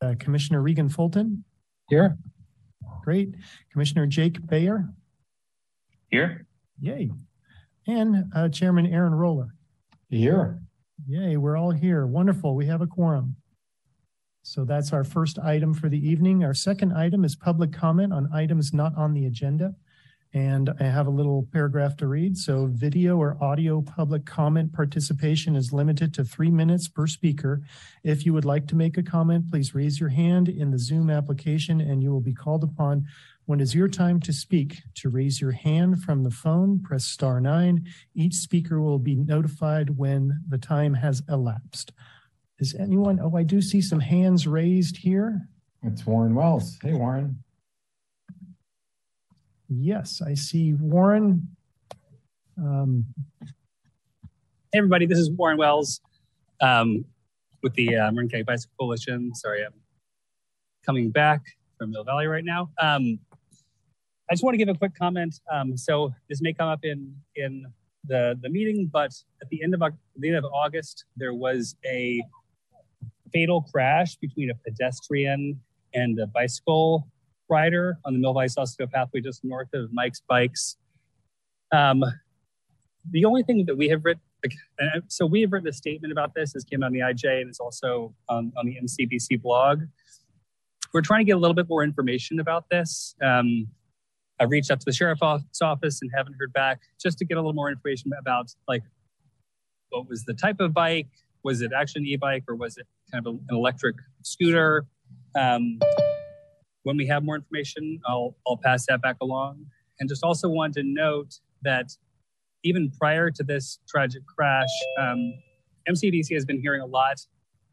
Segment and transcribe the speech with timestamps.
[0.00, 1.44] Uh, Commissioner Regan Fulton,
[1.88, 2.16] Here.
[3.02, 3.34] great.
[3.72, 4.88] Commissioner Jake Bayer,
[6.10, 6.46] Here.
[6.80, 7.10] yay.
[7.86, 9.54] And uh, Chairman Aaron Roller,
[10.08, 10.60] Here.
[11.06, 12.06] yay, we're all here.
[12.06, 13.36] Wonderful, we have a quorum.
[14.42, 16.44] So that's our first item for the evening.
[16.44, 19.74] Our second item is public comment on items not on the agenda.
[20.34, 22.36] And I have a little paragraph to read.
[22.36, 27.62] So video or audio public comment participation is limited to three minutes per speaker.
[28.04, 31.08] If you would like to make a comment, please raise your hand in the Zoom
[31.08, 33.06] application and you will be called upon
[33.46, 34.82] when it's your time to speak.
[34.96, 37.86] To raise your hand from the phone, press star nine.
[38.14, 41.92] Each speaker will be notified when the time has elapsed.
[42.58, 45.48] Is anyone, oh, I do see some hands raised here.
[45.82, 46.76] It's Warren Wells.
[46.82, 47.42] Hey, Warren.
[49.68, 51.48] Yes, I see Warren.
[52.56, 53.06] Um,
[54.70, 56.02] Hey, everybody, this is Warren Wells
[56.60, 57.02] um,
[57.62, 59.34] with the uh, Marin County Bicycle Coalition.
[59.34, 59.72] Sorry, I'm
[60.84, 61.40] coming back
[61.78, 62.68] from Mill Valley right now.
[62.78, 63.18] Um,
[64.30, 65.40] I just want to give a quick comment.
[65.50, 67.64] Um, so this may come up in in
[68.04, 69.80] the the meeting, but at the end of
[70.16, 72.22] the end of August, there was a
[73.32, 75.58] fatal crash between a pedestrian
[75.94, 77.08] and a bicycle
[77.48, 78.48] rider on the Mill Valley
[78.92, 80.76] pathway just north of Mike's Bikes.
[81.72, 82.04] Um,
[83.10, 84.22] the only thing that we have written
[85.08, 86.52] so we have written a statement about this.
[86.52, 89.82] This came out on the IJ and it's also on, on the MCBC blog.
[90.94, 93.14] We're trying to get a little bit more information about this.
[93.22, 93.68] Um,
[94.40, 97.40] I've reached out to the sheriff's office and haven't heard back just to get a
[97.40, 98.84] little more information about like
[99.90, 101.08] what was the type of bike?
[101.42, 104.86] Was it actually an e-bike or was it kind of an electric scooter?
[105.34, 105.78] Um,
[106.82, 109.66] when we have more information, I'll, I'll pass that back along.
[110.00, 111.90] And just also want to note that
[112.64, 115.34] even prior to this tragic crash, um,
[115.88, 117.18] MCBC has been hearing a lot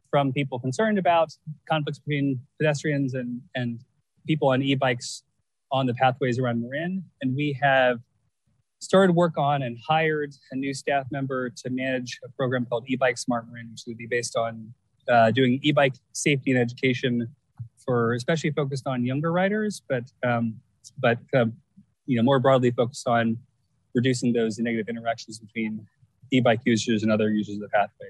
[0.09, 1.29] from people concerned about
[1.69, 3.81] conflicts between pedestrians and, and
[4.25, 5.23] people on e-bikes
[5.71, 7.03] on the pathways around Marin.
[7.21, 7.99] And we have
[8.79, 13.17] started work on and hired a new staff member to manage a program called e-bike
[13.17, 14.73] smart Marin, which would be based on
[15.09, 17.35] uh, doing e-bike safety and education
[17.85, 20.55] for especially focused on younger riders, but um,
[20.99, 21.45] but uh,
[22.05, 23.37] you know more broadly focused on
[23.93, 25.85] reducing those negative interactions between
[26.31, 28.07] e-bike users and other users of the pathway.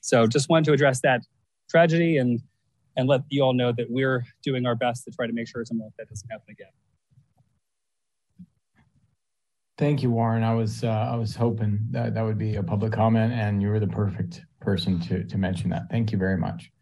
[0.00, 1.22] So just wanted to address that
[1.68, 2.40] tragedy and
[2.96, 5.64] and let you all know that we're doing our best to try to make sure
[5.64, 6.68] something like that doesn't happen again.
[9.76, 10.42] Thank you, Warren.
[10.42, 13.68] I was uh, I was hoping that that would be a public comment, and you
[13.68, 15.82] were the perfect person to to mention that.
[15.90, 16.72] Thank you very much.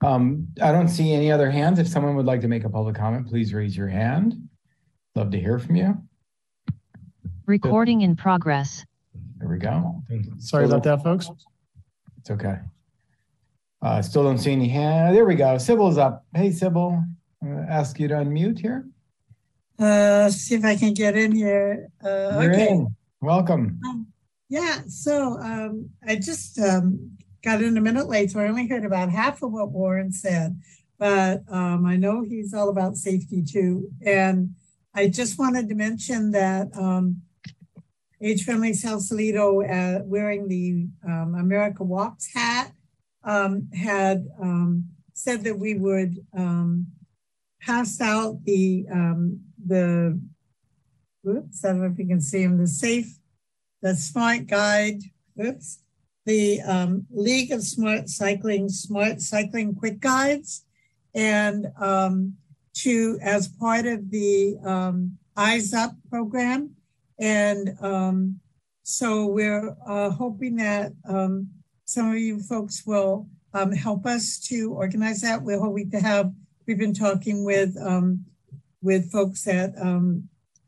[0.00, 1.78] Um, I don't see any other hands.
[1.78, 4.48] If someone would like to make a public comment, please raise your hand.
[5.14, 6.00] Love to hear from you.
[7.46, 8.84] Recording in progress.
[9.38, 10.02] There we go.
[10.38, 11.30] sorry about that, folks.
[12.18, 12.58] It's okay.
[13.80, 15.16] Uh, still don't see any hand.
[15.16, 15.56] There we go.
[15.58, 16.24] Sybil's up.
[16.34, 17.02] Hey, Sybil.
[17.42, 18.86] I'm gonna ask you to unmute here.
[19.78, 21.88] Uh, see if I can get in here.
[22.04, 22.68] Uh, You're okay.
[22.70, 22.94] in.
[23.20, 23.80] Welcome.
[23.86, 24.06] Um,
[24.48, 24.80] yeah.
[24.88, 29.10] So um, I just um, got in a minute late, so I only heard about
[29.10, 30.60] half of what Warren said,
[30.98, 33.90] but um, I know he's all about safety too.
[34.04, 34.54] And
[34.94, 37.22] I just wanted to mention that um,
[38.20, 42.72] Age Friendly Sausalito, uh, wearing the um, America Walks hat,
[43.22, 46.86] um, had um, said that we would um,
[47.60, 48.86] pass out the
[49.64, 50.18] the
[51.26, 53.18] oops, I don't know if you can see him, the safe,
[53.82, 55.00] the smart guide,
[55.42, 55.80] oops,
[56.28, 60.66] the um, League of Smart Cycling, Smart Cycling Quick Guides,
[61.14, 62.34] and um,
[62.74, 66.74] to as part of the um, Eyes Up program.
[67.18, 68.40] And um,
[68.82, 71.48] so we're uh, hoping that um,
[71.86, 75.42] some of you folks will um, help us to organize that.
[75.42, 76.30] We're hoping to have,
[76.66, 77.74] we've been talking with
[78.82, 79.70] with folks at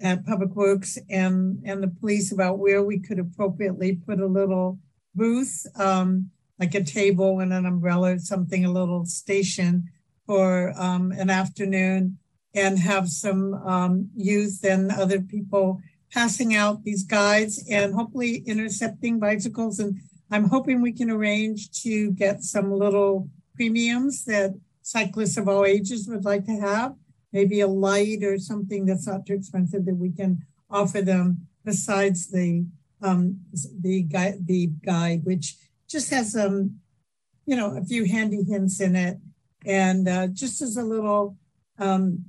[0.00, 4.78] at Public Works and and the police about where we could appropriately put a little
[5.14, 9.90] booth, um, like a table and an umbrella, something, a little station
[10.26, 12.18] for um, an afternoon,
[12.54, 15.80] and have some um, youth and other people
[16.12, 19.78] passing out these guides and hopefully intercepting bicycles.
[19.78, 25.64] And I'm hoping we can arrange to get some little premiums that cyclists of all
[25.64, 26.94] ages would like to have
[27.32, 32.28] maybe a light or something that's not too expensive that we can offer them besides
[32.28, 32.64] the
[33.02, 33.40] um,
[33.80, 35.56] the guide, the guide, which
[35.88, 39.18] just has you know, a few handy hints in it,
[39.66, 41.36] and uh, just as a little,
[41.78, 42.24] um,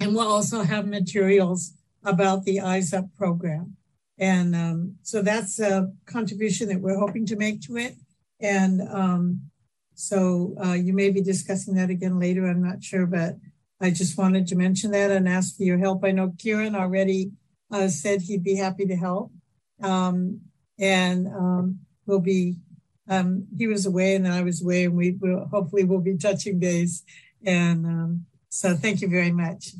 [0.00, 1.72] and we'll also have materials
[2.04, 3.76] about the Eyes Up program,
[4.18, 7.96] and um, so that's a contribution that we're hoping to make to it,
[8.40, 9.50] and um,
[9.96, 12.46] So uh, you may be discussing that again later.
[12.46, 13.36] I'm not sure, but
[13.80, 16.04] I just wanted to mention that and ask for your help.
[16.04, 17.32] I know Kieran already
[17.72, 19.32] uh, said he'd be happy to help.
[19.82, 20.40] Um,
[20.78, 22.56] and um, we'll be,
[23.08, 26.16] um, he was away and then I was away and we will hopefully we'll be
[26.16, 27.02] touching base.
[27.44, 29.72] And um, so thank you very much.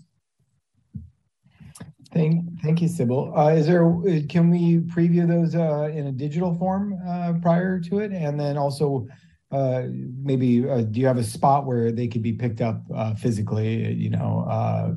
[2.12, 3.37] Thank, thank you, Sybil.
[3.37, 3.84] Uh, is there,
[4.28, 8.12] can we preview those uh, in a digital form uh, prior to it?
[8.12, 9.06] And then also,
[9.50, 9.82] uh,
[10.22, 13.92] maybe, uh, do you have a spot where they could be picked up uh, physically,
[13.92, 14.94] you know, uh,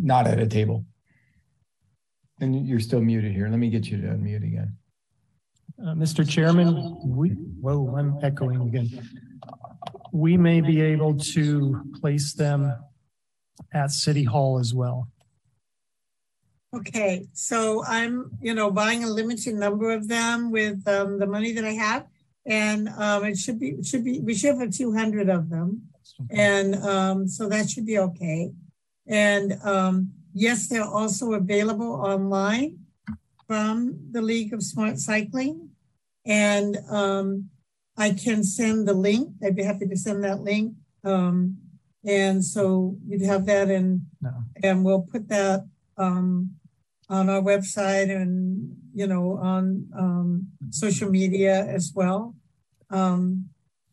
[0.00, 0.84] not at a table?
[2.42, 3.48] And you're still muted here.
[3.48, 4.76] Let me get you to unmute again.
[5.80, 6.28] Uh, Mr.
[6.28, 8.90] Chairman, we, whoa, I'm echoing again.
[10.12, 12.74] We may be able to place them
[13.72, 15.08] at City Hall as well.
[16.74, 21.52] Okay, so I'm, you know, buying a limited number of them with um, the money
[21.52, 22.06] that I have.
[22.44, 25.82] And um, it should be, it should be, we should have 200 of them.
[26.30, 28.50] And um, so that should be okay.
[29.06, 32.78] And um, yes, they're also available online
[33.46, 35.70] from the League of Smart Cycling.
[36.24, 37.50] And um,
[37.96, 39.34] I can send the link.
[39.44, 40.74] I'd be happy to send that link.
[41.04, 41.58] Um,
[42.04, 44.30] and so you'd have that and No.
[44.62, 46.56] and we'll put that um,
[47.08, 52.34] on our website and you know on um, social media as well.
[52.90, 53.48] Um,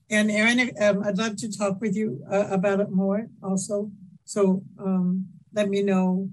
[0.10, 3.92] and Aaron, um, I'd love to talk with you uh, about it more also.
[4.26, 6.30] So um, let me know.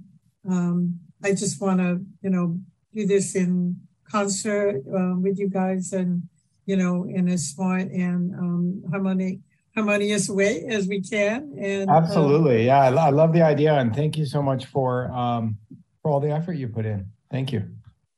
[0.48, 2.58] Um, I just want to you know
[2.94, 3.76] do this in
[4.10, 6.22] concert uh, with you guys and
[6.66, 9.38] you know in a smart and um, harmonic
[9.76, 11.54] harmonious way as we can.
[11.58, 12.66] And um, Absolutely.
[12.66, 13.74] Yeah, I, lo- I love the idea.
[13.74, 15.58] And thank you so much for, um,
[16.02, 17.06] for all the effort you put in.
[17.30, 17.68] Thank you.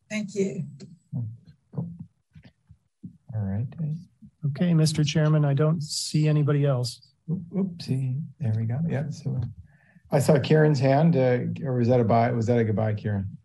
[0.09, 0.65] thank you.
[1.75, 1.85] All
[3.35, 3.67] right.
[4.47, 5.05] Okay, Mr.
[5.07, 7.01] Chairman, I don't see anybody else.
[7.29, 8.23] Oopsie.
[8.41, 8.79] There we go.
[8.89, 9.11] Yeah.
[9.11, 9.41] So
[10.11, 12.31] I saw Kieran's hand, uh, or was that a bye?
[12.33, 13.37] Was that a goodbye, Kieran?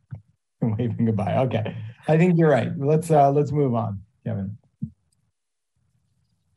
[0.60, 1.36] Waving goodbye.
[1.38, 1.76] Okay.
[2.06, 2.70] I think you're right.
[2.76, 4.56] Let's, uh, let's move on, Kevin.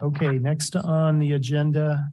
[0.02, 2.12] Okay, next on the agenda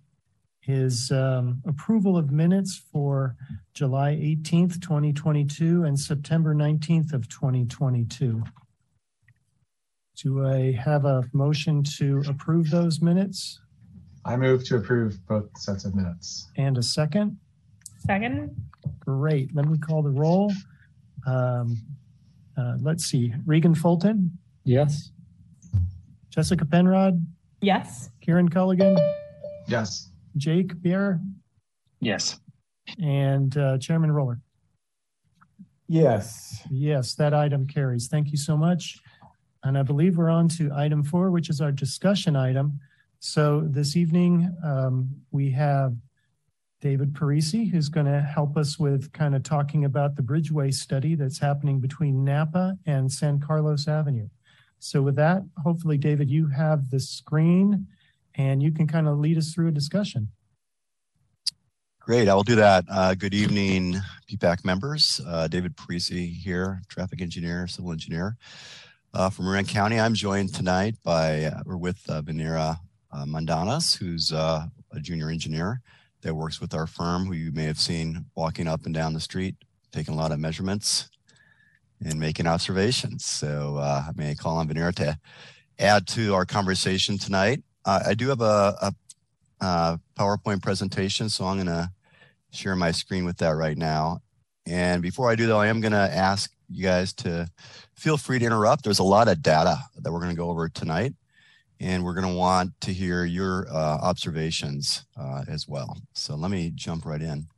[0.66, 3.36] is um, approval of minutes for
[3.74, 8.42] July 18th, 2022 and September 19th of 2022.
[10.16, 13.60] Do I have a motion to approve those minutes
[14.24, 16.48] I move to approve both sets of minutes.
[16.56, 17.38] and a second?
[17.98, 18.54] Second?
[19.00, 20.52] Great, let me call the roll.
[21.26, 21.76] Um,
[22.56, 25.10] uh, Let's see, Regan Fulton, Yes.
[26.30, 27.24] Jessica Penrod,
[27.60, 28.10] Yes.
[28.20, 28.96] Kieran Culligan,
[29.66, 30.10] Yes.
[30.36, 31.20] Jake Beer?
[32.00, 32.38] Yes.
[33.02, 34.40] and uh, Chairman Roller.
[35.88, 36.62] Yes.
[36.70, 38.08] Yes, that item carries.
[38.08, 38.98] Thank you so much.
[39.62, 42.78] And I believe we're on to item four, which is our discussion item.
[43.26, 45.96] So this evening, um, we have
[46.82, 51.14] David Parisi, who's going to help us with kind of talking about the Bridgeway study
[51.14, 54.28] that's happening between Napa and San Carlos Avenue.
[54.78, 57.86] So with that, hopefully, David, you have the screen
[58.34, 60.28] and you can kind of lead us through a discussion.
[62.00, 62.84] Great, I will do that.
[62.90, 65.18] Uh, good evening, PPAC members.
[65.26, 68.36] Uh, David Parisi here, traffic engineer, civil engineer
[69.14, 69.98] uh, from Marin County.
[69.98, 72.80] I'm joined tonight by, uh, we're with uh, Venera
[73.14, 75.80] uh, Mandanas, who's uh, a junior engineer
[76.22, 79.20] that works with our firm, who you may have seen walking up and down the
[79.20, 79.54] street,
[79.92, 81.08] taking a lot of measurements
[82.04, 83.24] and making observations.
[83.24, 85.18] So uh, I may call on Venera to
[85.78, 87.62] add to our conversation tonight.
[87.84, 88.94] Uh, I do have a, a
[89.60, 91.90] uh, PowerPoint presentation, so I'm going to
[92.50, 94.20] share my screen with that right now.
[94.66, 97.48] And before I do though, I am going to ask you guys to
[97.94, 98.84] feel free to interrupt.
[98.84, 101.14] There's a lot of data that we're going to go over tonight,
[101.80, 105.98] and we're going to want to hear your uh, observations uh, as well.
[106.14, 107.48] So let me jump right in.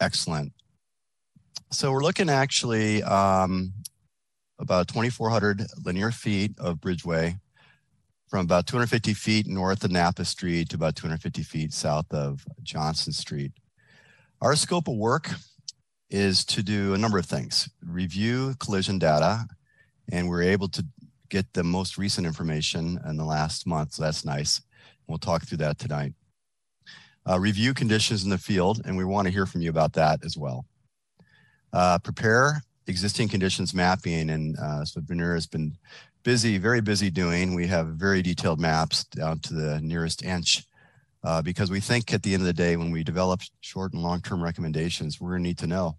[0.00, 0.52] Excellent.
[1.70, 3.72] So we're looking actually um,
[4.58, 7.38] about 2,400 linear feet of bridgeway
[8.28, 13.12] from about 250 feet north of Napa Street to about 250 feet south of Johnson
[13.12, 13.52] Street.
[14.40, 15.30] Our scope of work
[16.10, 19.46] is to do a number of things, review collision data,
[20.10, 20.84] and we're able to
[21.32, 24.60] get the most recent information in the last month, so that's nice.
[25.06, 26.12] We'll talk through that tonight.
[27.28, 30.22] Uh, review conditions in the field, and we want to hear from you about that
[30.26, 30.66] as well.
[31.72, 35.74] Uh, prepare existing conditions mapping, and uh, so Venera has been
[36.22, 37.54] busy, very busy doing.
[37.54, 40.64] We have very detailed maps down to the nearest inch
[41.24, 44.02] uh, because we think at the end of the day, when we develop short and
[44.02, 45.96] long-term recommendations, we're gonna need to know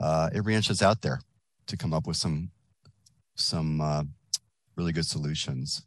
[0.00, 1.20] uh, every inch that's out there
[1.66, 2.50] to come up with some,
[3.36, 4.02] some uh,
[4.80, 5.82] really good solutions.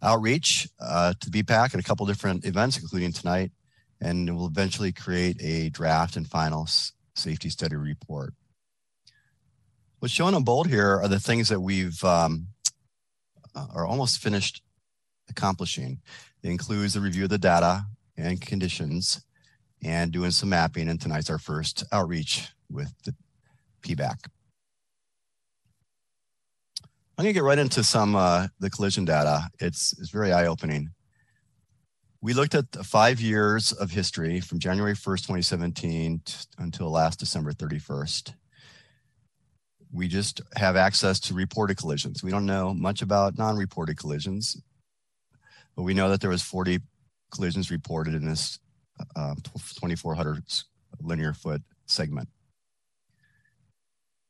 [0.00, 3.50] outreach uh, to BPAC at a couple different events, including tonight,
[4.00, 6.68] and we'll eventually create a draft and final
[7.14, 8.32] safety study report.
[9.98, 12.46] What's shown in bold here are the things that we've um,
[13.54, 14.62] uh, are almost finished
[15.28, 16.00] accomplishing.
[16.42, 17.84] It includes the review of the data
[18.16, 19.22] and conditions
[19.82, 20.88] and doing some mapping.
[20.88, 23.14] And tonight's our first outreach with the
[23.82, 24.16] PBAC.
[27.20, 29.50] I'm gonna get right into some uh, the collision data.
[29.58, 30.88] It's, it's very eye-opening.
[32.22, 36.22] We looked at five years of history from January 1st, 2017
[36.56, 38.32] until last December 31st.
[39.92, 42.24] We just have access to reported collisions.
[42.24, 44.56] We don't know much about non-reported collisions,
[45.76, 46.78] but we know that there was 40
[47.30, 48.58] collisions reported in this
[49.14, 50.42] uh, 2,400
[51.02, 52.30] linear foot segment.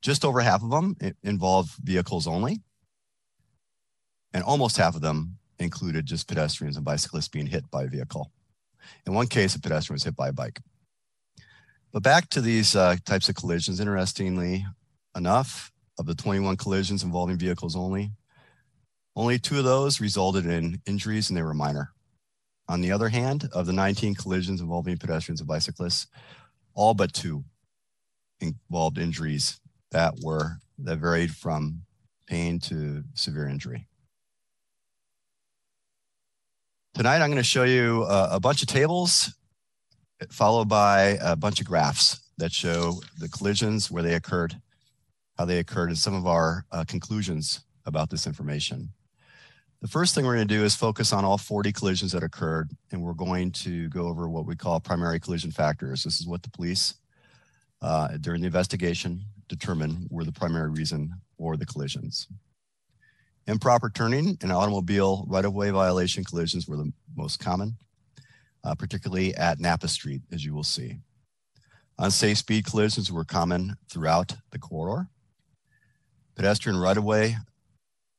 [0.02, 2.62] Just over half of them involve vehicles only
[4.32, 8.32] and almost half of them included just pedestrians and bicyclists being hit by a vehicle.
[9.06, 10.60] In one case, a pedestrian was hit by a bike.
[11.92, 14.64] But back to these uh, types of collisions, interestingly
[15.16, 18.12] enough, of the 21 collisions involving vehicles only,
[19.16, 21.90] only two of those resulted in injuries and they were minor.
[22.68, 26.06] On the other hand, of the 19 collisions involving pedestrians and bicyclists,
[26.74, 27.44] all but two
[28.40, 29.60] involved injuries
[29.90, 31.82] that were that varied from
[32.26, 33.86] pain to severe injury.
[36.92, 39.32] Tonight, I'm going to show you a, a bunch of tables
[40.28, 44.60] followed by a bunch of graphs that show the collisions, where they occurred,
[45.38, 48.90] how they occurred, and some of our uh, conclusions about this information.
[49.80, 52.70] The first thing we're going to do is focus on all 40 collisions that occurred,
[52.90, 56.02] and we're going to go over what we call primary collision factors.
[56.02, 56.94] This is what the police,
[57.80, 62.26] uh, during the investigation, determine were the primary reason for the collisions.
[63.46, 67.76] Improper turning and automobile right-of-way violation collisions were the most common,
[68.64, 70.98] uh, particularly at Napa Street, as you will see.
[71.98, 75.08] Unsafe speed collisions were common throughout the corridor.
[76.36, 77.36] Pedestrian right-of-way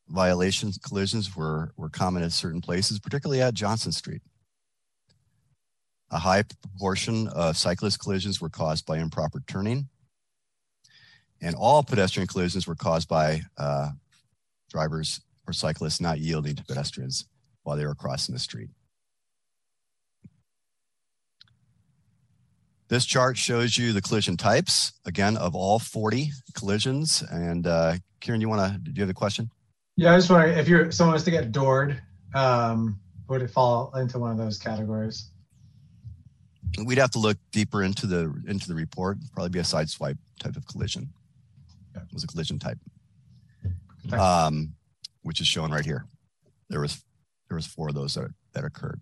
[0.09, 4.21] violations collisions were, were common at certain places, particularly at Johnson Street.
[6.11, 9.87] A high proportion of cyclist collisions were caused by improper turning.
[11.41, 13.91] And all pedestrian collisions were caused by uh,
[14.71, 17.25] drivers or cyclists not yielding to pedestrians
[17.63, 18.69] while they were crossing the street.
[22.87, 27.23] This chart shows you the collision types, again, of all 40 collisions.
[27.31, 29.49] And uh, Kieran, you want to, do you have a question?
[29.95, 32.01] Yeah, I just wondering if you're someone was to get doored,
[32.33, 35.29] um, would it fall into one of those categories?
[36.85, 39.17] We'd have to look deeper into the into the report.
[39.33, 41.09] Probably be a side swipe type of collision.
[41.95, 42.77] It was a collision type
[44.13, 44.73] um,
[45.23, 46.05] which is shown right here.
[46.69, 47.03] There was
[47.47, 49.01] there was four of those that, that occurred.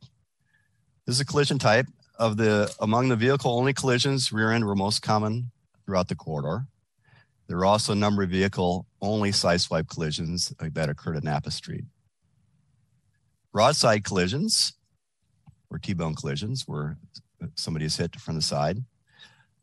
[1.05, 1.87] This is a collision type
[2.17, 4.31] of the among the vehicle only collisions.
[4.31, 5.51] Rear end were most common
[5.85, 6.65] throughout the corridor.
[7.47, 11.49] There were also a number of vehicle only side swipe collisions that occurred at Napa
[11.49, 11.85] Street.
[13.51, 14.73] Broadside collisions
[15.71, 16.97] or T-bone collisions where
[17.55, 18.83] somebody is hit from the side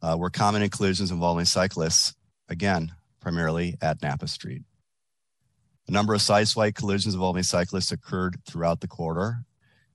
[0.03, 2.15] uh, were common in collisions involving cyclists,
[2.49, 4.63] again, primarily at Napa Street.
[5.89, 9.45] A number of side swipe collisions involving cyclists occurred throughout the corridor.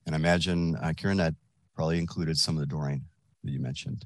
[0.05, 1.35] And I imagine, uh, Kieran, that
[1.75, 3.01] probably included some of the dooring
[3.43, 4.05] that you mentioned.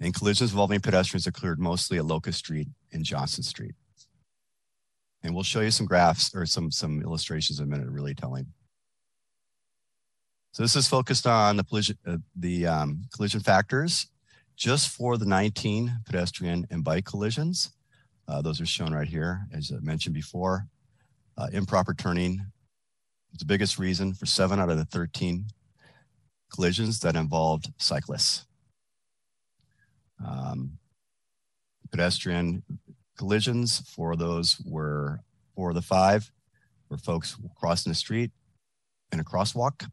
[0.00, 3.74] And collisions involving pedestrians occurred mostly at Locust Street and Johnson Street.
[5.22, 8.46] And we'll show you some graphs or some, some illustrations in a minute, really telling.
[10.52, 14.08] So this is focused on the uh, the um, collision factors
[14.54, 17.70] just for the 19 pedestrian and bike collisions.
[18.28, 20.66] Uh, those are shown right here, as I mentioned before.
[21.36, 22.40] Uh, improper turning
[23.32, 25.46] is the biggest reason for seven out of the 13
[26.52, 28.46] collisions that involved cyclists.
[30.24, 30.78] Um,
[31.90, 32.62] pedestrian
[33.16, 35.20] collisions for those were
[35.54, 36.30] four of the five
[36.88, 38.30] were folks crossing the street
[39.12, 39.88] in a crosswalk,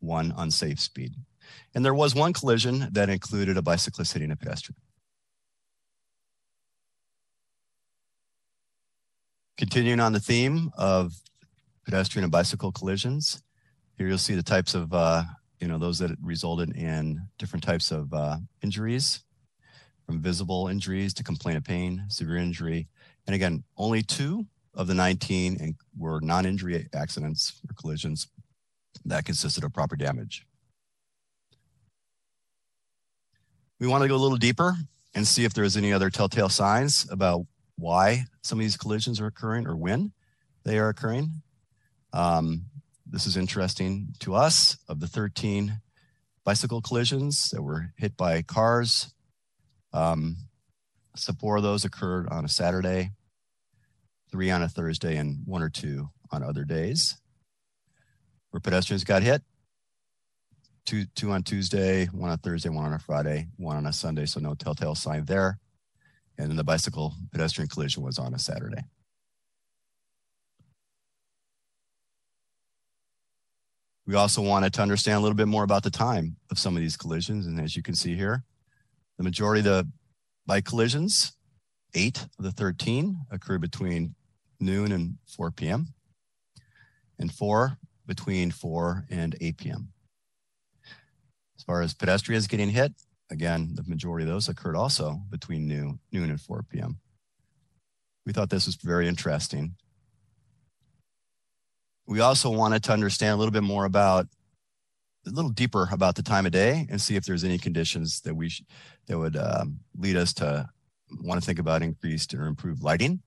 [0.00, 1.14] one unsafe speed.
[1.74, 4.76] And there was one collision that included a bicyclist hitting a pedestrian.
[9.58, 11.12] Continuing on the theme of
[11.84, 13.42] pedestrian and bicycle collisions,
[13.98, 15.22] here you'll see the types of, uh,
[15.60, 19.20] you know, those that resulted in different types of uh, injuries,
[20.06, 22.88] from visible injuries to complaint of pain, severe injury.
[23.26, 28.28] And again, only two of the 19 were non-injury accidents or collisions
[29.04, 30.46] that consisted of proper damage.
[33.78, 34.76] We want to go a little deeper
[35.14, 37.46] and see if there's any other telltale signs about
[37.82, 40.12] why some of these collisions are occurring or when
[40.64, 41.42] they are occurring.
[42.12, 42.66] Um,
[43.04, 44.78] this is interesting to us.
[44.88, 45.80] Of the 13
[46.44, 49.12] bicycle collisions that were hit by cars,
[49.92, 50.36] um,
[51.38, 53.10] four of those occurred on a Saturday,
[54.30, 57.18] three on a Thursday, and one or two on other days.
[58.50, 59.42] Where pedestrians got hit,
[60.84, 64.26] two two on Tuesday, one on Thursday, one on a Friday, one on a Sunday.
[64.26, 65.58] So no telltale sign there.
[66.38, 68.84] And then the bicycle pedestrian collision was on a Saturday.
[74.06, 76.82] We also wanted to understand a little bit more about the time of some of
[76.82, 77.46] these collisions.
[77.46, 78.44] And as you can see here,
[79.16, 79.88] the majority of the
[80.46, 81.32] bike collisions,
[81.94, 84.14] eight of the 13 occurred between
[84.58, 85.94] noon and 4 p.m.
[87.18, 89.92] and four between 4 and 8 p.m.
[91.56, 92.92] As far as pedestrians getting hit,
[93.32, 96.98] again, the majority of those occurred also between noon, noon and 4 p.m.
[98.26, 99.74] We thought this was very interesting.
[102.06, 104.26] We also wanted to understand a little bit more about
[105.26, 108.34] a little deeper about the time of day and see if there's any conditions that
[108.34, 108.62] we sh-
[109.06, 110.68] that would um, lead us to
[111.20, 113.22] want to think about increased or improved lighting.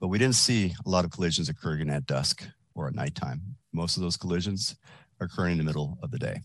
[0.00, 3.56] But we didn't see a lot of collisions occurring at dusk or at nighttime.
[3.72, 4.76] Most of those collisions
[5.20, 6.40] are occurring in the middle of the day.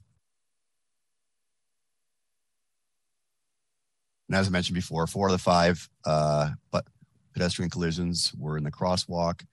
[4.27, 6.85] And as I mentioned before, four of the five uh, but
[7.33, 9.45] pedestrian collisions were in the crosswalk.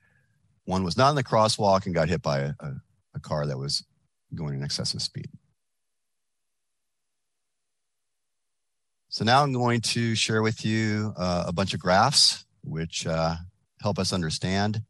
[0.65, 2.73] One was not in the crosswalk and got hit by a, a,
[3.15, 3.85] a car that was
[4.35, 5.29] going in excessive speed.
[9.09, 13.37] So now I'm going to share with you uh, a bunch of graphs which uh,
[13.81, 14.83] help us understand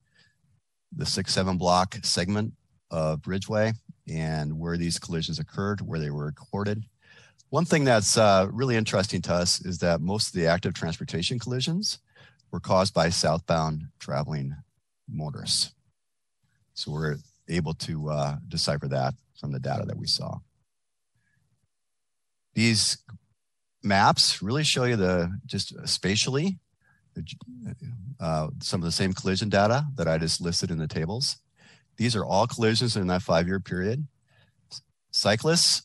[0.95, 2.53] the six, seven block segment
[2.91, 3.75] of Bridgeway
[4.09, 6.85] and where these collisions occurred, where they were recorded.
[7.51, 11.41] One thing that's uh, really interesting to us is that most of the active transportation
[11.41, 11.99] collisions
[12.53, 14.55] were caused by southbound traveling
[15.09, 15.73] motorists.
[16.75, 17.17] So we're
[17.49, 20.39] able to uh, decipher that from the data that we saw.
[22.55, 22.99] These
[23.83, 26.59] maps really show you the just spatially
[28.21, 31.39] uh, some of the same collision data that I just listed in the tables.
[31.97, 34.07] These are all collisions in that five-year period.
[35.11, 35.83] Cyclists,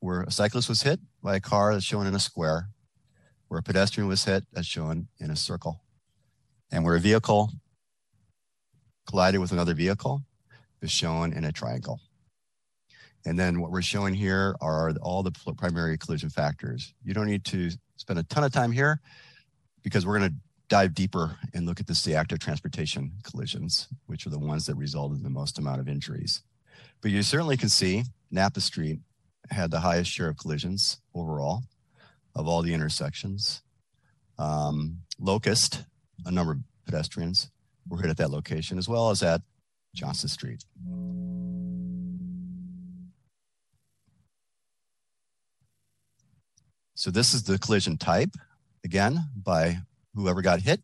[0.00, 2.68] where a cyclist was hit by a car that's shown in a square,
[3.48, 5.82] where a pedestrian was hit that's shown in a circle,
[6.70, 7.50] and where a vehicle
[9.06, 10.22] collided with another vehicle
[10.82, 12.00] is shown in a triangle.
[13.26, 16.94] And then what we're showing here are all the primary collision factors.
[17.04, 19.00] You don't need to spend a ton of time here
[19.82, 20.36] because we're going to
[20.68, 25.18] dive deeper and look at the active transportation collisions, which are the ones that resulted
[25.18, 26.42] in the most amount of injuries.
[27.00, 29.00] But you certainly can see Napa Street
[29.50, 31.62] had the highest share of collisions overall
[32.34, 33.62] of all the intersections.
[34.38, 35.84] Um, Locust,
[36.24, 37.50] a number of pedestrians
[37.88, 39.42] were hit at that location, as well as at
[39.94, 40.64] Johnson Street.
[46.94, 48.30] So this is the collision type,
[48.84, 49.78] again, by
[50.14, 50.80] whoever got hit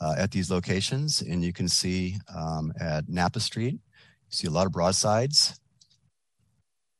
[0.00, 1.20] uh, at these locations.
[1.20, 5.60] And you can see um, at Napa Street, you see a lot of broadsides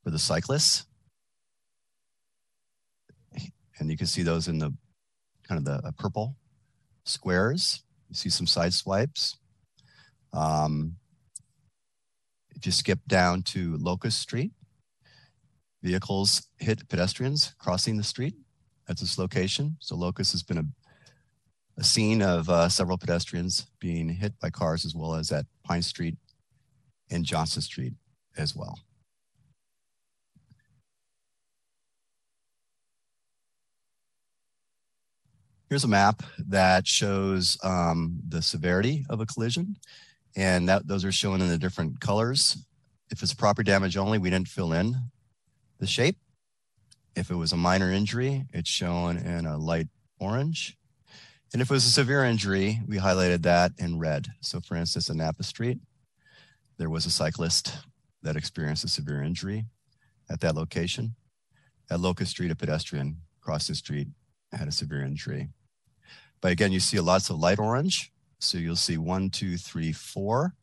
[0.06, 0.86] for the cyclists.
[3.80, 4.72] And you can see those in the
[5.48, 6.36] kind of the uh, purple
[7.02, 7.82] squares.
[8.08, 9.36] You see some side swipes.
[10.32, 10.94] Um,
[12.54, 14.52] if you skip down to Locust Street,
[15.82, 18.36] vehicles hit pedestrians crossing the street
[18.88, 19.76] at this location.
[19.80, 20.64] So Locust has been a
[21.78, 25.82] a scene of uh, several pedestrians being hit by cars as well as at Pine
[25.82, 26.16] Street
[27.10, 27.92] and Johnson Street
[28.38, 28.78] as well.
[35.68, 39.76] Here's a map that shows um, the severity of a collision,
[40.36, 42.58] and that those are shown in the different colors.
[43.10, 44.94] If it's property damage only, we didn't fill in
[45.80, 46.18] the shape.
[47.16, 49.88] If it was a minor injury, it's shown in a light
[50.20, 50.76] orange.
[51.52, 54.28] And if it was a severe injury, we highlighted that in red.
[54.42, 55.78] So for instance, in Napa Street,
[56.78, 57.76] there was a cyclist
[58.22, 59.64] that experienced a severe injury
[60.30, 61.16] at that location.
[61.90, 64.08] At Locust Street, a pedestrian crossed the street,
[64.52, 65.48] had a severe injury.
[66.40, 68.12] But again, you see lots of light orange.
[68.38, 70.54] So you'll see one, two, three, four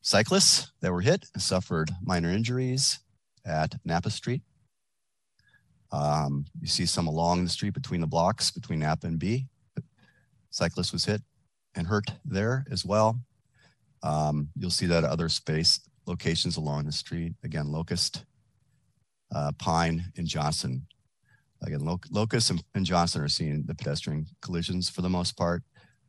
[0.00, 3.00] cyclists that were hit and suffered minor injuries
[3.44, 4.42] at Napa Street.
[5.92, 9.46] Um, you see some along the street between the blocks between Napa and B
[10.56, 11.22] cyclist was hit
[11.74, 13.20] and hurt there as well.
[14.02, 17.34] Um, you'll see that other space locations along the street.
[17.44, 18.24] Again, Locust,
[19.34, 20.86] uh, Pine, and Johnson.
[21.66, 25.62] Again, Lo Locust and, and Johnson are seeing the pedestrian collisions for the most part.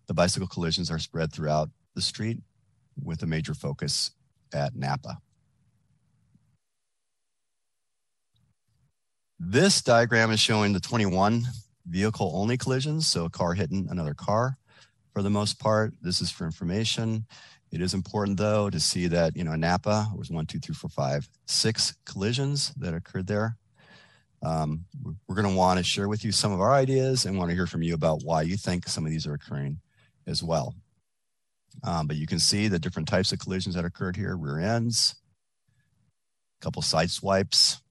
[0.08, 2.40] The bicycle collisions are spread throughout the street
[3.02, 4.12] with a major focus
[4.54, 5.18] at Napa.
[9.40, 11.44] This diagram is showing the 21
[11.86, 13.08] vehicle only collisions.
[13.08, 14.58] So a car hitting another car
[15.14, 15.94] for the most part.
[16.02, 17.26] This is for information.
[17.72, 20.90] It is important though to see that, you know, Napa was one, two, three, four,
[20.90, 23.58] five, six collisions that occurred there.
[24.44, 24.86] Um,
[25.28, 27.56] we're going to want to share with you some of our ideas and want to
[27.56, 29.80] hear from you about why you think some of these are occurring
[30.28, 30.76] as well.
[31.84, 35.16] Um, but you can see the different types of collisions that occurred here, rear ends,
[36.60, 37.82] a couple side swipes,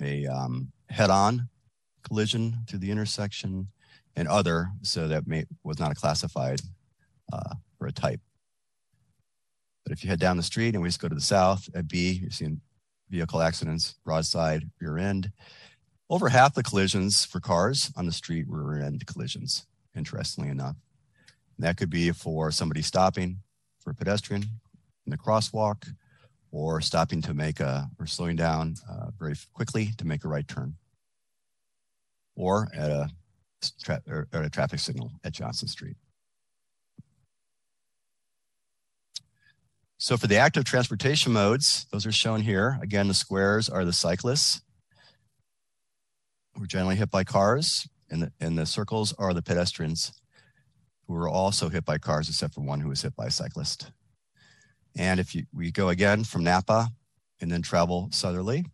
[0.00, 1.48] a um, head-on
[2.02, 3.68] collision through the intersection,
[4.16, 6.60] and other, so that may, was not a classified
[7.32, 8.20] uh, for a type.
[9.84, 11.86] But if you head down the street and we just go to the south at
[11.86, 12.60] B, you're seeing
[13.10, 15.32] vehicle accidents, broadside, rear end.
[16.10, 19.66] Over half the collisions for cars on the street were rear end collisions,
[19.96, 20.76] interestingly enough.
[21.56, 23.38] And that could be for somebody stopping
[23.80, 24.42] for a pedestrian
[25.04, 25.88] in the crosswalk
[26.50, 30.48] or stopping to make a, or slowing down uh, very quickly to make a right
[30.48, 30.74] turn
[32.36, 33.10] or at a,
[33.82, 35.96] tra- or at a traffic signal at Johnson Street.
[40.00, 42.78] So for the active transportation modes, those are shown here.
[42.80, 44.62] Again, the squares are the cyclists
[46.54, 50.12] who are generally hit by cars, and the, and the circles are the pedestrians
[51.06, 53.90] who were also hit by cars, except for one who was hit by a cyclist.
[54.96, 56.90] And if you, we go again from Napa
[57.40, 58.66] and then travel southerly,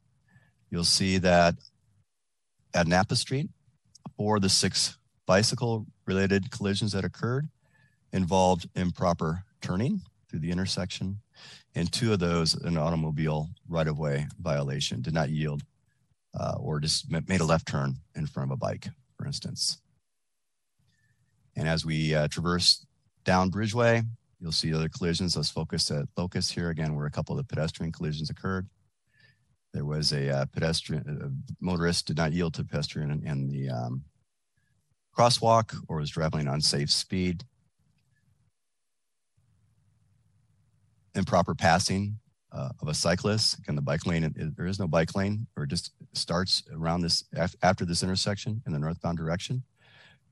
[0.70, 1.54] you'll see that
[2.74, 3.48] at Napa Street,
[4.18, 7.48] four of the six bicycle related collisions that occurred
[8.12, 10.02] involved improper turning
[10.34, 11.20] through the intersection.
[11.76, 15.62] And two of those, an automobile right of way violation, did not yield
[16.36, 19.78] uh, or just made a left turn in front of a bike, for instance.
[21.54, 22.84] And as we uh, traverse
[23.22, 24.04] down Bridgeway,
[24.40, 25.36] you'll see other collisions.
[25.36, 28.68] Let's focus at Locust here again, where a couple of the pedestrian collisions occurred.
[29.72, 33.70] There was a uh, pedestrian, a motorist did not yield to pedestrian in, in the
[33.70, 34.02] um,
[35.16, 37.44] crosswalk or was traveling on safe speed.
[41.14, 42.18] Improper passing
[42.52, 43.58] uh, of a cyclist.
[43.58, 47.24] Again, the bike lane, it, there is no bike lane, or just starts around this
[47.34, 49.62] af after this intersection in the northbound direction.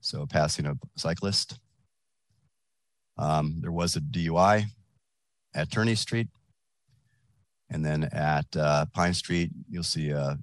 [0.01, 1.59] So passing a cyclist.
[3.17, 4.65] Um, there was a DUI
[5.53, 6.27] at Turney Street.
[7.69, 10.35] And then at uh, Pine Street, you'll see uh,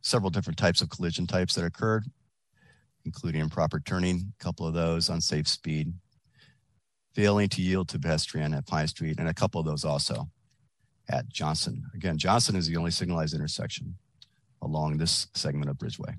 [0.00, 2.04] several different types of collision types that occurred,
[3.04, 5.92] including improper turning, a couple of those, unsafe speed,
[7.18, 10.28] failing to yield to pedestrian at Pine Street, and a couple of those also
[11.08, 11.82] at Johnson.
[11.92, 13.96] Again, Johnson is the only signalized intersection
[14.62, 16.14] along this segment of Bridgeway.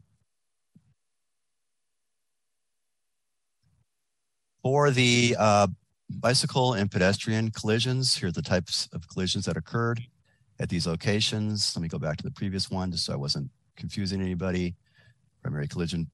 [4.62, 5.68] For the uh,
[6.10, 10.02] bicycle and pedestrian collisions, here are the types of collisions that occurred
[10.60, 11.78] at these locations.
[11.78, 14.76] Let me go back to the previous one just so I wasn't confusing anybody.
[15.44, 16.12] Primary collision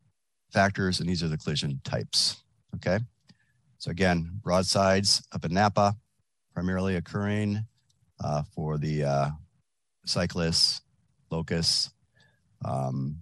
[0.54, 2.44] factors, and these are the collision types,
[2.76, 3.00] okay?
[3.86, 5.96] So again, broadsides up in Napa,
[6.56, 7.68] primarily occurring
[8.20, 9.30] uh, for the uh,
[10.08, 10.82] cyclists,
[11.30, 11.92] locusts.
[12.68, 13.20] Um,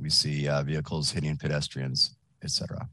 [0.00, 2.88] we see uh, vehicles hitting pedestrians, etc.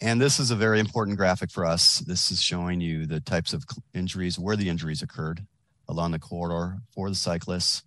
[0.00, 1.98] And this is a very important graphic for us.
[1.98, 5.46] This is showing you the types of injuries, where the injuries occurred
[5.88, 7.82] along the corridor for the cyclists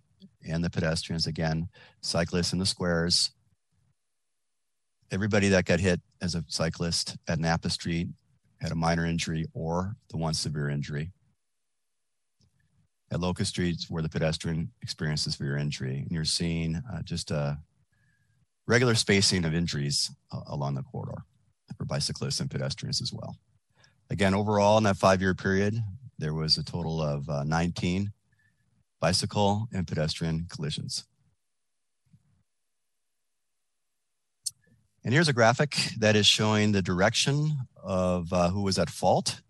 [0.48, 1.26] and the pedestrians.
[1.26, 1.68] Again,
[2.02, 3.32] cyclists in the squares,
[5.10, 8.08] everybody that got hit as a cyclist at Napa Street
[8.60, 11.12] had a minor injury or the one severe injury.
[13.10, 17.30] At Locust Street, where the pedestrian experienced a severe injury, and you're seeing uh, just
[17.30, 17.58] a
[18.66, 21.22] regular spacing of injuries uh, along the corridor
[21.76, 23.36] for bicyclists and pedestrians as well.
[24.10, 25.82] Again, overall in that five-year period,
[26.18, 28.12] there was a total of uh, 19
[29.00, 31.04] bicycle and pedestrian collisions.
[35.08, 39.40] And here's a graphic that is showing the direction of uh, who was at fault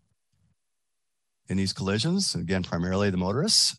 [1.49, 2.37] in these collisions.
[2.37, 3.77] Again, primarily the motorists.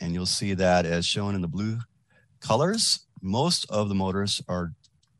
[0.00, 1.80] And you'll see that as shown in the blue
[2.40, 4.72] colors, most of the motorists are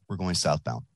[0.08, 0.86] were going southbound.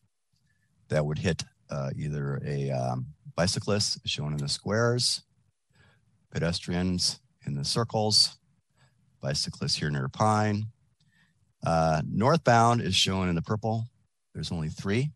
[0.88, 5.20] That would hit uh, either a um, bicyclist shown in the squares,
[6.30, 8.38] pedestrians in the circles,
[9.20, 10.68] bicyclists here near Pine.
[11.62, 13.90] Uh, northbound is shown in the purple
[14.34, 15.12] there's only three,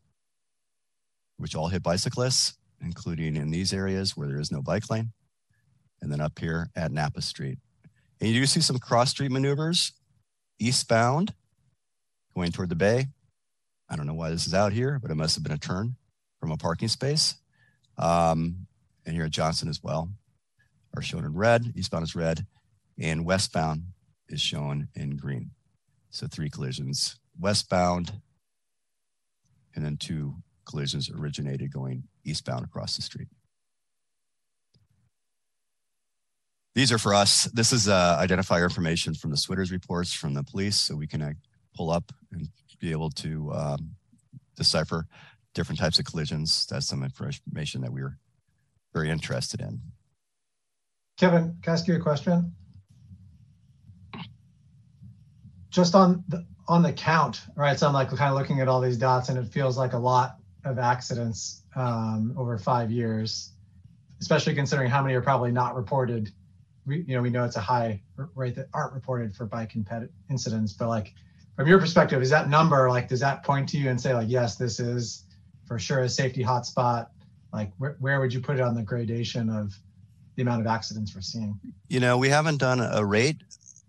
[1.37, 5.12] which all hit bicyclists, including in these areas where there is no bike lane,
[6.00, 7.59] and then up here at Napa Street.
[8.20, 9.92] And you do see some cross street maneuvers
[10.59, 11.35] eastbound
[12.35, 13.07] going toward the bay.
[13.88, 15.96] I don't know why this is out here, but it must have been a turn
[16.40, 17.37] from a parking space.
[17.96, 18.66] Um,
[19.07, 20.11] and here at Johnson as well
[20.94, 21.72] are shown in red.
[21.74, 22.46] Eastbound is red,
[22.98, 23.83] and westbound
[24.28, 25.50] is shown in green.
[26.11, 28.12] So three collisions westbound,
[29.78, 33.28] and then two collisions originated going eastbound across the street.
[36.74, 37.44] These are for us.
[37.44, 41.22] This is uh, identifier information from the SWITRS reports from the police, so we can
[41.22, 41.32] uh,
[41.76, 42.48] pull up and
[42.80, 43.90] be able to um,
[44.56, 45.06] decipher
[45.54, 46.66] different types of collisions.
[46.66, 48.18] That's some information that we were
[48.92, 49.80] very interested in.
[51.20, 52.52] Kevin, can I ask you a question?
[55.70, 57.78] Just on the on the count, right?
[57.78, 59.98] So I'm like kind of looking at all these dots, and it feels like a
[59.98, 63.52] lot of accidents um, over five years,
[64.20, 66.31] especially considering how many are probably not reported.
[66.87, 68.02] We, you know, we know it's a high
[68.35, 69.74] rate that aren't reported for bike
[70.31, 71.14] incidents, but like
[71.57, 74.28] from your perspective, is that number like does that point to you and say like,
[74.28, 75.24] yes, this is
[75.66, 77.09] for sure a safety hotspot?
[77.52, 79.74] Like, where would you put it on the gradation of
[80.37, 81.59] the amount of accidents we're seeing?
[81.88, 83.42] You know, we haven't done a rate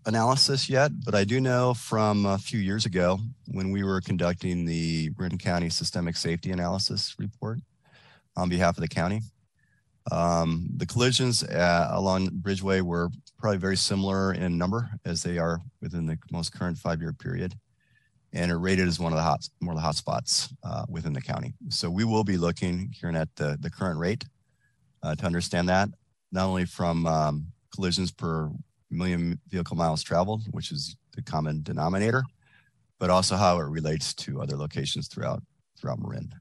[0.10, 4.66] analysis yet, but I do know from a few years ago when we were conducting
[4.66, 7.60] the Marin County Systemic Safety Analysis report
[8.36, 9.22] on behalf of the county.
[10.12, 15.62] Um, the collisions uh, along Bridgeway were probably very similar in number as they are
[15.80, 17.54] within the most current five-year period,
[18.34, 21.14] and are rated as one of the hot, more of the hot spots uh, within
[21.14, 21.54] the county.
[21.70, 24.26] So we will be looking here at the, the current rate
[25.04, 25.90] uh, to understand that,
[26.32, 28.50] not only from um, collisions per
[28.90, 32.24] million vehicle miles traveled, which is the common denominator,
[33.00, 35.44] but also how it relates to other locations throughout
[35.80, 36.34] throughout Marin.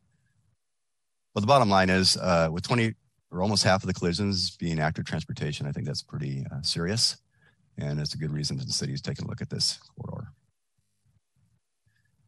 [1.35, 2.95] But the bottom line is, uh, with 20
[3.31, 7.19] or almost half of the collisions being active transportation, I think that's pretty uh, serious,
[7.77, 10.29] and it's a good reason that the city is taking a look at this corridor.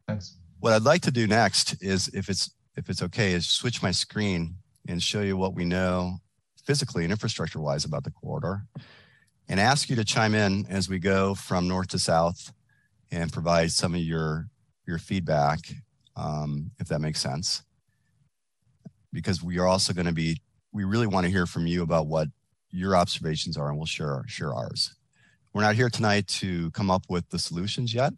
[0.06, 0.36] Thanks.
[0.60, 3.90] What I'd like to do next is, if it's if it's okay, is switch my
[3.90, 4.56] screen
[4.88, 6.18] and show you what we know
[6.64, 8.62] physically and infrastructure wise about the corridor
[9.50, 12.52] and ask you to chime in as we go from north to south
[13.10, 14.48] and provide some of your
[14.86, 15.58] your feedback
[16.16, 17.62] um, if that makes sense.
[19.12, 20.40] Because we are also going to be
[20.72, 22.28] we really want to hear from you about what
[22.70, 24.94] your observations are and we'll share share ours.
[25.52, 28.12] We're not here tonight to come up with the solutions yet.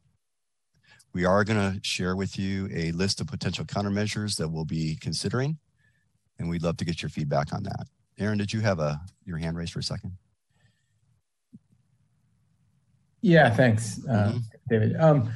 [1.14, 4.98] We are going to share with you a list of potential countermeasures that we'll be
[5.00, 5.56] considering
[6.38, 7.86] and we'd love to get your feedback on that.
[8.18, 10.18] Aaron did you have a your hand raised for a second
[13.22, 14.42] Yeah, thanks, uh, Mhm.
[14.68, 14.96] David.
[14.96, 15.30] Um,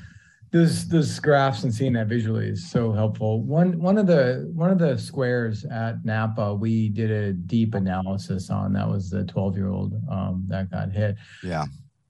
[0.53, 3.43] those those graphs and seeing that visually is so helpful.
[3.43, 8.49] One one of the one of the squares at Napa, we did a deep analysis
[8.51, 8.73] on.
[8.73, 11.17] That was the 12 year old um, that got hit.
[11.43, 11.65] yeah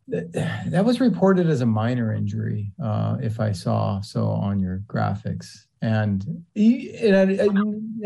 [0.09, 0.33] That,
[0.69, 5.65] that was reported as a minor injury, uh, if I saw so on your graphics.
[5.83, 7.47] And, he- and I, I,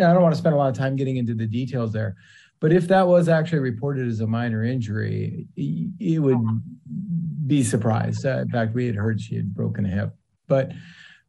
[0.08, 2.16] I don't want to spend a lot of time getting into the details there,
[2.60, 6.38] but if that was actually reported as a minor injury, it would
[7.46, 8.24] be surprised.
[8.24, 10.14] Uh, in fact, we had heard she had broken a hip,
[10.46, 10.72] but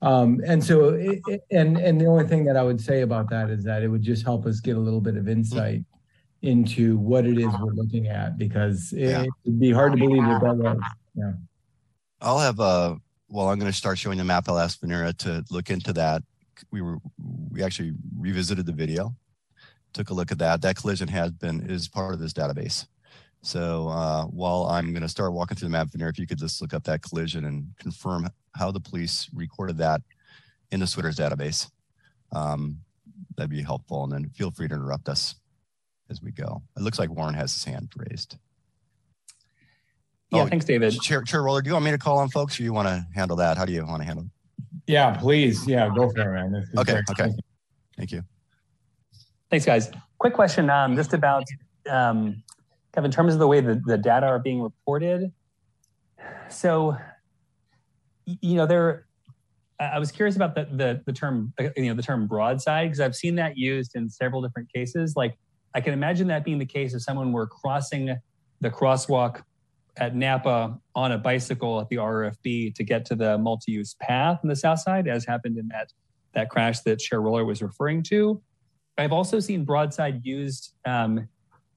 [0.01, 3.49] um, and so it, and and the only thing that I would say about that
[3.49, 5.83] is that it would just help us get a little bit of insight
[6.41, 9.25] into what it is we're looking at because it, Yeah.
[9.45, 10.77] would be hard to believe that that was.
[11.13, 11.33] Yeah.
[12.19, 12.97] I'll have a,
[13.29, 14.49] well, I'm going to start showing the map.
[14.49, 16.23] I'll ask Venera to look into that.
[16.71, 16.97] We were,
[17.51, 19.15] we actually revisited the video,
[19.93, 20.61] took a look at that.
[20.61, 22.87] That collision has been, is part of this database.
[23.41, 26.37] So uh, while I'm going to start walking through the map, Venera, if you could
[26.37, 30.01] just look up that collision and confirm how the police recorded that
[30.71, 31.69] in the SWITRS database,
[32.31, 32.77] um,
[33.35, 34.03] that'd be helpful.
[34.03, 35.35] And then feel free to interrupt us
[36.09, 36.61] as we go.
[36.77, 38.37] It looks like Warren has his hand raised.
[40.29, 40.93] Yeah, Oh, thanks, David.
[41.01, 43.05] Chair, Chair Roller, do you want me to call on folks or you want to
[43.13, 43.57] handle that?
[43.57, 44.31] How do you want to handle it?
[44.87, 45.67] Yeah, please.
[45.67, 46.65] Yeah, go for it, man.
[46.77, 47.03] Okay, great.
[47.09, 47.35] okay.
[47.97, 48.23] Thank you.
[49.51, 49.91] Thanks, guys.
[50.17, 51.43] Quick question, um, just about
[51.89, 52.41] um,
[52.95, 55.29] in terms of the way the, the data are being reported.
[56.49, 56.95] So,
[58.25, 59.07] you know, there.
[59.77, 62.87] I I was curious about the the, the term, uh, you know, the term broadside
[62.87, 65.15] because I've seen that used in several different cases.
[65.17, 65.37] Like,
[65.75, 68.15] I can imagine that being the case if someone were crossing
[68.61, 69.41] the crosswalk
[69.97, 74.47] at Napa on a bicycle at the RFB to get to the multi-use path on
[74.47, 75.91] the south side, as happened in that
[76.33, 78.41] that crash that Chair Roller was referring to.
[79.01, 81.27] I've also seen broadside used um,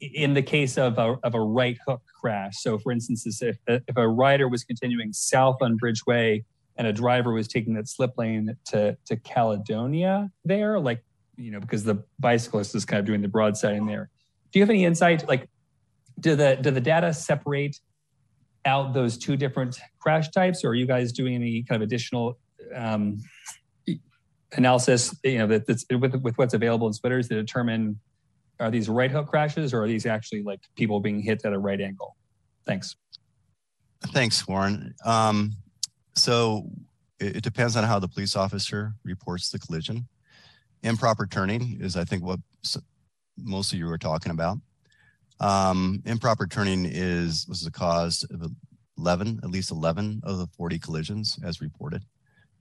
[0.00, 2.58] in the case of a, of a right hook crash.
[2.58, 6.44] So, for instance, if, if a rider was continuing south on Bridgeway
[6.76, 11.02] and a driver was taking that slip lane to, to Caledonia there, like,
[11.36, 14.10] you know, because the bicyclist is kind of doing the broadside in there.
[14.52, 15.26] Do you have any insight?
[15.26, 15.48] Like,
[16.20, 17.80] do the, do the data separate
[18.66, 22.38] out those two different crash types, or are you guys doing any kind of additional
[22.74, 23.18] um,
[24.56, 27.98] analysis, you know, that, that's with, with what's available in SWITRS to determine
[28.60, 31.58] are these right hook crashes or are these actually like people being hit at a
[31.58, 32.16] right angle?
[32.66, 32.96] Thanks.
[34.06, 34.94] Thanks, Warren.
[35.04, 35.52] Um,
[36.14, 36.70] so
[37.18, 40.06] it, it depends on how the police officer reports the collision.
[40.82, 42.40] Improper turning is, I think, what
[43.36, 44.58] most of you were talking about.
[45.40, 48.52] Um, improper turning is was the cause of
[48.98, 52.04] 11, at least 11 of the 40 collisions as reported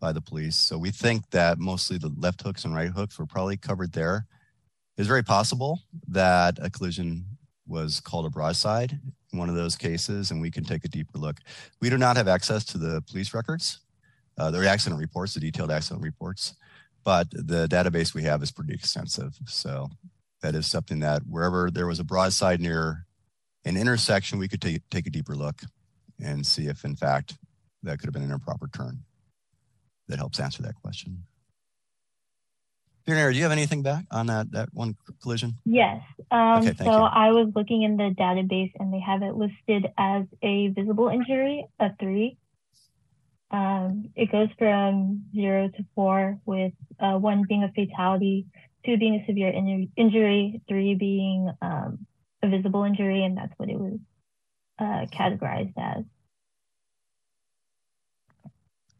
[0.03, 0.57] by the police.
[0.57, 4.25] So we think that mostly the left hooks and right hooks were probably covered there.
[4.97, 7.25] It's very possible that a collision
[7.65, 8.99] was called a broadside
[9.31, 11.37] in one of those cases, and we can take a deeper look.
[11.79, 13.79] We do not have access to the police records,
[14.37, 16.53] uh, the accident reports, the detailed accident reports,
[17.05, 19.39] but the database we have is pretty extensive.
[19.47, 19.89] So
[20.41, 23.05] that is something that wherever there was a broadside near
[23.63, 25.61] an intersection, we could take, take a deeper look
[26.21, 27.37] and see if, in fact,
[27.83, 29.05] that could have been an improper turn.
[30.07, 31.23] That helps answer that question.
[33.05, 35.55] Fiona, do you have anything back on that that one collision?
[35.65, 36.01] Yes.
[36.31, 36.91] Um, Okay, so you.
[36.91, 41.65] I was looking in the database and they have it listed as a visible injury,
[41.79, 42.37] a three.
[43.51, 48.47] Um, it goes from zero to four, with uh, one being a fatality,
[48.85, 52.05] two being a severe inju- injury, three being um,
[52.41, 53.99] a visible injury, and that's what it was
[54.79, 56.03] uh, categorized as.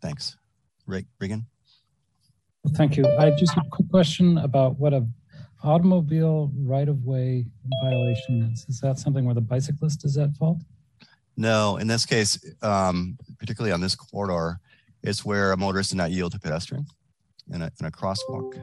[0.02, 0.36] Thanks.
[1.20, 1.46] Regan?
[2.70, 3.06] Thank you.
[3.20, 5.06] I just have a quick question about what a
[5.64, 7.46] automobile right-of-way
[7.82, 8.66] violation is.
[8.68, 10.60] Is that something where the bicyclist is at fault?
[11.36, 14.60] No, in this case, um, particularly on this corridor,
[15.02, 16.86] it's where a motorist did not yield to pedestrian
[17.54, 18.62] in a, in a crosswalk.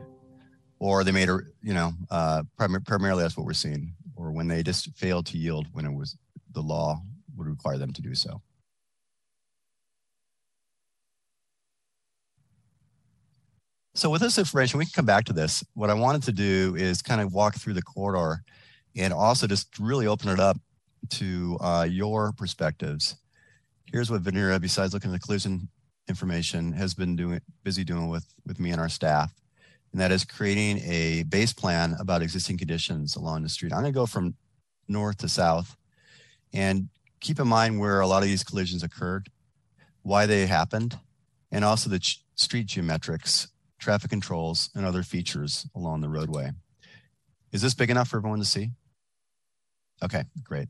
[0.78, 4.48] Or they made a, you know, uh, prim- primarily that's what we're seeing, or when
[4.48, 6.16] they just failed to yield when it was
[6.52, 7.00] the law
[7.36, 8.40] would require them to do so.
[14.00, 15.62] So with this information, we can come back to this.
[15.74, 18.42] What I wanted to do is kind of walk through the corridor
[18.96, 20.56] and also just really open it up
[21.10, 23.16] to uh, your perspectives.
[23.92, 25.68] Here's what Venera, besides looking at the collision
[26.08, 29.34] information, has been doing busy doing with with me and our staff,
[29.92, 33.70] and that is creating a base plan about existing conditions along the street.
[33.70, 34.34] I'm going to go from
[34.88, 35.76] north to south,
[36.54, 36.88] and
[37.20, 39.28] keep in mind where a lot of these collisions occurred,
[40.00, 40.98] why they happened,
[41.52, 43.48] and also the ch- street geometrics,
[43.80, 46.50] traffic controls, and other features along the roadway.
[47.50, 48.70] Is this big enough for everyone to see?
[50.02, 50.68] Okay, great.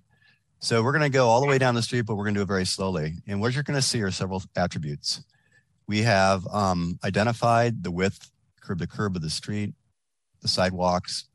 [0.61, 2.39] So we're going to go all the way down the street, but we're going to
[2.39, 3.15] do it very slowly.
[3.27, 5.23] And what you're going to see are several attributes.
[5.87, 8.31] We have um, identified the width,
[8.61, 9.75] curb to curb of the street,
[10.41, 11.27] the sidewalks,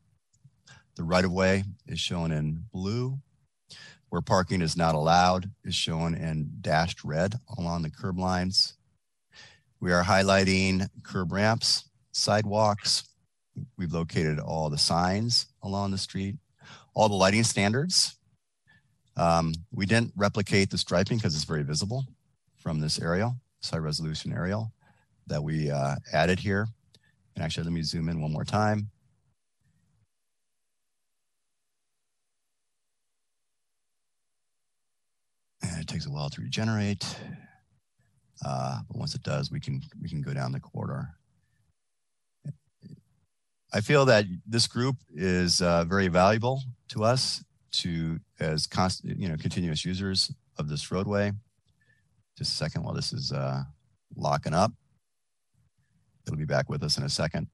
[0.96, 3.18] the right of way is shown in blue.
[4.08, 8.76] Where parking is not allowed is shown in dashed red along the curb lines.
[9.80, 13.04] We are highlighting curb ramps, sidewalks.
[13.76, 16.36] We've located all the signs along the street,
[16.94, 18.16] all the lighting standards
[19.16, 22.04] um, we didn't replicate the striping because it's very visible
[22.56, 24.72] from this aerial, this high resolution aerial
[25.26, 26.68] that we uh, added here.
[27.34, 28.90] And actually, let me zoom in one more time.
[35.62, 37.04] And it takes a while to regenerate.
[38.44, 41.08] Uh, but once it does, we can we can go down the corridor.
[43.72, 49.28] I feel that this group is uh, very valuable to us to as constant, you
[49.28, 51.32] know, continuous users of this roadway.
[52.38, 53.62] Just a second while this is uh,
[54.16, 54.72] locking up.
[56.26, 57.48] It'll be back with us in a second.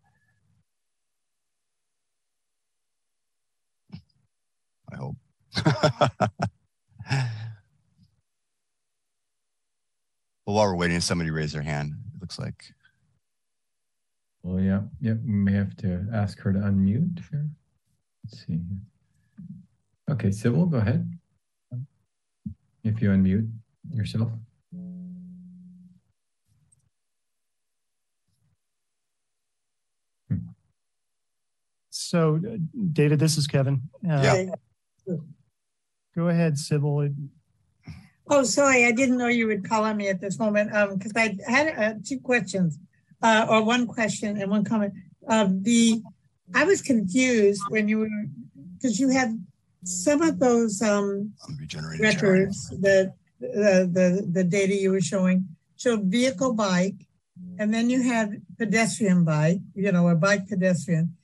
[4.93, 5.16] I hope.
[10.53, 11.94] well, while we're waiting, somebody raise their hand.
[12.14, 12.64] It looks like.
[14.42, 17.48] Well, yeah, yeah, we may have to ask her to unmute here.
[18.24, 18.61] Let's see.
[20.11, 21.11] Okay, Sybil, go ahead.
[22.84, 23.50] If you unmute
[23.90, 24.30] yourself.
[31.90, 32.57] So, uh,
[32.92, 33.82] David, this is Kevin.
[34.09, 35.16] Uh, Yeah.
[36.14, 37.09] Go ahead, Sybil.
[38.28, 41.12] Oh, sorry, I didn't know you would call on me at this moment, um, because
[41.16, 42.78] I had uh, two questions,
[43.22, 44.94] uh, or one question and one comment.
[45.28, 46.02] Um, the,
[46.54, 48.08] I was confused when you were,
[48.74, 49.44] because you had
[49.84, 52.10] some of those, um, I'm regenerating.
[52.10, 52.40] Sharon.
[52.40, 57.06] records that, the, the, the data you were showing showed vehicle bike,
[57.58, 61.16] and then you had pedestrian bike, you know, a bike pedestrian.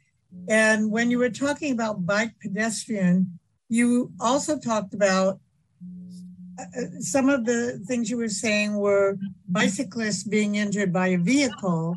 [0.49, 3.38] And when you were talking about bike pedestrian,
[3.68, 5.46] you also talked about uh, uh,
[7.01, 11.97] some of the things you were saying were bicyclists being injured by a vehicle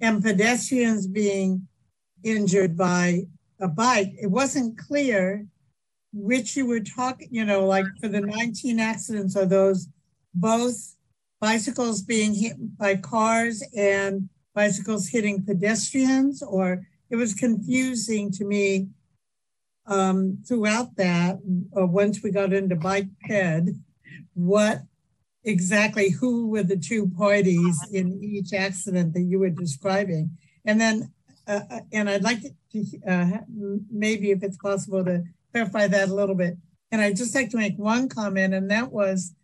[0.00, 1.66] and pedestrians being
[2.24, 3.22] injured by
[3.60, 5.46] a bike, it wasn't clear
[6.12, 9.88] which you were talking, you know, like for the 19 accidents, are those
[10.34, 10.96] both
[11.40, 16.42] bicycles being hit by cars and bicycles hitting pedestrians?
[16.42, 18.88] Or it was confusing to me
[19.86, 21.38] um, throughout that,
[21.72, 23.68] or once we got into bike ped,
[24.38, 24.82] what
[25.44, 30.30] exactly who were the two parties in each accident that you were describing?
[30.64, 31.12] And then,
[31.46, 33.38] uh, uh and I'd like to uh,
[33.90, 36.56] maybe if it's possible to clarify that a little bit.
[36.90, 39.34] And I'd just like to make one comment, and that was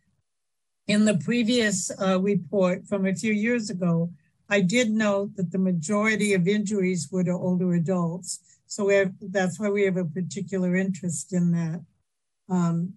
[0.86, 4.10] in the previous uh, report from a few years ago,
[4.48, 8.40] I did note that the majority of injuries were to older adults.
[8.66, 11.84] So have, that's why we have a particular interest in that.
[12.48, 12.94] Um,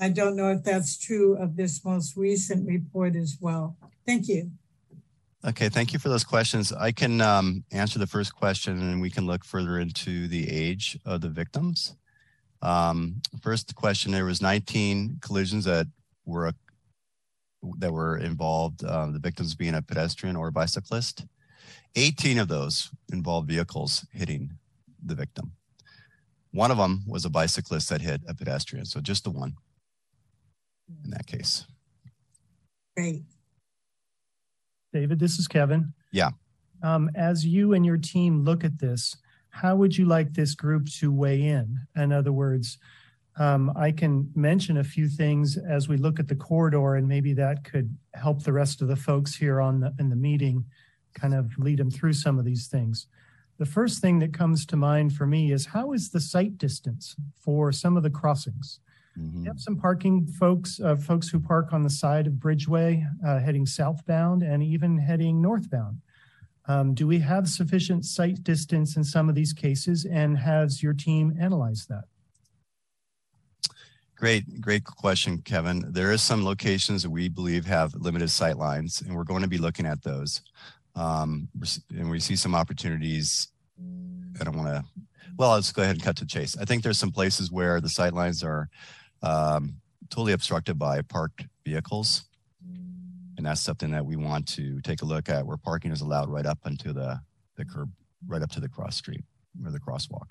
[0.00, 3.76] I don't know if that's true of this most recent report as well.
[4.06, 4.52] Thank you.
[5.44, 6.72] Okay, thank you for those questions.
[6.72, 10.98] I can um, answer the first question and we can look further into the age
[11.04, 11.96] of the victims.
[12.62, 15.86] Um, first question, there was 19 collisions that
[16.24, 16.52] were
[17.78, 21.26] that were involved, um, the victims being a pedestrian or a bicyclist.
[21.96, 24.52] 18 of those involved vehicles hitting
[25.04, 25.52] the victim.
[26.52, 29.54] One of them was a bicyclist that hit a pedestrian, so just the one
[31.04, 31.66] in that case.
[32.96, 33.22] Great.
[34.92, 35.92] David, this is Kevin.
[36.12, 36.30] Yeah.
[36.82, 39.16] Um, as you and your team look at this,
[39.50, 41.80] how would you like this group to weigh in?
[41.96, 42.78] In other words,
[43.38, 47.32] um, I can mention a few things as we look at the corridor, and maybe
[47.34, 50.64] that could help the rest of the folks here on the in the meeting
[51.14, 53.06] kind of lead them through some of these things.
[53.58, 57.16] The first thing that comes to mind for me is how is the sight distance
[57.36, 58.80] for some of the crossings?
[59.18, 59.40] Mhm.
[59.40, 63.40] We have some parking folks, uh, folks who park on the side of Bridgeway, uh,
[63.40, 66.00] heading southbound and even heading northbound.
[66.66, 70.92] Um, do we have sufficient sight distance in some of these cases, and has your
[70.92, 72.04] team analyzed that?
[74.14, 75.92] Great, great question, Kevin.
[75.92, 79.48] There is some locations that we believe have limited sight lines, and we're going to
[79.48, 80.42] be looking at those.
[80.94, 81.48] Um,
[81.90, 83.48] and we see some opportunities.
[84.40, 84.84] I don't want to,
[85.36, 86.56] well, let's go ahead and cut to chase.
[86.58, 88.68] I think there's some places where the sight lines are
[89.22, 89.76] um,
[90.10, 92.24] totally obstructed by parked vehicles.
[93.36, 96.28] And that's something that we want to take a look at where parking is allowed
[96.28, 97.20] right up onto the,
[97.56, 97.90] the curb,
[98.26, 99.24] right up to the cross street
[99.64, 100.30] or the crosswalk.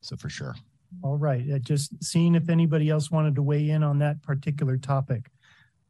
[0.00, 0.56] So for sure.
[1.02, 4.76] All right, uh, just seeing if anybody else wanted to weigh in on that particular
[4.76, 5.30] topic.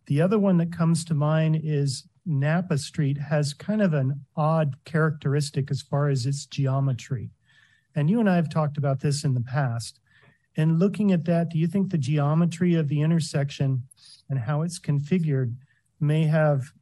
[0.07, 4.77] The other one that comes to mind is Napa Street has kind of an odd
[4.85, 7.31] characteristic as far as its geometry.
[7.95, 10.01] And you and I have talked about this in the past.
[10.57, 13.85] And looking at that, do you think the geometry of the intersection
[14.31, 15.55] and how it's configured
[16.01, 16.73] may have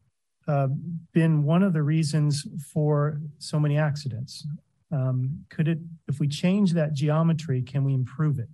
[0.47, 0.69] uh,
[1.13, 4.47] been one of the reasons for so many accidents?
[4.93, 8.49] Um, could it, if we change that geometry, can we improve it?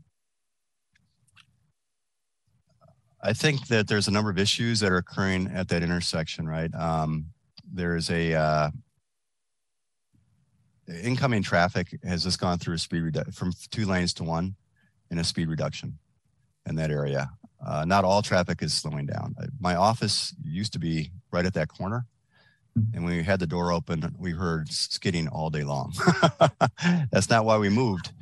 [3.23, 6.75] I think that there's a number of issues that are occurring at that intersection, right?
[6.75, 7.27] Um,
[7.71, 8.71] there's a uh,
[11.03, 14.57] incoming traffic has just gone through a speed from two lanes to one
[15.11, 15.99] in a speed reduction
[16.67, 17.31] in that area.
[17.65, 19.35] Uh, not all traffic is slowing down.
[19.41, 22.07] Uh, my office used to be right at that corner.
[22.95, 25.93] And when we had the door open, we heard skidding all day long.
[27.11, 28.13] That's not why we moved,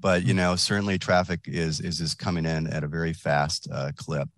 [0.00, 3.92] but you know, certainly traffic is is is coming in at a very fast uh,
[3.96, 4.28] clip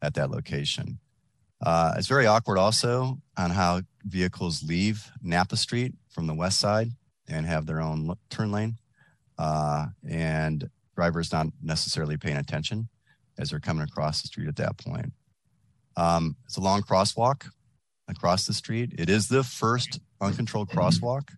[0.00, 0.98] at that location.
[1.60, 6.88] Uh, it's very awkward also on how vehicles leave Napa Street from the west side
[7.28, 8.78] and have their own turn lane.
[9.38, 12.88] Uh, and drivers not necessarily paying attention
[13.38, 15.12] as they're coming across the street at that point.
[15.96, 17.48] Um, it's a long crosswalk
[18.08, 18.94] across the street.
[18.98, 21.30] It is the first uncontrolled crosswalk.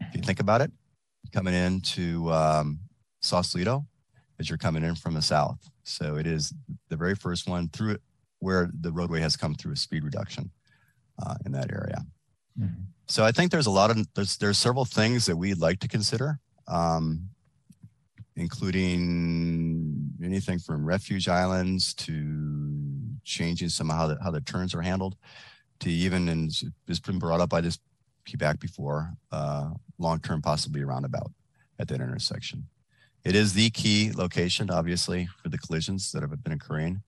[0.00, 0.72] If you think about it,
[1.32, 2.80] coming into um,
[3.20, 3.86] Sausalito
[4.38, 5.58] as you're coming in from the south.
[5.84, 6.52] So it is
[6.88, 8.02] the very first one through it
[8.40, 10.50] where the roadway has come through a speed reduction
[11.24, 12.04] uh, in that area.
[12.58, 12.82] Mm-hmm.
[13.06, 15.88] So I think there's a lot of there's there's several things that we'd like to
[15.88, 16.38] consider.
[16.66, 17.30] Um,
[18.38, 22.12] including anything from refuge islands to
[23.24, 25.16] changing some how the, how the turns are handled
[25.80, 26.50] to even, and
[26.86, 27.78] it's been brought up by this
[28.36, 31.32] back before, uh, long-term possibly a roundabout
[31.78, 32.66] at that intersection.
[33.24, 37.02] It is the key location, obviously, for the collisions that have been occurring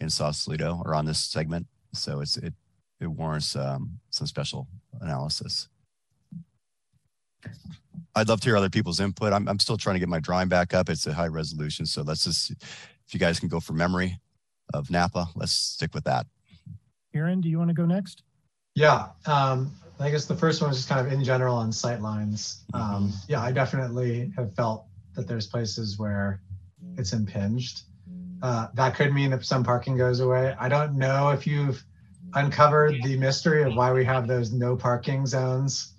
[0.00, 1.66] in Sausalito or on this segment.
[1.92, 2.54] So it's, it,
[3.00, 4.66] it warrants um, some special
[5.00, 5.68] analysis.
[8.14, 9.32] I'd love to hear other people's input.
[9.32, 10.88] I'm, I'm still trying to get my drawing back up.
[10.88, 11.86] It's a high resolution.
[11.86, 14.18] So let's just, if you guys can go for memory
[14.74, 16.26] of Napa, let's stick with that.
[17.14, 18.22] Aaron, do you want to go next?
[18.74, 19.08] Yeah.
[19.26, 22.64] Um, I guess the first one is just kind of in general on sight lines.
[22.74, 26.42] Um, yeah, I definitely have felt that there's places where
[26.96, 27.82] it's impinged.
[28.42, 30.54] Uh, that could mean if some parking goes away.
[30.58, 31.84] I don't know if you've
[32.34, 35.91] uncovered the mystery of why we have those no parking zones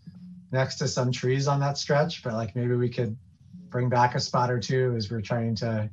[0.53, 3.17] next to some trees on that stretch, but like maybe we could
[3.69, 5.89] bring back a spot or two as we're trying to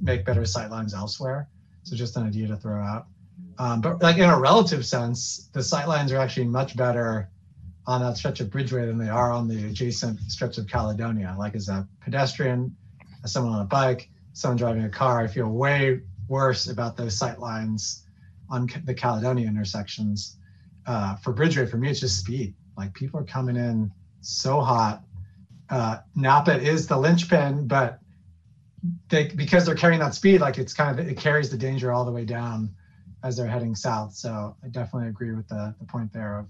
[0.00, 1.48] make better sightlines elsewhere.
[1.84, 3.06] So just an idea to throw out.
[3.58, 7.30] Um, but like in a relative sense, the sightlines are actually much better
[7.86, 11.34] on that stretch of Bridgeway than they are on the adjacent stretch of Caledonia.
[11.38, 12.76] Like as a pedestrian,
[13.22, 17.18] as someone on a bike, someone driving a car, I feel way worse about those
[17.18, 18.02] sightlines
[18.48, 20.36] on the Caledonia intersections.
[20.86, 22.54] Uh, for Bridgeway, for me, it's just speed.
[22.76, 25.02] Like people are coming in so hot.
[25.68, 28.00] Uh, Napa is the linchpin, but
[29.08, 32.04] they because they're carrying that speed, like it's kind of it carries the danger all
[32.04, 32.74] the way down
[33.22, 34.14] as they're heading south.
[34.14, 36.46] So I definitely agree with the the point there of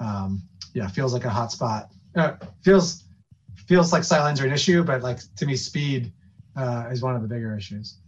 [0.00, 0.42] um,
[0.74, 1.90] yeah, feels like a hot spot.
[2.16, 3.04] Uh, feels
[3.66, 6.12] feels like sightlines are an issue, but like to me, speed
[6.56, 7.98] uh, is one of the bigger issues.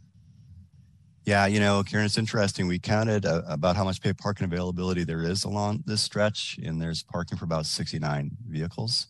[1.25, 2.66] Yeah, you know, Karen, it's interesting.
[2.66, 6.81] We counted uh, about how much paid parking availability there is along this stretch, and
[6.83, 9.07] there's parking for about 69 vehicles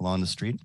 [0.00, 0.58] along the street.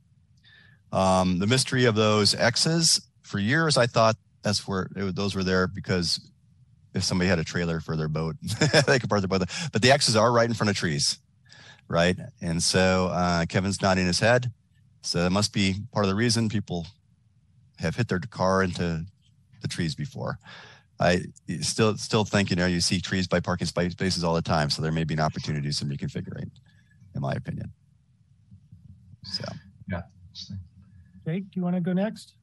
[0.91, 5.43] Um, the mystery of those X's, for years, I thought that's where it, those were
[5.43, 6.19] there because
[6.95, 8.35] if somebody had a trailer for their boat,
[8.87, 9.47] they could park their boat.
[9.71, 11.19] But the X's are right in front of trees,
[11.87, 12.17] right?
[12.41, 14.51] And so uh, Kevin's nodding his head.
[15.03, 16.87] So that must be part of the reason people
[17.77, 19.05] have hit their car into
[19.61, 20.39] the trees before.
[21.01, 21.21] I
[21.61, 24.81] still still think you know you see trees by parking spaces all the time, so
[24.81, 26.49] there may be an opportunity to some reconfiguring,
[27.15, 27.71] in my opinion.
[29.23, 29.43] So
[29.89, 30.01] yeah.
[31.25, 32.35] Jake, do you want to go next?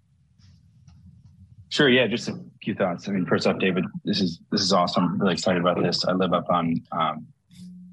[1.71, 1.89] Sure.
[1.89, 3.09] Yeah, just a few thoughts.
[3.09, 5.05] I mean, first off, David, this is this is awesome.
[5.05, 6.05] I'm really excited about this.
[6.05, 7.27] I live up on um,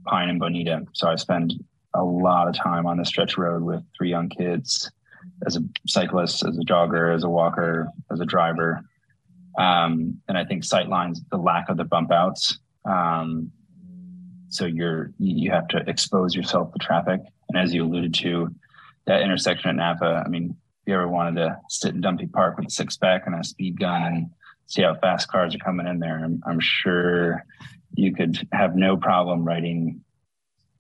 [0.05, 1.53] Pine and Bonita, so I spend
[1.93, 4.91] a lot of time on the stretch road with three young kids,
[5.45, 8.81] as a cyclist, as a jogger, as a walker, as a driver.
[9.57, 12.59] Um, and I think sightlines, the lack of the bump outs.
[12.85, 13.51] Um,
[14.49, 18.53] so you're you have to expose yourself to traffic, and as you alluded to,
[19.05, 20.23] that intersection at Napa.
[20.25, 23.23] I mean, if you ever wanted to sit in Dunphy Park with a six pack
[23.25, 24.29] and a speed gun and
[24.67, 27.43] see how fast cars are coming in there, I'm, I'm sure
[27.95, 30.01] you could have no problem writing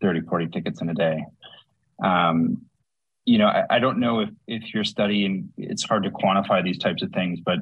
[0.01, 1.25] 30, 40 tickets in a day.
[2.03, 2.65] Um,
[3.25, 6.77] you know, I, I, don't know if, if you're studying, it's hard to quantify these
[6.77, 7.59] types of things, but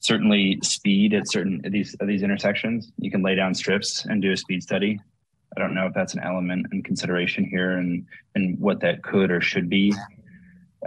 [0.00, 4.22] certainly speed at certain at these at these intersections, you can lay down strips and
[4.22, 5.00] do a speed study.
[5.56, 9.30] I don't know if that's an element in consideration here and and what that could
[9.30, 9.94] or should be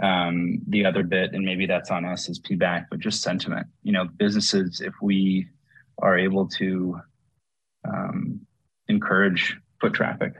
[0.00, 3.66] um, the other bit, and maybe that's on us as PBAC, but just sentiment.
[3.82, 5.48] You know, businesses, if we
[5.98, 7.00] are able to
[7.86, 8.40] um,
[8.88, 10.34] encourage foot traffic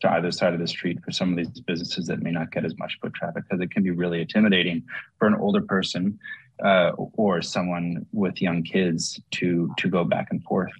[0.00, 2.64] to either side of the street for some of these businesses that may not get
[2.64, 4.82] as much foot traffic, because it can be really intimidating
[5.18, 6.18] for an older person
[6.64, 10.72] uh, or someone with young kids to to go back and forth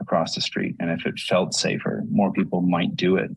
[0.00, 0.76] across the street.
[0.80, 3.30] And if it felt safer, more people might do it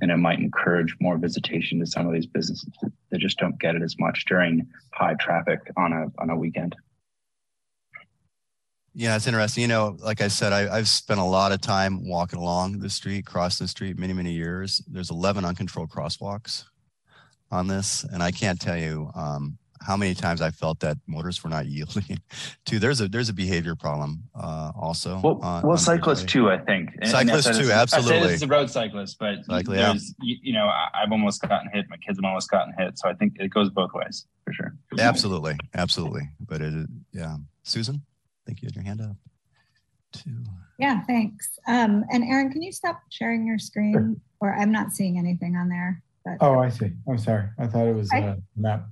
[0.00, 2.72] and it might encourage more visitation to some of these businesses
[3.10, 6.74] that just don't get it as much during high traffic on a on a weekend.
[8.92, 9.62] Yeah, it's interesting.
[9.62, 12.90] You know, like I said, I, have spent a lot of time walking along the
[12.90, 14.82] street, crossing the street, many many years.
[14.88, 16.64] There's 11 uncontrolled crosswalks
[17.50, 21.42] on this, and I can't tell you um, how many times I felt that motors
[21.42, 22.20] were not yielding
[22.66, 25.20] to there's a there's a behavior problem uh, also.
[25.22, 26.90] Well, on, well, on cyclists too, I think.
[27.04, 28.16] Cyclists too, absolutely.
[28.16, 29.94] I say this is a road cyclist, but Cycling, yeah.
[30.20, 31.86] you, you, know, I've almost gotten hit.
[31.88, 34.76] My kids have almost gotten hit, so I think it goes both ways for sure.
[34.98, 36.28] Absolutely, absolutely.
[36.40, 39.16] But it, yeah, Susan, I think you had your hand up.
[40.12, 40.44] Too.
[40.78, 41.58] Yeah, thanks.
[41.68, 43.92] Um, and Aaron, can you stop sharing your screen?
[43.92, 44.14] Sure.
[44.40, 46.02] Or I'm not seeing anything on there.
[46.24, 46.92] But oh, I see.
[47.08, 47.48] I'm sorry.
[47.58, 48.86] I thought it was a map.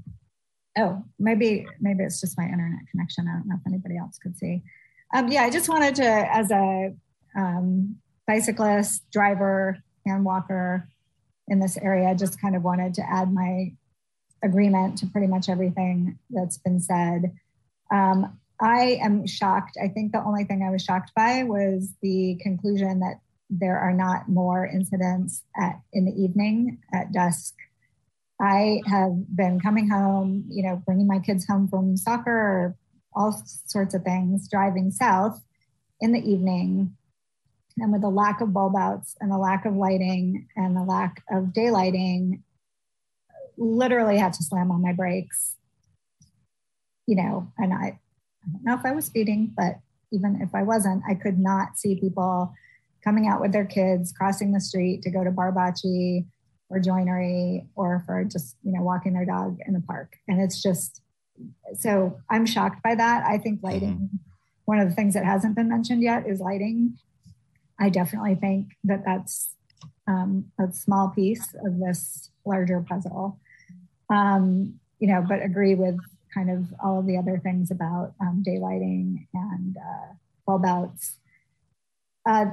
[0.79, 3.27] Oh, maybe maybe it's just my internet connection.
[3.29, 4.63] I don't know if anybody else could see.
[5.15, 6.95] Um, yeah, I just wanted to, as a
[7.37, 10.89] um, bicyclist, driver, and walker
[11.49, 13.73] in this area, just kind of wanted to add my
[14.43, 17.35] agreement to pretty much everything that's been said.
[17.91, 19.79] Um, I am shocked.
[19.83, 23.21] I think the only thing I was shocked by was the conclusion that
[23.51, 27.55] there are not more incidents at in the evening at dusk
[28.41, 32.77] I have been coming home, you know, bringing my kids home from soccer or
[33.15, 35.43] all sorts of things, driving south
[36.01, 36.97] in the evening.
[37.79, 41.23] And with the lack of bulb outs and the lack of lighting and the lack
[41.31, 42.43] of daylighting,
[43.57, 45.57] literally had to slam on my brakes.
[47.07, 47.99] You know, and I,
[48.45, 49.77] I don't know if I was speeding, but
[50.13, 52.53] even if I wasn't, I could not see people
[53.03, 56.27] coming out with their kids, crossing the street to go to Bar Bocce,
[56.71, 60.17] or joinery or for just, you know, walking their dog in the park.
[60.27, 61.03] And it's just,
[61.75, 63.25] so I'm shocked by that.
[63.27, 64.17] I think lighting, mm-hmm.
[64.65, 66.99] one of the things that hasn't been mentioned yet is lighting.
[67.81, 69.55] I definitely think that that's
[70.07, 73.39] um, a small piece of this larger puzzle.
[74.11, 75.99] Um, you know, but agree with
[76.35, 80.15] kind of all of the other things about um, daylighting and uh,
[80.47, 81.17] bulb outs.
[82.29, 82.47] Uh,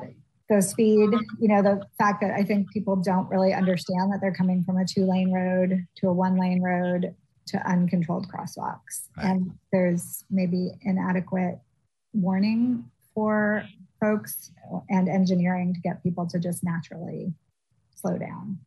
[0.50, 4.34] the speed, you know, the fact that I think people don't really understand that they're
[4.34, 7.16] coming from a two lane road to a one lane road
[7.48, 9.10] to uncontrolled crosswalks.
[9.18, 9.28] Right.
[9.28, 11.60] And there's maybe inadequate
[12.14, 13.68] warning for
[14.00, 14.52] folks
[14.90, 17.34] and engineering to get people to just naturally
[17.96, 18.60] slow down.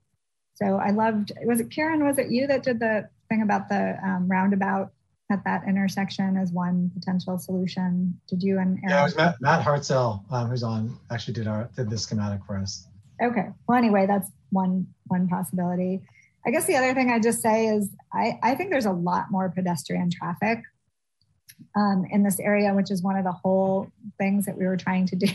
[0.54, 3.96] So I loved, was it Karen, was it you that did the thing about the
[4.04, 4.92] um, roundabout
[5.30, 8.18] at that intersection as one potential solution?
[8.28, 8.88] Did you and Aaron?
[8.88, 12.40] Yeah, it was Matt, Matt Hartzell um, who's on actually did our did the schematic
[12.46, 12.86] for us.
[13.22, 13.48] Okay.
[13.66, 16.02] Well, anyway, that's one one possibility.
[16.46, 19.26] I guess the other thing I just say is I, I think there's a lot
[19.30, 20.62] more pedestrian traffic
[21.76, 25.06] um, in this area, which is one of the whole things that we were trying
[25.06, 25.28] to do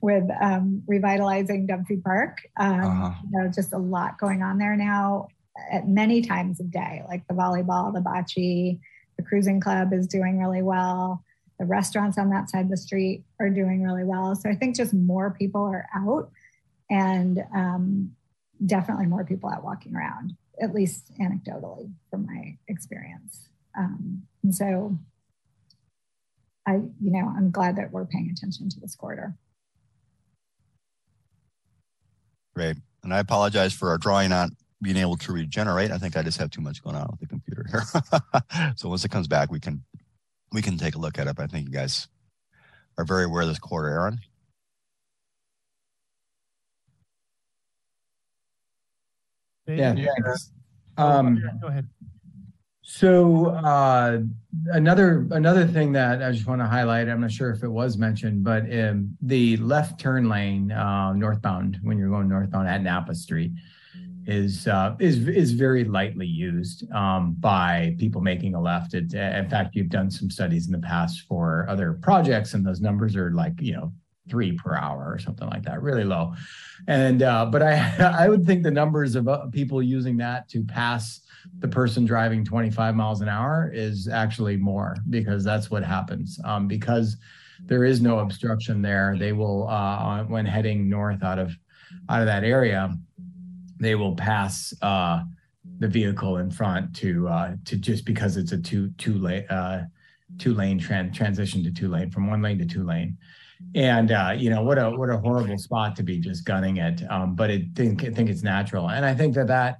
[0.00, 2.38] with um, revitalizing Dunphy Park.
[2.58, 3.12] Um, uh-huh.
[3.30, 5.28] You know, just a lot going on there now
[5.70, 8.78] at many times of day, like the volleyball, the bocce,
[9.16, 11.24] the cruising club is doing really well.
[11.58, 14.34] The restaurants on that side of the street are doing really well.
[14.34, 16.30] So I think just more people are out
[16.90, 18.12] and um,
[18.64, 23.48] definitely more people out walking around, at least anecdotally from my experience.
[23.78, 24.98] Um, and so
[26.66, 29.34] I, you know, I'm glad that we're paying attention to this corridor.
[32.54, 32.76] Great.
[33.02, 34.50] And I apologize for our drawing not
[34.82, 35.92] being able to regenerate.
[35.92, 38.72] I think I just have too much going on with the computer here.
[38.76, 39.82] so once it comes back, we can
[40.52, 41.36] we can take a look at it.
[41.36, 42.08] But I think you guys
[42.98, 44.20] are very aware of this quarter, Aaron.
[49.68, 50.50] Yeah, thanks.
[50.98, 51.88] Um, Go ahead.
[52.82, 54.18] So uh,
[54.66, 57.96] another another thing that I just want to highlight, I'm not sure if it was
[57.96, 63.14] mentioned, but um, the left turn lane uh, northbound when you're going northbound at Napa
[63.14, 63.52] Street
[64.26, 68.94] is uh, is is very lightly used um, by people making a left.
[68.94, 72.80] It, in fact, you've done some studies in the past for other projects, and those
[72.80, 73.92] numbers are like you know
[74.28, 76.34] three per hour or something like that, really low.
[76.86, 77.74] And uh, but I
[78.18, 81.20] I would think the numbers of uh, people using that to pass
[81.58, 86.68] the person driving 25 miles an hour is actually more because that's what happens um,
[86.68, 87.16] because
[87.64, 89.16] there is no obstruction there.
[89.18, 91.52] They will uh, when heading north out of
[92.08, 92.94] out of that area
[93.82, 95.22] they will pass uh,
[95.78, 99.84] the vehicle in front to uh, to just because it's a two two lane uh,
[100.38, 103.16] two lane tran- transition to two lane from one lane to two lane.
[103.74, 107.02] And uh, you know what a what a horrible spot to be just gunning it,
[107.10, 109.78] um, but it think I think it's natural, and I think that that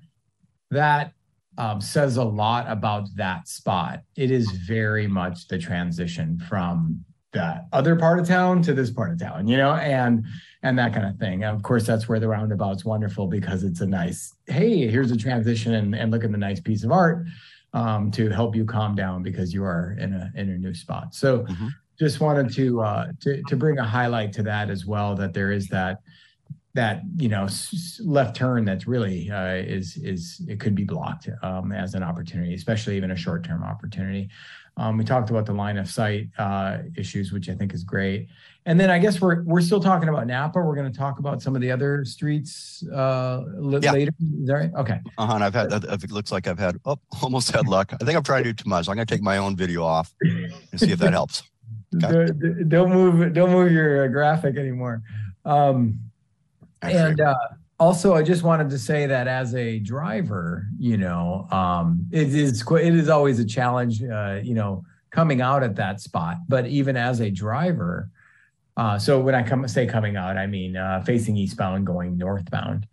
[0.70, 1.12] that
[1.58, 4.02] um, says a lot about that spot.
[4.16, 9.10] It is very much the transition from that other part of town to this part
[9.12, 10.24] of town, you know, and
[10.62, 11.44] and that kind of thing.
[11.44, 15.16] And of course, that's where the roundabout's wonderful because it's a nice, hey, here's a
[15.16, 17.26] transition and, and look at the nice piece of art
[17.72, 21.14] um, to help you calm down because you are in a in a new spot.
[21.14, 21.68] So mm-hmm.
[21.98, 25.52] just wanted to uh to to bring a highlight to that as well, that there
[25.52, 25.98] is that
[26.74, 27.46] that you know
[28.00, 32.54] left turn that's really uh, is is it could be blocked um, as an opportunity,
[32.54, 34.28] especially even a short term opportunity.
[34.76, 38.28] Um, we talked about the line of sight uh, issues, which I think is great.
[38.64, 40.60] And then I guess we're we're still talking about Napa.
[40.60, 43.42] We're going to talk about some of the other streets uh,
[43.80, 43.92] yeah.
[43.92, 44.12] later.
[44.40, 44.70] Is that right?
[44.76, 45.00] Okay.
[45.18, 45.34] Uh-huh.
[45.34, 45.72] I've had.
[45.72, 46.78] It looks like I've had.
[46.84, 47.92] Oh, almost had luck.
[47.92, 48.88] I think I'm trying to do too much.
[48.88, 51.42] I'm going to take my own video off and see if that helps.
[52.02, 52.32] Okay.
[52.68, 53.34] Don't move.
[53.34, 55.02] Don't move your uh, graphic anymore.
[55.44, 56.00] Um,
[56.80, 57.34] and uh,
[57.78, 62.62] also, I just wanted to say that as a driver, you know, um, it is
[62.70, 66.36] it is always a challenge, uh, you know, coming out at that spot.
[66.48, 68.08] But even as a driver,
[68.76, 72.86] uh, so when I come say coming out, I mean uh, facing eastbound, going northbound.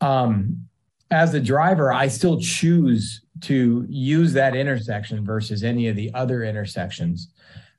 [0.00, 0.66] Um,
[1.10, 6.44] as a driver, I still choose to use that intersection versus any of the other
[6.44, 7.28] intersections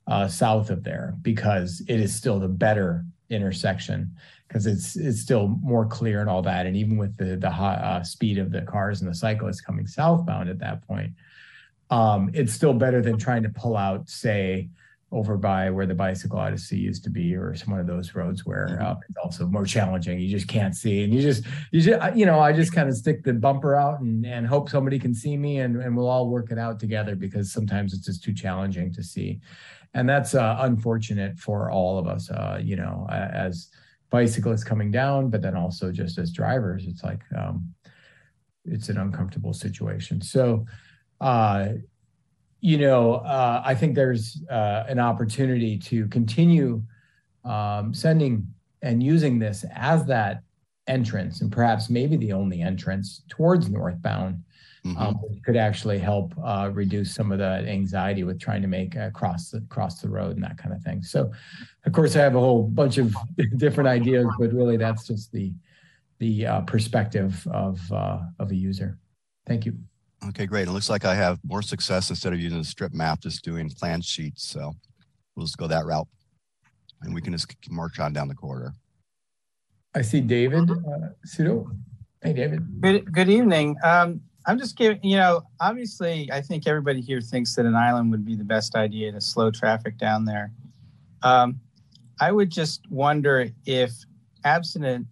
[0.08, 4.16] uh, south of there because it is still the better intersection
[4.48, 6.66] because it's it's still more clear and all that.
[6.66, 9.88] And even with the the high, uh, speed of the cars and the cyclists coming
[9.88, 11.14] southbound at that point,
[11.90, 14.70] um, it's still better than trying to pull out, say,
[15.12, 18.46] over by where the bicycle odyssey used to be, or some one of those roads
[18.46, 18.86] where mm-hmm.
[18.86, 20.20] uh, it's also more challenging.
[20.20, 22.96] You just can't see, and you just you just you know I just kind of
[22.96, 26.30] stick the bumper out and and hope somebody can see me, and and we'll all
[26.30, 29.40] work it out together because sometimes it's just too challenging to see,
[29.94, 32.30] and that's uh, unfortunate for all of us.
[32.30, 33.70] Uh, you know, as
[34.10, 37.74] bicyclists coming down, but then also just as drivers, it's like, um,
[38.66, 40.22] it's an uncomfortable situation.
[40.22, 40.66] So,
[41.22, 41.70] uh,
[42.62, 46.82] you know, uh, I think there's uh, an opportunity to continue
[47.44, 48.48] um, sending
[48.82, 50.42] and using this as that
[50.88, 54.44] entrance, and perhaps maybe the only entrance towards northbound
[54.86, 58.96] Um, which could actually help uh, reduce some of the anxiety with trying to make
[58.96, 61.02] uh, cross the cross the road and that kind of thing.
[61.02, 61.32] So,
[61.86, 63.16] of course, I have a whole bunch of
[63.58, 65.54] different ideas, but really, that's just the
[66.20, 69.00] the uh, perspective of uh, of a user.
[69.48, 69.74] Thank you.
[70.30, 70.68] Okay, great.
[70.68, 73.70] It looks like I have more success instead of using a strip map, just doing
[73.70, 74.48] plan sheets.
[74.48, 74.74] So
[75.36, 76.08] we'll just go that route
[77.02, 78.74] and we can just march on down the corridor.
[79.94, 81.68] I see David uh, Sudo.
[82.22, 82.82] Hey, David.
[82.82, 83.78] Good, good evening.
[83.84, 88.12] Um, I'm just giving, you know, obviously, I think everybody here thinks that an island
[88.12, 90.52] would be the best idea to slow traffic down there.
[91.24, 91.60] Um,
[92.20, 93.92] I would just wonder if,
[94.46, 95.08] absent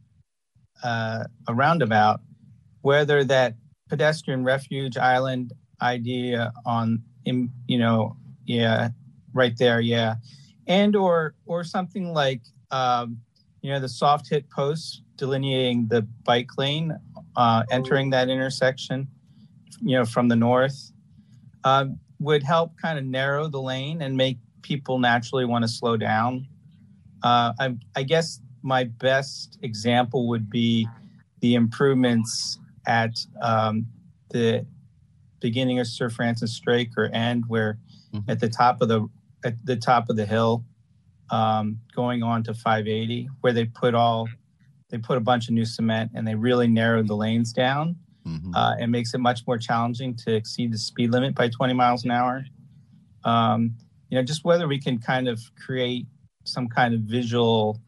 [0.84, 2.22] uh, a roundabout,
[2.82, 3.56] whether that
[3.90, 8.16] pedestrian refuge island idea on, in, you know,
[8.46, 8.90] yeah,
[9.34, 10.16] right there, yeah,
[10.68, 13.18] and or or something like, um,
[13.62, 16.96] you know, the soft hit posts delineating the bike lane
[17.36, 19.08] uh, entering that intersection,
[19.82, 20.92] you know, from the north,
[21.64, 25.98] um, would help kind of narrow the lane and make people naturally want to slow
[25.98, 26.48] down.
[27.22, 30.88] Uh, I, I guess my best example would be
[31.42, 33.86] the improvements at um,
[34.30, 34.66] the
[35.42, 37.78] beginning of Sir Francis Drake or end, where
[38.14, 38.24] Mhm.
[38.30, 39.08] at the top of the
[39.44, 40.64] at the top of the hill,
[41.32, 44.30] um, going on to 580, where they put all
[44.90, 47.96] they put a bunch of new cement and they really narrowed the lanes down.
[48.26, 48.52] Mhm.
[48.56, 52.06] Uh, it makes it much more challenging to exceed the speed limit by 20 miles
[52.06, 52.46] an hour.
[53.24, 53.76] Um,
[54.10, 56.06] you know, just whether we can kind of create
[56.44, 57.82] some kind of visual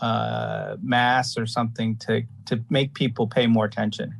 [0.00, 4.14] uh, mass or something to to make people pay more attention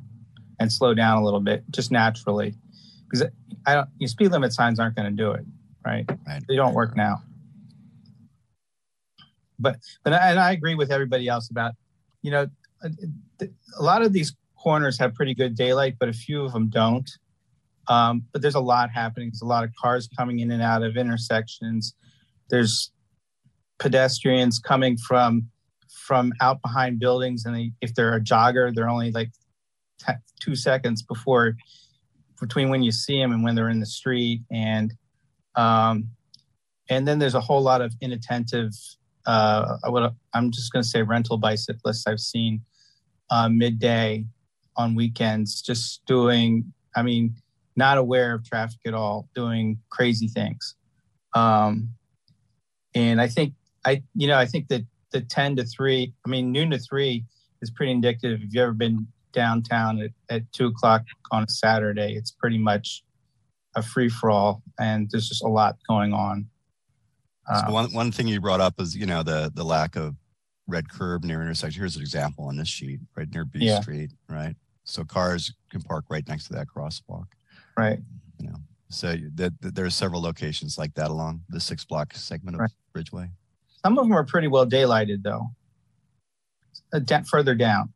[0.59, 2.55] and slow down a little bit, just naturally,
[3.05, 3.27] because
[3.67, 3.89] I don't.
[3.99, 5.45] You know, speed limit signs aren't going to do it,
[5.85, 6.05] right?
[6.27, 6.43] Right.
[6.47, 7.23] They don't work now.
[9.59, 11.75] But but and I agree with everybody else about,
[12.23, 12.49] you know,
[12.83, 12.91] a,
[13.79, 17.09] a lot of these corners have pretty good daylight, but a few of them don't.
[17.89, 19.31] Um, but there's a lot happening.
[19.31, 21.95] There's a lot of cars coming in and out of intersections.
[22.51, 22.93] There's
[23.79, 25.49] pedestrians coming from
[26.07, 29.31] from out behind buildings, and they, if they're a jogger, they're only like
[30.07, 31.57] t- two seconds before
[32.41, 34.43] between when you see them and when they're in the street.
[34.51, 34.95] And
[35.57, 36.11] um,
[36.89, 38.73] and then there's a whole lot of inattentive.
[39.27, 42.63] Uh, I would, I'm just going to say rental bicyclists I've seen
[43.31, 44.25] uh, midday
[44.81, 46.73] on weekends, just doing.
[46.97, 47.37] I mean,
[47.77, 50.75] not aware of traffic at all, doing crazy things.
[51.35, 51.91] Um,
[52.95, 53.55] and I think
[53.85, 57.25] I, you know, I think that the 10 to 3, I mean, noon to 3
[57.63, 58.41] is pretty indicative.
[58.43, 63.05] If you've ever been downtown at, at 2 o'clock on a Saturday, it's pretty much
[63.77, 66.49] a free for all, and there's just a lot going on.
[67.47, 70.17] So Uh, one, one thing you brought up is, you know, the, the lack of
[70.67, 71.81] red curb near intersection.
[71.81, 73.81] Here's an example on this sheet, right near B Yeah.
[73.81, 74.57] Street, right?
[74.91, 77.27] So cars can park right next to that crosswalk.
[77.77, 78.01] right.
[78.41, 78.57] You know,
[78.89, 82.61] So that, that there are several locations like that along the six block segment of
[82.63, 82.71] Right.
[82.95, 83.31] Bridgeway.
[83.85, 85.51] Some of them are pretty well daylighted, though.
[86.93, 87.93] Uh, da- further down.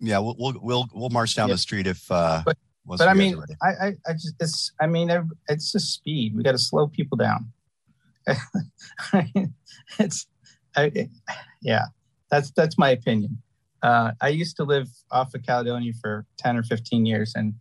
[0.00, 1.54] Yeah, we'll, we'll, we'll, we'll march down Yeah.
[1.54, 3.40] the street if, uh, But- but I mean.
[3.62, 5.10] I, I, I just, it's, I mean,
[5.48, 6.36] it's just speed.
[6.36, 7.50] We got to slow people down.
[9.98, 10.26] it's,
[10.76, 11.10] I, it-
[11.62, 11.84] yeah,
[12.30, 13.40] that's that's my opinion.
[13.84, 17.52] Uh, I used to live off of Caledonia for ten or fifteen years, and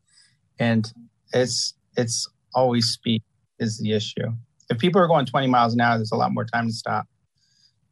[0.57, 0.91] and
[1.33, 3.21] it's it's always speed
[3.59, 4.31] is the issue.
[4.69, 7.07] If people are going twenty miles an hour, there's a lot more time to stop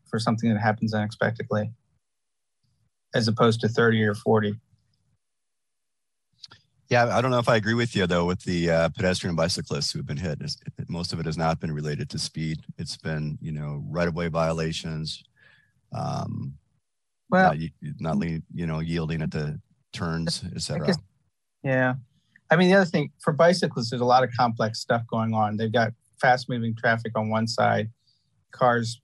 [0.10, 1.74] for something that happens unexpectedly,
[3.14, 4.56] as opposed to thirty or forty.
[6.88, 9.92] Yeah, I don't know if I agree with you though with the uh, pedestrian bicyclists
[9.92, 10.40] who have been hit.
[10.42, 10.56] It,
[10.88, 12.60] most of it has not been related to speed.
[12.78, 15.22] It's been, you know, right of way violations,
[15.94, 16.56] um,
[17.32, 17.56] Well,
[18.00, 19.60] not, not you know, yielding at the
[19.94, 20.94] turns, et cetera.
[21.64, 21.96] Yeah.
[22.50, 25.56] I mean, the other thing for bicyclists, there's a lot of complex stuff going on.
[25.58, 27.90] They've got fast moving traffic on one side,
[28.52, 29.02] cars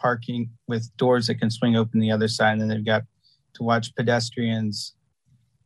[0.00, 3.02] parking with doors that can swing open the other side, and then they've got
[3.54, 4.94] to watch pedestrians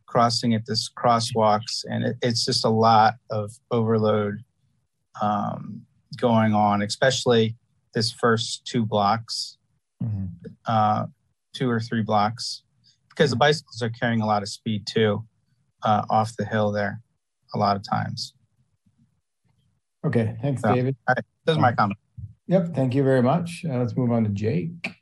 [0.05, 1.85] crossing at this crosswalks.
[1.89, 4.43] And it, it's just a lot of overload
[5.21, 5.83] um,
[6.17, 7.55] going on, especially
[7.93, 9.57] this first two blocks,
[10.03, 10.29] Mhm.
[10.65, 11.05] uh,
[11.53, 12.63] two or three blocks,
[13.09, 15.23] because the bicycles are carrying a lot of speed too
[15.83, 17.01] uh, off the hill there
[17.53, 18.33] a lot of times.
[20.05, 20.73] Okay, thanks, Yeah.
[20.75, 20.95] David.
[21.45, 22.01] Those are my comments.
[22.47, 23.63] Yep, thank you very much.
[23.67, 24.95] Uh, let's move on to Jake.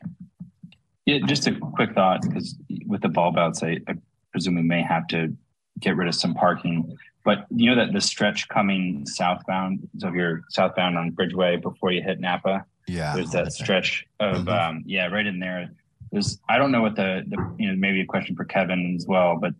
[1.05, 3.93] Yeah, just a quick thought because with the bulb outs, I, I
[4.31, 5.33] presume we may have to
[5.79, 6.95] get rid of some parking.
[7.25, 11.91] But you know that the stretch coming southbound, so if you're southbound on Bridgeway before
[11.91, 13.15] you hit Napa, Yeah.
[13.15, 14.69] there's that stretch of Mhm.
[14.69, 15.69] um, yeah, right in there.
[16.11, 19.05] There's I don't know what the, the you know maybe a question for Kevin as
[19.07, 19.53] well, but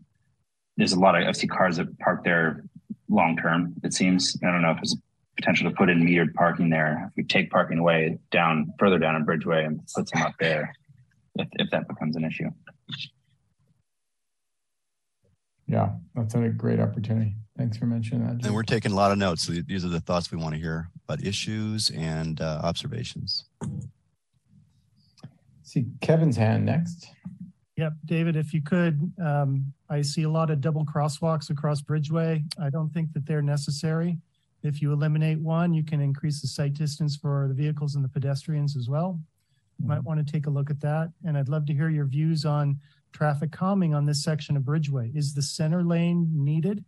[0.78, 2.64] there's a lot of I see cars that park there
[3.08, 3.76] long term.
[3.84, 4.95] It seems I don't know if there's
[5.36, 7.06] potential to put in metered parking there.
[7.10, 10.74] If we take parking away down further down on Bridgeway and put some up there,
[11.36, 12.50] if if that becomes an issue.
[15.68, 17.36] Yeah, that's a great opportunity.
[17.56, 18.45] Thanks for mentioning that.
[18.45, 19.43] And we're taking a lot of notes.
[19.43, 23.45] So these are the thoughts we want to hear about issues and uh, observations.
[25.70, 27.12] See Kevin's hand next.
[27.78, 32.44] Yep, David, if you could, um, I see a lot of double crosswalks across Bridgeway.
[32.60, 34.18] I don't think that they're necessary.
[34.64, 38.10] If you eliminate one, you can increase the sight distance for the vehicles and the
[38.10, 39.20] pedestrians as well.
[39.80, 41.12] You Might want to take a look at that.
[41.24, 42.80] And I'd love to hear your views on
[43.14, 45.16] traffic calming on this section of Bridgeway.
[45.16, 46.84] Is the center lane needed?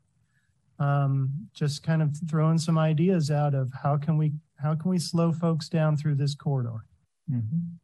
[0.80, 4.98] Um, just kind of throwing some ideas out of how can we, how can we
[4.98, 6.84] slow folks down through this corridor?
[7.32, 7.78] Mhm.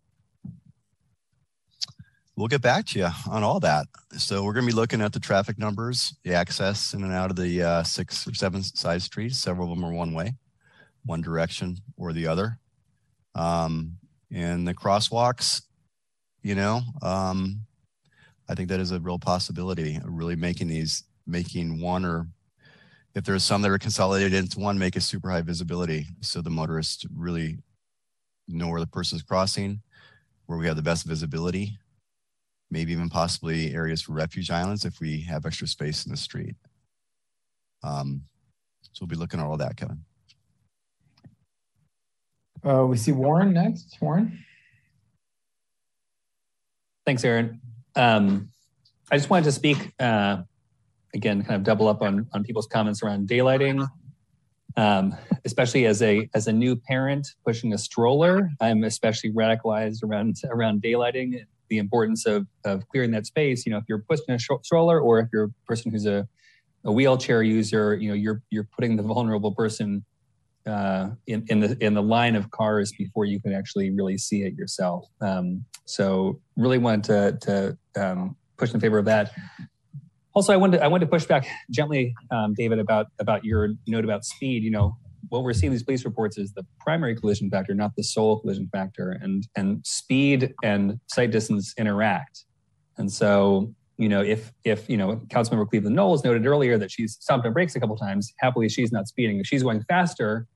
[2.38, 3.88] We'll get back to you on all that.
[4.16, 7.32] So we're going to be looking at the traffic numbers, the access in and out
[7.32, 9.40] of the uh, six or seven side streets.
[9.40, 10.36] Several of them are one way,
[11.04, 12.60] one direction or the other.
[13.34, 13.98] Um,
[14.32, 15.64] and the crosswalks,
[16.44, 17.62] you know, um,
[18.48, 20.00] I think that is a real possibility.
[20.06, 22.28] Really making these, making one or
[23.16, 26.52] if there's some that are consolidated into one, make a super high visibility so the
[26.52, 27.58] motorists really
[28.48, 29.82] know where the person's crossing,
[30.46, 31.80] where we have the best visibility
[32.70, 36.56] maybe even possibly areas for refuge islands if we have extra space in the street.
[37.84, 38.24] Um,
[38.82, 40.04] so we'll be looking at all that, Kevin.
[42.66, 43.98] Uh, we see Warren next.
[44.02, 44.44] Warren.
[47.06, 47.62] Thanks, Aaron.
[47.96, 48.50] Um,
[49.12, 50.42] I just wanted to speak uh,
[51.14, 53.88] again, kind of double up on on people's comments around daylighting.
[54.76, 60.36] Um, especially as a as a new parent pushing a stroller, I'm especially radicalized around
[60.50, 61.46] around daylighting.
[61.70, 63.66] The importance of of clearing that space.
[63.66, 66.28] You know, if you're pushing a stroller, or if you're a person who's a
[66.84, 70.06] a wheelchair user, you know, you're you're putting the vulnerable person
[70.66, 74.44] uh, in in the in the line of cars before you can actually really see
[74.44, 75.06] it yourself.
[75.22, 77.04] Um, so really wanted
[77.42, 79.32] to to um, push in favor of that.
[80.34, 83.70] Also, I wanted to, I wanted to push back gently, um, David, about about your
[83.88, 84.64] note about speed.
[84.64, 84.98] You know,
[85.30, 88.40] what we're seeing in these police reports is the primary collision factor, not the sole
[88.40, 92.46] collision factor, and and speed and sight distance interact.
[92.98, 97.18] And so, you know, if if you know, Councilmember Cleveland Knowles noted earlier that she's
[97.20, 98.34] stopped on brakes a couple times.
[98.40, 99.40] Happily, she's not speeding.
[99.40, 100.48] If she's going faster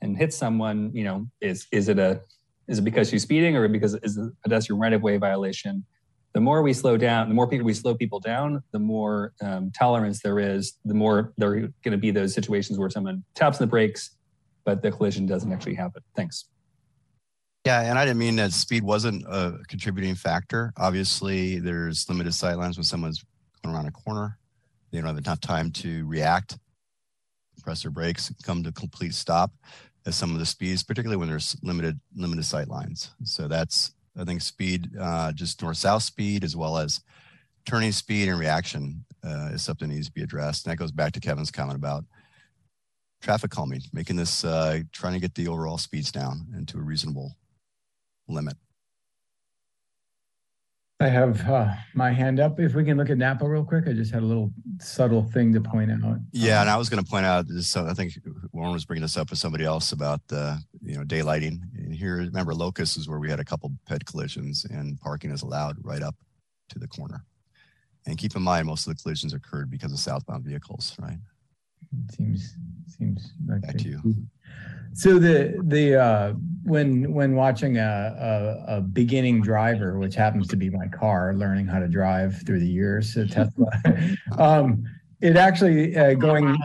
[0.00, 2.20] and hits someone, you know, is is it a
[2.68, 5.84] is it because she's speeding or because is a pedestrian right of way violation?
[6.34, 9.70] The more we slow down, the more people we slow people down, the more um,
[9.70, 10.78] tolerance there is.
[10.84, 14.16] The more there are going to be those situations where someone taps on the brakes,
[14.64, 16.02] but the collision doesn't actually happen.
[16.16, 16.46] Thanks.
[17.66, 20.72] Yeah, and I didn't mean that speed wasn't a contributing factor.
[20.78, 23.22] Obviously, there's limited sight lines when someone's
[23.62, 24.38] going around a corner.
[24.90, 26.58] They don't have enough time to react,
[27.62, 29.52] press their brakes, come to complete stop
[30.06, 33.12] at some of the speeds, particularly when there's limited limited sight lines.
[33.22, 37.00] So that's I think speed, uh, just north south speed, as well as
[37.64, 40.66] turning speed and reaction uh, is something that needs to be addressed.
[40.66, 42.04] And that goes back to Kevin's comment about
[43.20, 47.36] traffic calming, making this uh, trying to get the overall speeds down into a reasonable
[48.28, 48.56] limit.
[51.02, 52.60] I have uh, my hand up.
[52.60, 55.52] If we can look at Napa real quick, I just had a little subtle thing
[55.52, 56.18] to point out.
[56.30, 57.48] Yeah, and Um, I was going to point out.
[57.48, 58.12] So I think
[58.52, 61.58] Warren was bringing this up with somebody else about the you know daylighting.
[61.76, 65.42] And here, remember, Locust is where we had a couple ped collisions, and parking is
[65.42, 66.14] allowed right up
[66.68, 67.24] to the corner.
[68.06, 71.18] And keep in mind, most of the collisions occurred because of southbound vehicles, right?
[72.10, 74.14] Seems seems like Back to you.
[74.94, 76.32] So the the uh,
[76.64, 81.66] when when watching a, a a beginning driver, which happens to be my car, learning
[81.66, 83.70] how to drive through the years, a Tesla,
[84.38, 84.84] um,
[85.20, 86.58] it actually uh, going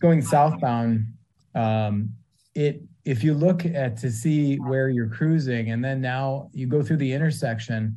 [0.00, 1.06] going southbound.
[1.54, 2.10] Um,
[2.54, 6.82] it if you look at to see where you're cruising, and then now you go
[6.82, 7.96] through the intersection,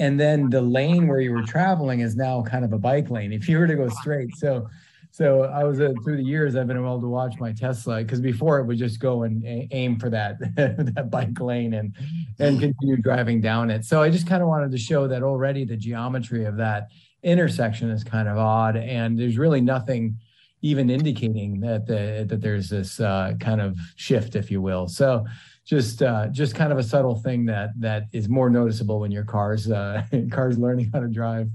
[0.00, 3.32] and then the lane where you were traveling is now kind of a bike lane.
[3.32, 4.68] If you were to go straight, so
[5.12, 8.20] so I was uh, through the years I've been able to watch my Tesla because
[8.20, 11.94] before it would just go and a- aim for that that bike lane and
[12.38, 13.84] and continue driving down it.
[13.84, 16.88] So I just kind of wanted to show that already the geometry of that
[17.22, 20.16] intersection is kind of odd and there's really nothing
[20.62, 24.88] even indicating that the, that there's this uh, kind of shift, if you will.
[24.88, 25.26] So
[25.64, 29.24] just uh, just kind of a subtle thing that that is more noticeable when your
[29.24, 31.50] car's uh, car's learning how to drive.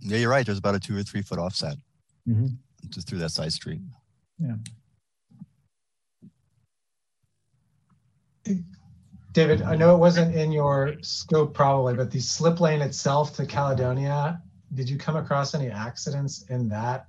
[0.00, 0.46] Yeah, you're right.
[0.46, 1.76] There's about a two or three foot offset.
[2.28, 2.56] Mhm.
[2.88, 3.80] just through that side street.
[4.38, 4.56] Yeah.
[9.32, 13.46] David, I know it wasn't in your scope probably, but the slip lane itself to
[13.46, 14.40] Caledonia,
[14.74, 17.06] did you come across any accidents in that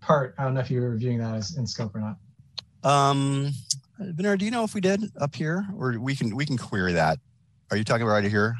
[0.00, 0.34] part?
[0.38, 2.16] I don't know if you were reviewing that as in scope or not.
[2.82, 3.52] Um,
[4.00, 6.94] Vinod, do you know if we did up here, or we can we can query
[6.94, 7.18] that?
[7.70, 8.56] Are you talking about right here?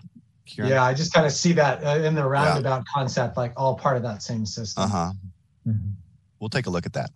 [0.46, 0.70] Kieran?
[0.70, 3.96] Yeah, I just kind of see that uh, in the roundabout concept, like all part
[3.96, 4.84] of that same system.
[4.84, 5.12] Uh huh.
[5.66, 5.92] Mhm.
[6.40, 7.10] We'll take a look at that.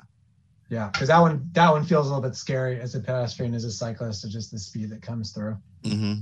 [0.69, 3.65] Yeah, because that one that one feels a little bit scary as a pedestrian, as
[3.65, 5.57] a cyclist, of just the speed that comes through.
[5.85, 6.15] hmm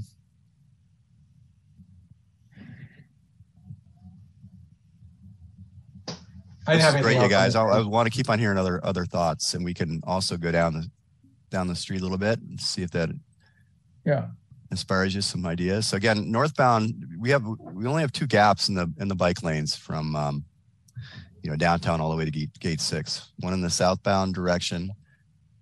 [6.67, 7.55] I didn't have great, you guys.
[7.57, 10.51] I, I want to keep on hearing other other thoughts, and we can also go
[10.51, 10.91] down the
[11.51, 13.11] down the street a little bit and see if that
[14.05, 14.29] Yeah.
[14.71, 15.87] inspires you some ideas.
[15.87, 19.43] So again, northbound, we have we only have two gaps in the in the bike
[19.43, 20.45] lanes from um,
[21.45, 23.31] you know downtown all the way to gate, gate six.
[23.41, 24.91] One in the southbound direction,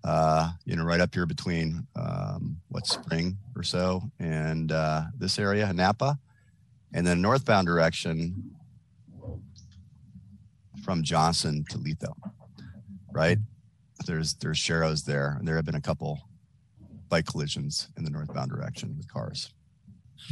[0.04, 5.40] uh, you know, right up here between um, what spring or so and uh, this
[5.40, 6.18] area, Napa,
[6.94, 8.52] and then northbound direction
[10.84, 12.14] from Johnson to Litho,
[13.12, 13.38] right?
[14.06, 16.20] There's there's Sharrows there, and there have been a couple
[17.08, 19.52] bike collisions in the northbound direction with cars.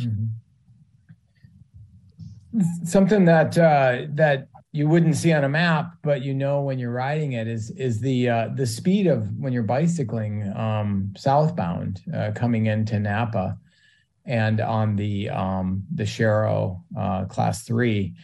[0.01, 0.29] Mhm.
[2.85, 6.93] Something that uh, that you wouldn't see on a map, but you know when you're
[6.93, 12.31] riding it is is the uh, the speed of when you're bicycling um, southbound uh,
[12.35, 13.59] coming into Napa,
[14.27, 18.15] and on the um, the Sharrow uh, class three.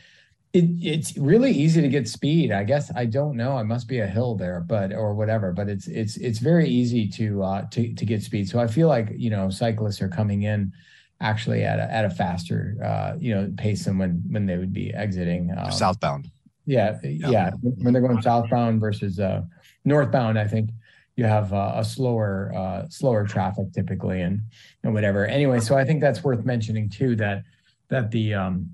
[0.52, 2.50] It, it's really easy to get speed.
[2.50, 3.58] I guess I don't know.
[3.58, 5.52] I must be a hill there, but or whatever.
[5.52, 8.48] But it's it's it's very easy to uh, to to get speed.
[8.48, 10.72] So I feel like you know cyclists are coming in
[11.20, 14.72] actually at a, at a faster uh, you know pace than when when they would
[14.72, 15.52] be exiting.
[15.58, 16.30] Um, southbound.
[16.66, 19.42] Yeah, yeah, When they're going southbound versus uh,
[19.84, 20.70] northbound, I think
[21.16, 24.42] you have uh, a slower uh, slower traffic typically, and
[24.82, 25.26] and whatever.
[25.26, 27.44] Anyway, so I think that's worth mentioning too that
[27.88, 28.70] that the um,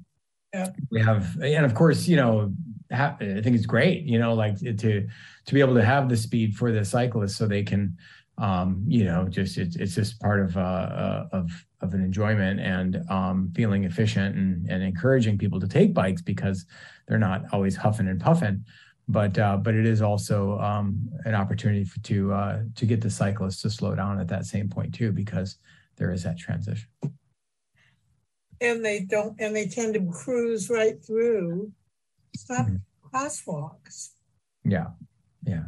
[0.54, 0.70] Yeah.
[0.90, 2.52] we have, and of course, you know,
[2.90, 4.74] ha- I think it's great, you know, like to
[5.46, 7.96] to be able to have the speed for the cyclists so they can,
[8.38, 11.50] um, you know, just it's it's just part of uh, uh, of
[11.82, 16.64] of an enjoyment and um, feeling efficient and and encouraging people to take bikes because
[17.06, 18.64] they're not always huffing and puffing
[19.08, 23.10] but uh, but it is also um, an opportunity for, to uh, to get the
[23.10, 25.58] cyclists to slow down at that same point too because
[25.96, 26.88] there is that transition
[28.60, 31.72] And they don't, and they tend to cruise right through
[32.36, 32.80] stop Mhm.
[33.12, 34.10] crosswalks.
[34.64, 34.86] yeah
[35.44, 35.64] yeah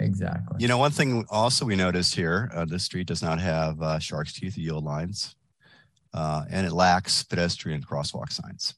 [0.00, 3.80] exactly You know, one thing also we noticed here, uh, this street does not have
[3.80, 5.34] uh, shark's teeth yield lines,
[6.12, 8.74] uh, and it lacks pedestrian crosswalk signs.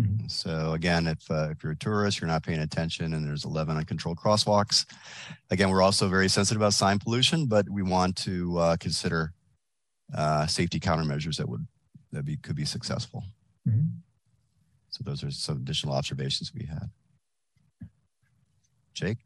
[0.00, 0.28] Mhm.
[0.28, 3.76] So again, if uh, if you're a tourist, you're not paying attention, and there's 11
[3.76, 4.86] uncontrolled crosswalks.
[5.50, 9.32] Again, we're also very sensitive about sign pollution, but we want to uh, consider
[10.12, 11.66] uh, safety countermeasures that would
[12.10, 13.24] that be could be successful.
[13.68, 13.90] Mhm.
[14.90, 16.90] So those are some additional observations we had.
[18.94, 19.18] Jake.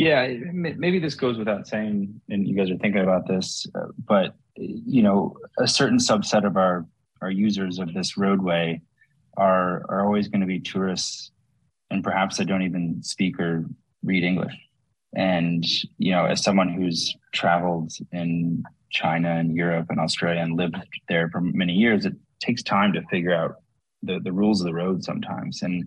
[0.00, 4.34] Yeah, maybe this goes without saying, and you guys are thinking about this, uh, but
[4.56, 6.86] you know, a certain subset of our
[7.20, 8.80] our users of this roadway
[9.36, 11.32] are are always going to be tourists,
[11.90, 13.66] and perhaps they don't even speak or
[14.02, 14.54] read English.
[15.14, 15.66] And
[15.98, 20.76] you know, as someone who's traveled in China and Europe and Australia and lived
[21.10, 23.56] there for many years, it takes time to figure out
[24.02, 25.60] the, the rules of the road sometimes.
[25.60, 25.84] And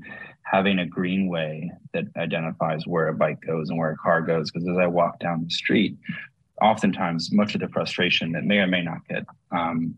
[0.54, 4.52] having a greenway that identifies where a bike goes and where a car goes.
[4.52, 5.98] Because as I walk down the street,
[6.62, 9.96] oftentimes much of the frustration that may or may not get um,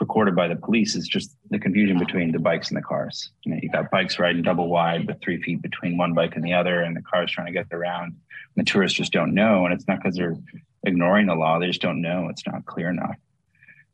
[0.00, 3.30] recorded by the police is just the confusion between the bikes and the cars.
[3.44, 6.44] You know, you got bikes riding double wide with three feet between one bike and
[6.44, 8.16] the other, and the cars trying to get around.
[8.56, 10.36] And the tourists just don't know, and it's not because they're
[10.84, 12.28] ignoring the law; they just don't know.
[12.30, 13.16] It's not clear enough.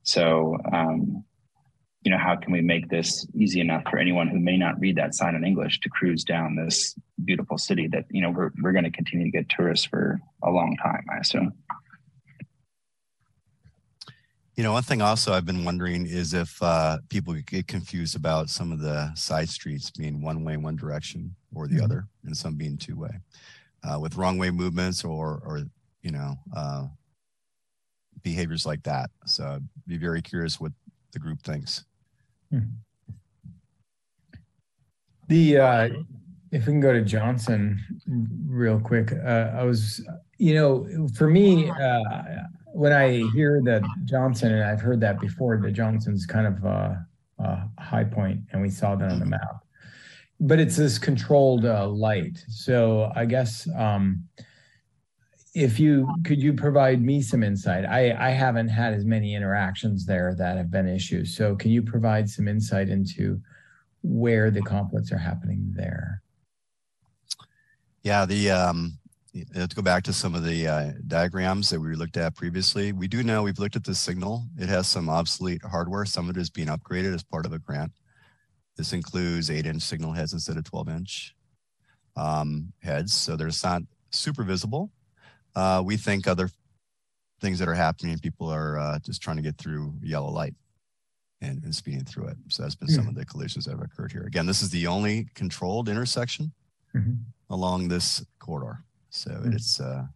[0.04, 1.24] So, um,
[2.04, 4.96] you know, how can we make this easy enough for anyone who may not read
[4.96, 8.72] that sign in English to cruise down this beautiful city that you know we're we're
[8.72, 11.52] going to continue to get tourists for a long time, I assume.
[14.56, 18.50] You know, one thing also I've been wondering is if uh, people get confused about
[18.50, 21.84] some of the side streets being one way, one direction, or the Mhm.
[21.84, 23.18] other, and some being two way,
[23.82, 25.62] uh, with wrong way movements or, or
[26.02, 26.86] you know, uh,
[28.22, 29.10] behaviors like that.
[29.24, 30.72] So, I'd be very curious what
[31.12, 31.84] the group thinks.
[35.28, 35.88] The uh,
[36.50, 37.80] if we can go to Johnson
[38.46, 42.02] real quick, uh, I was, you know, for me, uh,
[42.74, 46.94] when I hear that Johnson, and I've heard that before, that Johnson's kind of uh,
[47.38, 49.64] a high point, and we saw that on the map.
[50.40, 52.44] but it's this controlled uh, light.
[52.48, 54.24] So I guess um,
[55.54, 57.84] if you could you provide me some insight?
[57.84, 61.36] I I haven't had as many interactions there that have been issues.
[61.36, 63.40] So can you provide some insight into
[64.02, 66.22] where the conflicts are happening there?
[68.02, 68.98] Yeah, the um,
[69.32, 73.08] to go back to some of the uh, diagrams that we looked at previously, we
[73.08, 74.44] do know we've looked at the signal.
[74.58, 76.04] It has some obsolete hardware.
[76.04, 77.92] Some of it is being upgraded as part of a grant.
[78.76, 81.34] This includes eight inch signal heads instead of 12 inch
[82.16, 83.12] um, heads.
[83.12, 84.90] So they're not super visible.
[85.54, 86.50] Uh, we think other
[87.40, 90.54] things that are happening, people are uh, just trying to get through yellow light
[91.40, 92.36] and, and speeding through it.
[92.48, 94.22] So that's been some of the collisions that have occurred here.
[94.22, 96.52] Again, this is the only controlled intersection
[96.94, 97.18] Mhm.
[97.50, 98.84] along this corridor.
[99.10, 99.54] So Mhm.
[99.54, 100.06] it's uh,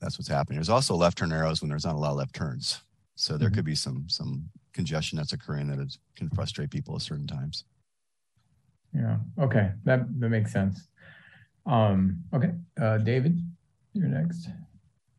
[0.00, 0.58] that's what's happening.
[0.58, 2.82] There's also left turn arrows when there's not a lot of left turns.
[3.16, 3.54] So there Mhm.
[3.54, 7.64] could be some some congestion that's occurring that is, can frustrate people at certain times.
[8.92, 9.18] Yeah.
[9.38, 9.72] Okay.
[9.84, 10.88] That that makes sense.
[11.66, 12.52] Um, okay.
[12.80, 13.40] Uh, David,
[13.92, 14.48] you're next.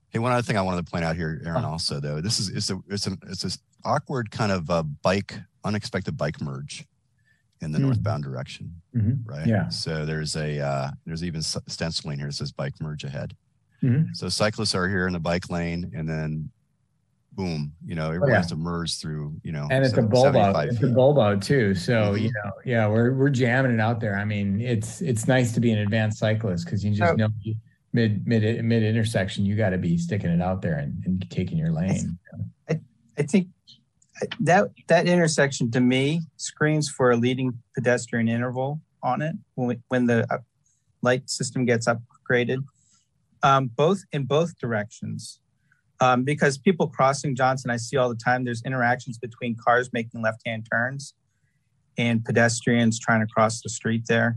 [0.09, 1.71] Hey, one other thing I wanted to point out here, Aaron, Uh-huh.
[1.71, 5.39] also though, this is it's a it's a it's this awkward kind of a bike,
[5.63, 6.85] unexpected bike merge
[7.61, 7.83] in the Mhm.
[7.83, 9.21] northbound direction, Mhm.
[9.25, 9.47] right?
[9.47, 9.69] Yeah.
[9.69, 13.35] So there's a uh, there's even stenciling here that says bike merge ahead.
[13.81, 14.15] Mhm.
[14.15, 16.51] So cyclists are here in the bike lane, and then
[17.35, 18.37] boom, you know, everyone Oh, yeah.
[18.37, 20.55] has to merge through, you know, And it's a seven- bulb out.
[20.55, 20.95] 75 It's a feet.
[20.95, 21.75] bulb out too.
[21.75, 22.21] So Mhm.
[22.21, 24.17] you know, yeah, we're we're jamming it out there.
[24.17, 27.15] I mean, it's it's nice to be an advanced cyclist because you just Oh.
[27.15, 27.55] know you-
[27.93, 31.57] mid mid mid intersection, you got to be sticking it out there and, and taking
[31.57, 32.17] your lane.
[33.17, 33.47] I think
[34.41, 39.77] that that intersection to me screams for a leading pedestrian interval on it when we,
[39.89, 40.39] when the uh,
[41.01, 42.57] light system gets upgraded,
[43.43, 45.39] um, both in both directions.
[46.01, 48.43] Um, because people crossing Johnson, I see all the time.
[48.43, 51.13] There's interactions between cars making left-hand turns
[51.97, 54.03] and pedestrians trying to cross the street.
[54.07, 54.35] There,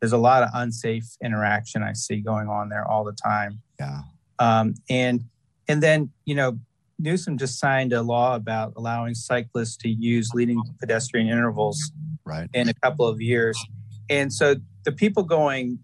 [0.00, 3.60] there's a lot of unsafe interaction I see going on there all the time.
[3.78, 4.00] Yeah.
[4.38, 5.24] Um, and
[5.68, 6.58] and then you know
[6.98, 11.92] Newsom just signed a law about allowing cyclists to use leading pedestrian intervals
[12.24, 12.48] Right.
[12.54, 13.62] in a couple of years.
[14.08, 15.80] And so the people going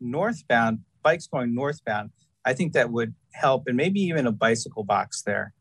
[0.00, 2.10] northbound, bikes going northbound,
[2.44, 3.64] I think that would help.
[3.66, 5.52] And maybe even a bicycle box there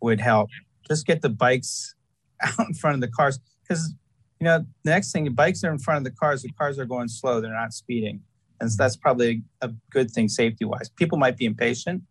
[0.00, 0.50] would help.
[0.88, 1.94] Just get the bikes
[2.42, 3.38] out in front of the cars.
[3.62, 3.94] Because,
[4.40, 6.78] you know, the next thing, the bikes are in front of the cars, the cars
[6.78, 8.20] are going slow, they're not speeding.
[8.60, 10.88] And so that's probably a good thing safety wise.
[10.88, 12.02] People might be impatient.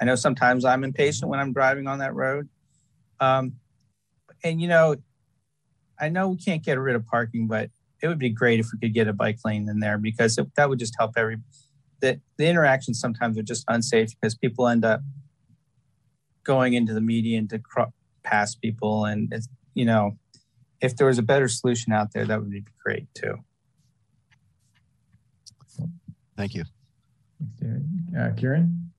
[0.00, 2.48] I know sometimes I'm impatient when I'm driving on that road.
[3.20, 3.54] Um,
[4.44, 4.96] and you know,
[5.98, 7.70] I know we can't get rid of parking, but
[8.02, 10.46] it would be great if we could get a bike lane in there because it,
[10.56, 11.38] that would just help every.
[12.00, 15.00] The, the interactions sometimes are just unsafe because people end up
[16.44, 17.92] going into the median to cro-
[18.22, 20.16] pass people, and it's you know,
[20.80, 23.36] if there was a better solution out there, that would be great too.
[26.36, 26.64] Thank you.
[27.38, 27.86] Thanks, David.
[28.18, 28.90] Uh, Kieran.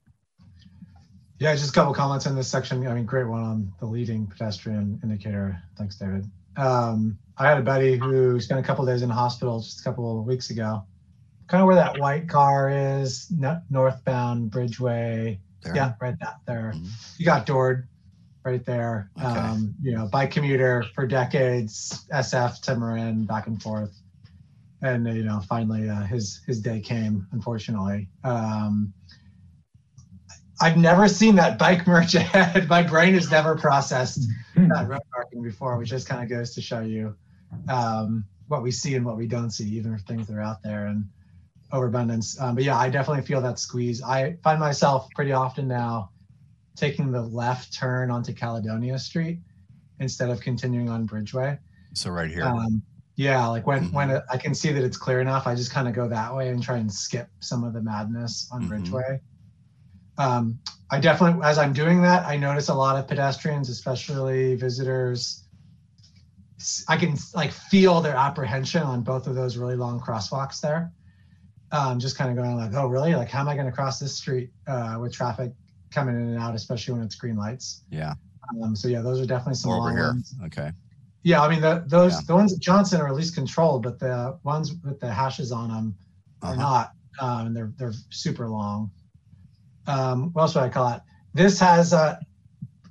[1.38, 2.84] Yeah, just a couple comments in this section.
[2.86, 5.60] I mean, great one on the leading pedestrian indicator.
[5.76, 6.28] Thanks, David.
[6.56, 9.84] Um, I had a buddy who spent a couple days in the hospital just a
[9.84, 10.82] couple of weeks ago.
[11.48, 12.70] Kind of where that white car
[13.00, 13.32] is,
[13.70, 15.38] northbound Bridgeway.
[15.62, 15.74] There.
[15.74, 16.72] Yeah, right that there.
[16.76, 17.18] Mhm.
[17.18, 17.88] You got Dord
[18.44, 19.10] right there.
[19.18, 19.26] Okay.
[19.26, 23.92] Um, you know, bike commuter for decades, SF to Marin, back and forth.
[24.82, 27.26] And you know, finally, uh, his his day came.
[27.32, 28.92] Unfortunately, um,
[30.60, 32.68] I've never seen that bike merge ahead.
[32.68, 36.60] My brain has never processed that road marking before, which just kind of goes to
[36.60, 37.16] show you
[37.68, 40.62] um, what we see and what we don't see, even for things that are out
[40.62, 41.08] there and
[41.72, 42.40] overabundance.
[42.40, 44.02] Um, but yeah, I definitely feel that squeeze.
[44.02, 46.10] I find myself pretty often now
[46.76, 49.40] taking the left turn onto Caledonia Street
[50.00, 51.58] instead of continuing on Bridgeway.
[51.94, 52.44] So right here.
[52.44, 52.82] Um,
[53.16, 53.92] yeah, like when Mhm.
[53.92, 56.50] when I can see that it's clear enough, I just kind of go that way
[56.50, 58.68] and try and skip some of the madness on Mhm.
[58.68, 59.20] Bridgeway.
[60.18, 65.44] Um, I definitely, as I'm doing that, I notice a lot of pedestrians, especially visitors.
[66.88, 70.92] I can like feel their apprehension on both of those really long crosswalks there.
[71.70, 73.14] Um, just kind of going like, oh, really?
[73.14, 75.52] Like, how am I going to cross this street uh, with traffic
[75.90, 77.82] coming in and out, especially when it's green lights?
[77.90, 78.14] yeah.
[78.62, 80.06] Um, so yeah, those are definitely some Over long here.
[80.06, 80.34] ones.
[80.46, 80.72] Okay.
[81.22, 82.20] Yeah, I mean the, those Yeah.
[82.28, 85.68] the ones at Johnson are at least controlled, but the ones with the hashes on
[85.68, 85.94] them
[86.40, 86.60] are Uh-huh.
[86.62, 88.90] not, um, and they're they're super long.
[89.86, 91.02] Um, what else would I call it?
[91.34, 92.16] This has uh,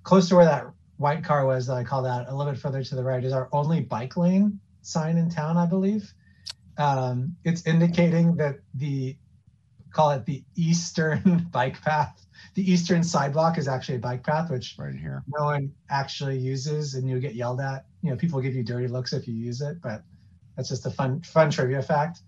[0.03, 0.67] close to where that
[0.97, 3.33] white car was that I called out a little bit further to the right is
[3.33, 6.13] our only bike lane sign in town, I believe.
[6.77, 9.17] Um, it's indicating that the
[9.91, 14.75] call it the eastern bike path, the eastern sidewalk is actually a bike path, which
[14.77, 15.23] Right here.
[15.27, 17.85] no one actually uses and you get yelled at.
[18.03, 20.03] You know, people give you dirty looks if you use it, but
[20.55, 22.21] That's just a fun fun trivia fact.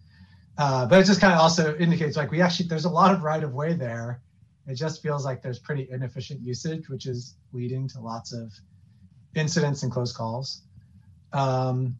[0.57, 3.23] Uh, but it just kind of also indicates like we actually there's a lot of
[3.23, 4.21] right of way there.
[4.67, 8.51] It just feels like there's pretty inefficient usage, which is leading to lots of
[9.35, 10.61] incidents and close calls.
[11.33, 11.97] Um,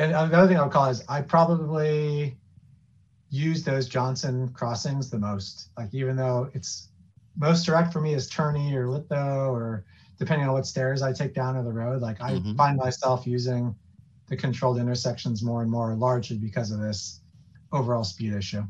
[0.00, 2.38] and another thing I would call is I probably
[3.28, 5.68] use those Johnson crossings the most.
[5.76, 6.88] Like even though it's
[7.36, 9.84] most direct for me is Turney or Litho or
[10.18, 12.56] depending on what stairs I take down to the road, like I Mhm.
[12.56, 13.74] find myself using
[14.28, 17.20] the controlled intersections more and more, largely because of this
[17.70, 18.66] overall speed issue.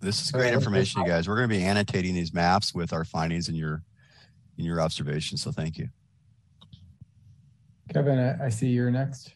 [0.00, 1.28] This is great information, you guys.
[1.28, 3.82] We're going to be annotating these maps with our findings and your
[4.56, 5.42] in your observations.
[5.42, 5.90] So thank you.
[7.92, 9.34] Kevin, I, see you're next.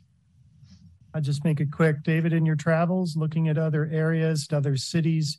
[1.15, 2.03] I'll just make it quick.
[2.03, 5.39] David, in your travels, looking at other areas, other cities,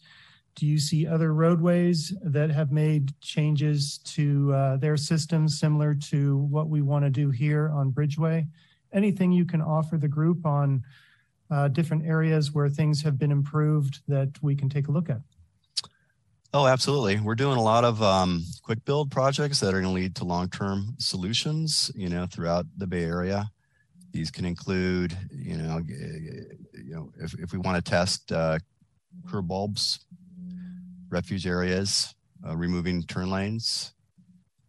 [0.55, 6.38] do you see other roadways that have made changes to uh, their systems similar to
[6.38, 8.45] what we want to do here on Bridgeway?
[8.93, 10.83] Anything you can offer the group on
[11.49, 15.21] uh, different areas where things have been improved that we can take a look at?
[16.53, 17.18] Oh, absolutely.
[17.18, 20.26] We're doing a lot of um, quick build projects that are going to lead to
[20.26, 23.49] long-term solutions, you know, throughout the Bay Area.
[24.11, 28.60] These can include, you know, you know, if, if we want to test uh,
[29.30, 30.06] curb bulbs,
[31.10, 32.14] refuge areas,
[32.45, 33.94] uh, removing turn lanes.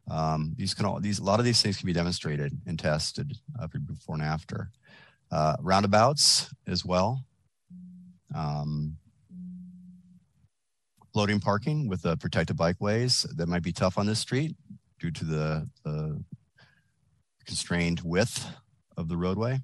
[0.08, 3.36] Um, these can all these a lot of these things can be demonstrated and tested
[3.60, 4.70] uh, before and after.
[5.32, 7.24] Uh, roundabouts as well.
[8.34, 8.98] Um,
[11.12, 14.56] floating parking with uh, protected bikeways that might be tough on this street
[14.98, 16.22] due to the, the
[17.44, 18.46] constrained width
[18.96, 19.60] of the roadway.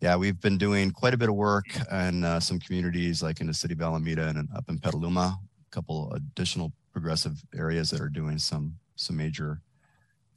[0.00, 3.46] Yeah, we've been doing quite a bit of work in uh, some communities like in
[3.46, 8.08] the city of Alameda and up in Petaluma, a couple additional progressive areas that are
[8.08, 9.60] doing some some major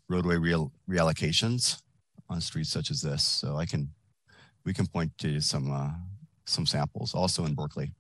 [0.08, 1.82] roadway real reallocations
[2.30, 3.24] on streets such as this.
[3.24, 3.90] So I can
[4.66, 5.92] we can point to some uh,
[6.46, 7.92] some samples also in Berkeley.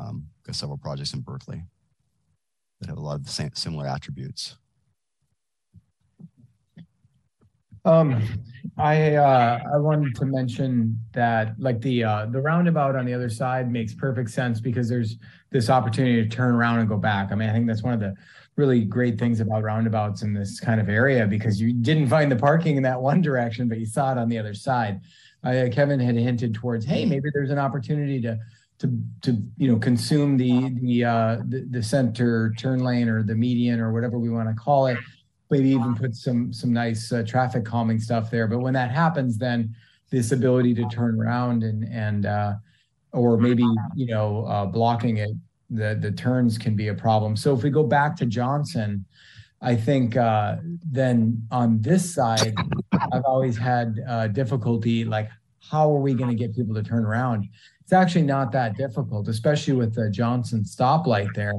[0.00, 1.62] Um, got several projects in Berkeley
[2.80, 4.56] that have a lot of the same similar attributes.
[7.84, 8.22] Um,
[8.78, 13.28] I uh, I wanted to mention that like the uh, the roundabout on the other
[13.28, 15.16] side makes perfect sense because there's
[15.50, 17.30] this opportunity to turn around and go back.
[17.30, 18.14] I mean, I think that's one of the
[18.56, 22.36] really great things about roundabouts in this kind of area because you didn't find the
[22.36, 25.00] parking in that one direction, but you saw it on the other side.
[25.42, 28.38] Uh, Kevin had hinted towards, hey, maybe there's an opportunity to
[28.84, 33.34] to to you know consume the the uh, the, the center turn lane or the
[33.34, 34.98] median or whatever we want to call it
[35.50, 38.46] maybe even put some some nice uh, traffic calming stuff there.
[38.46, 39.74] But when that happens, then
[40.10, 42.54] this ability to turn around and and uh,
[43.12, 45.30] or maybe you know uh, blocking it,
[45.70, 47.36] the the turns can be a problem.
[47.36, 49.04] So if we go back to Johnson,
[49.60, 50.56] I think uh,
[50.90, 52.54] then on this side,
[53.12, 55.28] I've always had uh, difficulty like
[55.70, 57.48] how are we going to get people to turn around?
[57.84, 61.54] It's actually not that difficult, especially with the Johnson stoplight there.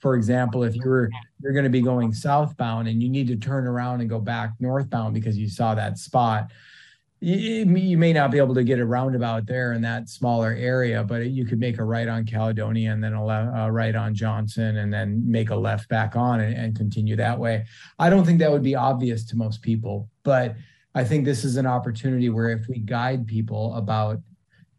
[0.00, 1.10] For example, if you're
[1.40, 4.50] you're going to be going southbound and you need to turn around and go back
[4.58, 6.50] northbound because you saw that spot,
[7.20, 11.26] you, may not be able to get a roundabout there in that smaller area, but
[11.26, 14.78] you could make a right on Caledonia and then a left, uh, right on Johnson
[14.78, 17.66] and then make a left back on and, and continue that way.
[17.98, 20.56] I don't think that would be obvious to most people, but
[20.94, 24.18] I think this is an opportunity where if we guide people about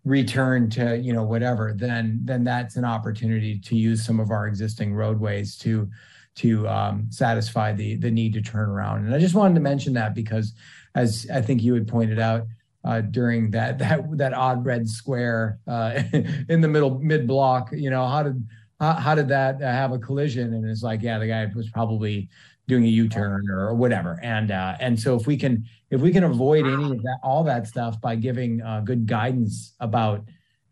[0.04, 4.48] return to you know whatever then then that's an opportunity to use some of our
[4.48, 5.88] existing roadways to
[6.34, 9.06] to um, satisfy the the need to turn around.
[9.06, 10.54] And i just wanted to mention that because
[10.96, 12.48] as i think you had pointed out
[12.84, 16.02] uh, during that that that odd red square uh,
[16.50, 18.44] in the middle mid block you know how did
[18.82, 20.56] how, how did that have a collision?
[20.56, 22.28] And it's like yeah the guy was probably
[22.68, 24.20] doing a u-turn or whatever.
[24.24, 27.44] And uh, and so if we can if we can avoid any of that all
[27.44, 30.24] that stuff by giving uh, good guidance about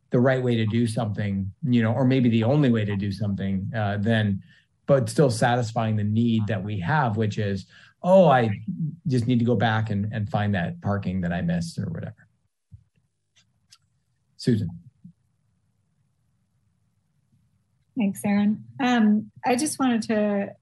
[0.09, 3.11] the right way to do something you know or maybe the only way to do
[3.11, 4.41] something uh, then
[4.87, 7.67] but still satisfying the need that we have which is
[8.01, 8.49] oh i
[9.07, 12.15] just need to go back and, and find that parking that i missed or whatever.
[14.39, 14.69] Susan.
[17.97, 18.63] Thanks, Aaron.
[18.79, 20.55] Um, I just wanted to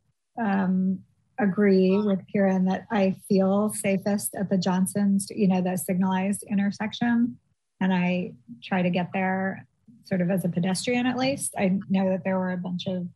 [0.44, 1.02] um,
[1.40, 7.38] agree with Kieran that I feel safest at the Johnsons, you know, the signalized intersection.
[7.80, 8.34] And I
[8.64, 9.66] try to get there
[10.06, 11.54] sort of as a pedestrian at least.
[11.58, 13.08] I know that there were a bunch of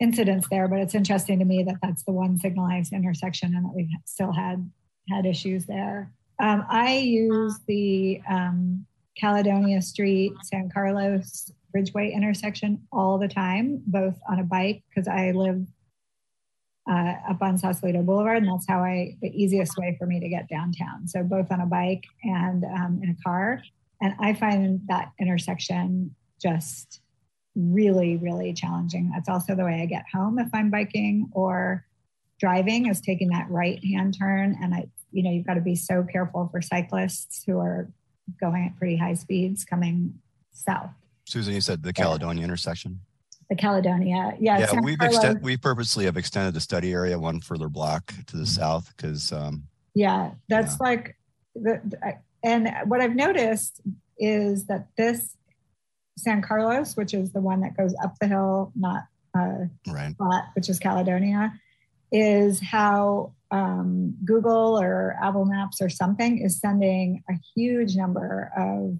[0.00, 3.74] incidents there, but it's interesting to me that that's the one signalized intersection and that
[3.74, 4.68] we've still had
[5.08, 6.12] had issues there.
[6.40, 8.86] Um, I use the um,
[9.16, 15.30] Caledonia Street, San Carlos Bridgeway intersection all the time, both on a bike because I
[15.30, 15.64] live
[16.90, 20.28] uh, up on Sausalito Boulevard, and that's how I the easiest way for me to
[20.28, 21.06] get downtown.
[21.06, 23.62] So both on a bike and um, in a car,
[24.00, 27.00] and I find that intersection just
[27.54, 29.10] really, really challenging.
[29.14, 31.86] That's also the way I get home if I'm biking or
[32.40, 34.58] driving is taking that right hand turn.
[34.60, 37.88] And I, you know, you've got to be so careful for cyclists who are
[38.40, 40.14] going at pretty high speeds coming
[40.52, 40.90] south.
[41.24, 43.00] Susan, you said the Caledonia intersection.
[43.52, 44.60] The Caledonia, yeah.
[44.60, 48.06] Yeah, San we've Carlos- extended, we purposely have extended the study area one further block
[48.06, 48.38] to Mm-hmm.
[48.40, 49.64] the south because um,
[49.94, 51.18] Yeah, that's like
[51.54, 53.82] the, the- and what I've noticed
[54.18, 55.36] is that this
[56.16, 59.02] San Carlos, which is the one that goes up the hill, not
[59.38, 60.12] uh, right.
[60.12, 61.52] spot, which is Caledonia,
[62.10, 68.96] is how um, Google or Apple Maps or something is sending a huge number of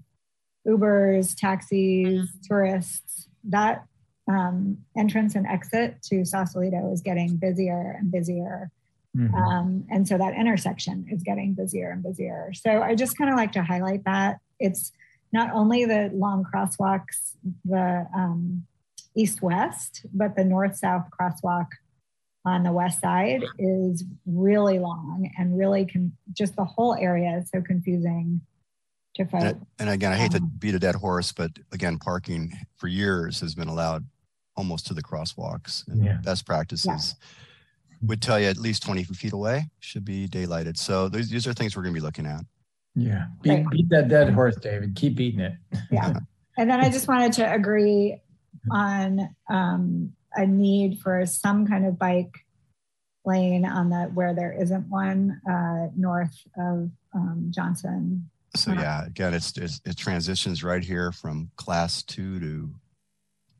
[0.70, 3.28] Ubers, taxis, tourists.
[3.44, 3.86] That
[4.28, 8.70] um, entrance and exit to Sausalito is getting busier and busier.
[9.16, 9.34] Mhm.
[9.34, 12.52] Um, and so that intersection is getting busier and busier.
[12.54, 14.92] So I just kind of like to highlight that it's
[15.32, 18.66] not only the long crosswalks, the um,
[19.14, 21.68] east west, but the north south crosswalk
[22.44, 27.50] on the west side is really long and really can just the whole area is
[27.50, 28.40] so confusing
[29.14, 29.44] to folks.
[29.44, 32.88] And, and again, I hate to Um, beat a dead horse, but again, parking for
[32.88, 34.06] years has been allowed
[34.56, 35.86] almost to the crosswalks.
[35.88, 36.18] And Yeah.
[36.22, 37.14] best practices
[38.02, 40.76] would tell you at least 20 feet away should be daylighted.
[40.76, 42.44] So these, these are things we're going to be looking at.
[42.94, 43.26] Yeah.
[43.42, 43.70] Beat, Right.
[43.70, 44.94] beat that dead horse, David.
[44.96, 45.54] Keep beating it.
[45.90, 46.14] yeah.
[46.58, 48.20] And then I just wanted to agree
[48.70, 52.34] on um, a need for some kind of bike
[53.24, 58.28] lane on the where there isn't one uh, north of um, Johnson.
[58.54, 62.70] So yeah, again, it's, it's it transitions right here from class two to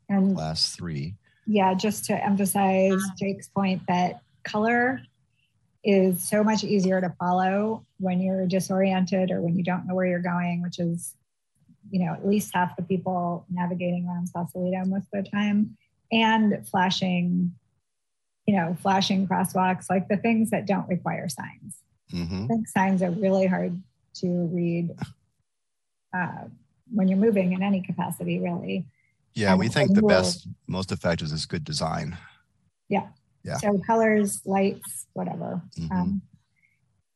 [0.09, 1.15] And class three.
[1.47, 5.01] yeah, just to emphasize Jake's point that color
[5.83, 10.05] is so much easier to follow when you're disoriented or when you don't know where
[10.05, 11.15] you're going, which is,
[11.89, 15.75] you know, at least half the people navigating around Sausalito most of the time,
[16.11, 17.53] and flashing,
[18.45, 21.81] you know, flashing crosswalks, like the things that don't require signs.
[22.11, 23.81] hmm I think signs are really hard
[24.15, 24.91] to read
[26.15, 26.45] uh,
[26.91, 28.85] when you're moving in any capacity, really.
[29.33, 32.17] Yeah, And we think the best, most effective is good design.
[32.89, 33.07] Yeah.
[33.43, 33.57] Yeah.
[33.57, 35.61] So colors, lights, whatever.
[35.77, 35.91] Mhm.
[35.91, 36.21] Um,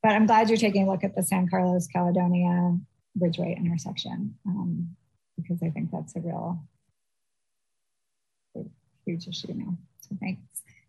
[0.01, 2.77] but I'm glad you're taking a look at the San Carlos Caledonia
[3.17, 4.95] Bridgeway intersection um,
[5.35, 6.63] because I think that's a real
[9.05, 9.77] huge issue now.
[10.01, 10.41] So thanks.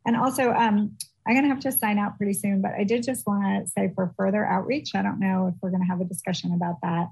[0.06, 0.96] And also, um,
[1.28, 3.70] I'm going to have to sign out pretty soon, but I did just want to
[3.70, 6.76] say for further outreach, I don't know if we're going to have a discussion about
[6.82, 7.08] that,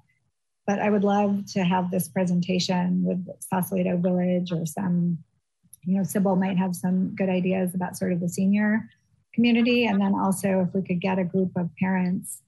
[0.67, 5.19] but I would love to have this presentation with Sausalito Village or some,
[5.83, 8.89] you know, Sybil might have some good ideas about sort of the senior
[9.35, 9.85] community.
[9.85, 12.41] And then also if we could get a group of parents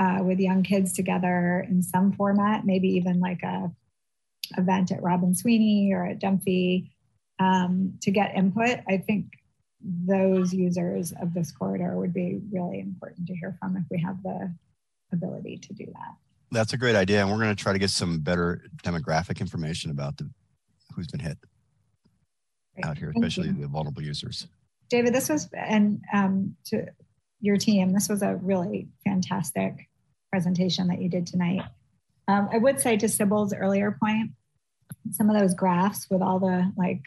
[0.00, 3.72] uh, with young kids together in some format, maybe even like a
[4.56, 6.90] event at Robin Sweeney or at Dunphy
[7.40, 8.78] um, to get input.
[8.88, 9.26] I think
[9.82, 14.22] those users of this corridor would be really important to hear from if we have
[14.22, 14.52] the
[15.12, 16.14] ability to do that.
[16.52, 17.20] That's a great idea.
[17.20, 20.28] And we're going to try to get some better demographic information about the
[20.94, 21.38] who's been hit
[22.74, 22.84] Great.
[22.84, 23.60] out here, Thank especially you.
[23.60, 24.48] the vulnerable users.
[24.88, 26.86] David, this was, and um, to
[27.40, 29.88] your team, this was a really fantastic
[30.30, 31.62] presentation that you did tonight.
[32.28, 34.32] Um, I would say to Sybil's earlier point,
[35.12, 37.02] some of those graphs with all the like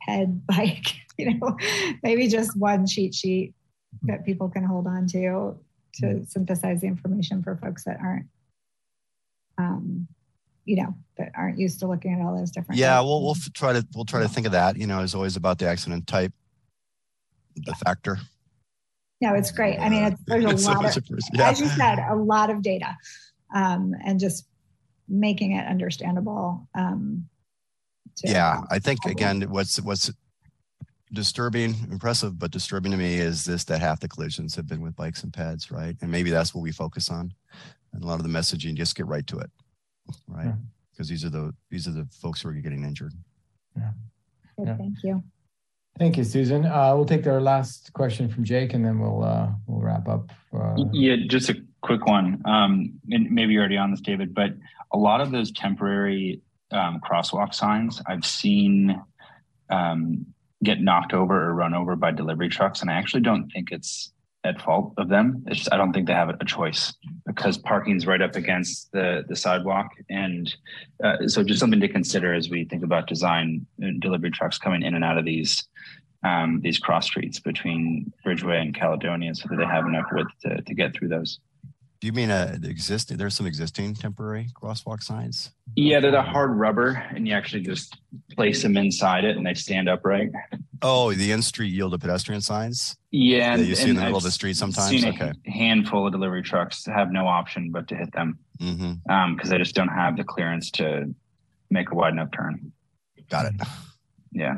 [0.00, 0.96] head bike,
[1.30, 1.56] you know,
[2.02, 3.54] maybe just one cheat sheet
[4.02, 5.56] that people can hold on to
[5.94, 8.26] to synthesize the information for folks that aren't,
[9.56, 10.06] um,
[10.64, 12.78] you know, that aren't used to looking at all those different.
[12.78, 15.14] Yeah, we'll, we'll f- try to, we'll try to think of that, you know, as
[15.14, 16.32] always about the accident type,
[17.56, 18.18] the factor.
[19.20, 19.78] No, it's great.
[19.80, 21.50] I mean, it's, there's a It's lot of, yeah.
[21.50, 22.96] as you said, a lot of data
[23.52, 24.46] um, and just
[25.08, 26.68] making it understandable.
[26.76, 27.28] Um,
[28.18, 30.12] to- Yeah, I think again, what's what's
[31.12, 34.96] disturbing, impressive, but disturbing to me is this that half the collisions have been with
[34.96, 35.96] bikes and pads, right?
[36.00, 37.32] And maybe that's what we focus on.
[37.92, 39.50] And a lot of the messaging, just get right to it,
[40.26, 40.46] right?
[40.46, 40.54] Yeah.
[40.92, 43.12] Because these are the these are the folks who are getting injured.
[43.74, 44.76] Good, Yeah.
[44.76, 45.22] Thank you.
[45.98, 46.64] Thank you, Susan.
[46.64, 50.30] Uh, we'll take our last question from Jake and then we'll, uh, we'll wrap up.
[50.52, 52.40] Uh, Yeah, just a quick one.
[52.44, 54.52] Um, and maybe you're already on this, David, but
[54.92, 56.40] a lot of those temporary
[56.70, 59.02] um, crosswalk signs I've seen
[59.70, 60.24] um,
[60.64, 64.12] get knocked over or run over by delivery trucks, and I actually don't think it's
[64.44, 65.44] at fault of them.
[65.46, 66.94] It's just I don't think they have a choice
[67.26, 70.54] because parking's right up against the the sidewalk, and
[71.02, 73.66] uh, so just something to consider as we think about design
[74.00, 75.66] delivery trucks coming in and out of these
[76.24, 80.62] um, these cross streets between Bridgeway and Caledonia so that they have enough width to,
[80.62, 81.38] to get through those.
[82.00, 83.16] Do you mean uh, existing?
[83.16, 85.50] There's some existing temporary crosswalk signs.
[85.74, 87.98] Yeah, they're the hard rubber, and you actually just
[88.36, 90.30] place them inside it, and they stand upright.
[90.80, 92.96] Oh, the in-street yield to pedestrian signs.
[93.10, 94.90] Yeah, that you see in the middle of I've the street sometimes.
[94.90, 95.32] Seen a Okay.
[95.46, 99.10] handful of delivery trucks have no option but to hit them Mm-hmm.
[99.10, 101.12] um, because they just don't have the clearance to
[101.70, 102.72] make a wide enough turn.
[103.28, 103.54] Got it.
[104.32, 104.54] Yeah.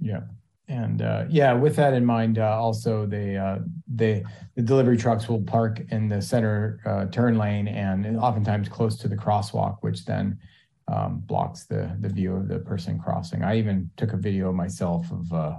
[0.00, 0.20] Yeah.
[0.68, 4.22] And uh, yeah, with that in mind, uh, also they uh, they
[4.54, 9.08] the delivery trucks will park in the center uh, turn lane and oftentimes close to
[9.08, 10.38] the crosswalk, which then
[10.86, 13.42] um, blocks the the view of the person crossing.
[13.42, 15.56] I even took a video myself of uh,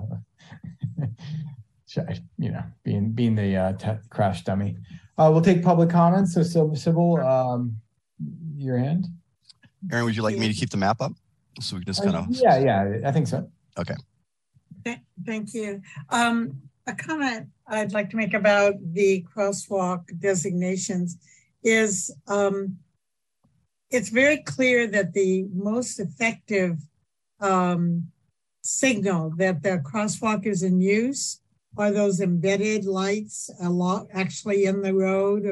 [2.38, 4.78] you know being being the uh, t- crash dummy.
[5.18, 6.36] Uh, we'll take public comments.
[6.36, 7.76] So Sybil, Sybil um,
[8.56, 9.08] your hand.
[9.92, 11.14] Aaron, would you like me to keep the map up
[11.62, 12.28] so we can just kind of?
[12.30, 13.50] Yeah, yeah, I think so.
[13.78, 13.96] Okay.
[14.84, 15.82] Th- Thank you.
[16.10, 21.18] Um, a comment I'd like to make about the crosswalk designations
[21.64, 22.78] is um,
[23.92, 26.78] it's very clear that the most effective
[27.40, 28.08] um,
[28.62, 31.42] signal that the crosswalk is in use
[31.78, 35.46] are those embedded lights a lot actually in the road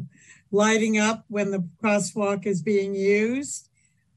[0.50, 3.68] lighting up when the crosswalk is being used.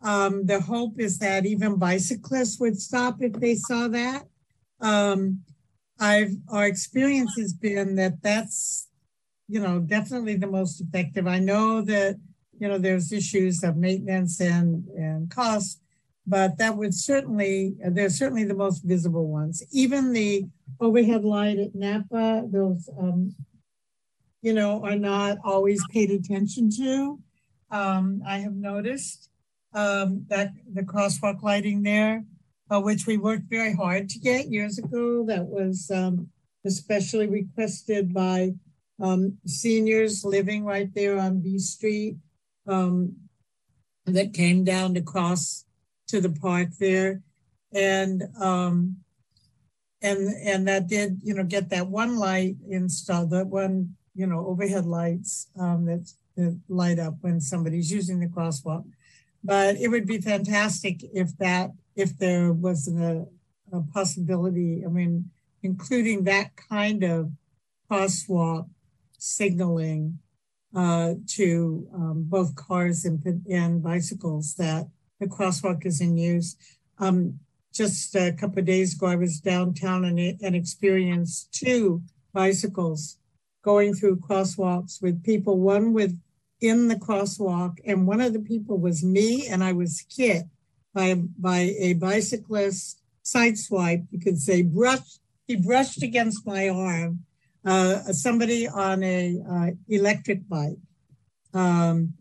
[0.02, 4.28] Um, the hope is that even bicyclists would stop if they saw that.
[4.84, 5.44] Um,
[6.00, 8.90] I've our experience has been that that's
[9.48, 11.26] you know definitely the most effective.
[11.26, 12.20] I know that
[12.60, 15.80] you know there's issues of maintenance and and cost,
[16.28, 19.64] but that would certainly they're certainly the most visible ones.
[19.72, 20.46] Even the
[20.82, 23.34] overhead light at Napa, those um,
[24.42, 27.20] you know are not always paid attention to.
[27.72, 29.30] Um, I have noticed
[29.74, 32.26] um, that the crosswalk lighting there
[32.72, 35.26] uh, which we worked very hard to get years ago.
[35.26, 36.30] That was um,
[36.66, 38.54] especially requested by
[39.02, 42.18] um, seniors living right there on B Street
[42.68, 43.16] um,
[44.06, 45.66] that came down to cross
[46.08, 47.22] to the park there.
[47.74, 48.98] And um,
[50.02, 54.46] and and that did, you know, get that one light installed, that one, you know,
[54.46, 58.86] overhead lights um, that, that light up when somebody's using the crosswalk.
[59.44, 63.26] But it would be fantastic if that if there was a,
[63.72, 65.30] a possibility, I mean,
[65.62, 67.32] including that kind of
[67.90, 68.68] crosswalk
[69.18, 70.20] signaling
[70.76, 74.88] uh, to um, both cars and, and bicycles that
[75.20, 76.56] the crosswalk is in use.
[77.00, 77.40] Um,
[77.74, 82.04] just a couple of days ago, I was downtown and, and experienced two
[82.34, 83.18] bicycles
[83.64, 86.20] going through crosswalks with people, one with
[86.60, 90.44] in the crosswalk, and one of the people was me, and I was hit
[90.94, 94.06] by by a bicyclist sideswipe.
[94.12, 95.20] You could say brushed.
[95.48, 97.26] He brushed against my arm.
[97.66, 100.78] Uh, somebody on a uh, electric bike,
[101.54, 102.14] um,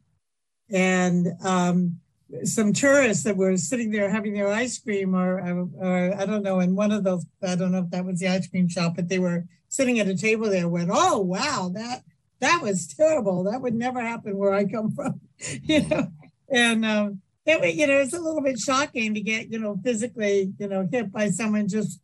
[0.71, 1.99] and um,
[2.45, 5.41] some tourists that were sitting there having their ice cream, or,
[5.79, 7.27] or I don't know, in one of those.
[7.43, 10.07] I don't know if that was the ice cream shop, but they were sitting at
[10.07, 10.69] a table there.
[10.69, 12.03] Went, oh wow, that
[12.39, 13.45] that was terrible.
[13.45, 15.21] That would never happen where I come from,
[15.63, 16.09] you know.
[16.49, 20.53] And um, it, you know, it's a little bit shocking to get, you know, physically,
[20.59, 22.01] you know, hit by someone just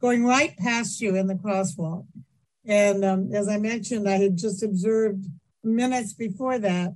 [0.00, 2.06] going right past you in the crosswalk.
[2.64, 5.26] And um, as I mentioned, I had just observed
[5.62, 6.94] minutes before that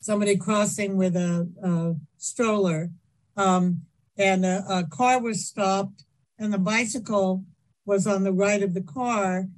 [0.00, 2.90] somebody crossing with a, a stroller,
[3.36, 3.82] um,
[4.16, 6.04] and a, a car was stopped,
[6.38, 7.44] and the bicycle
[7.84, 9.48] was on the right of the car,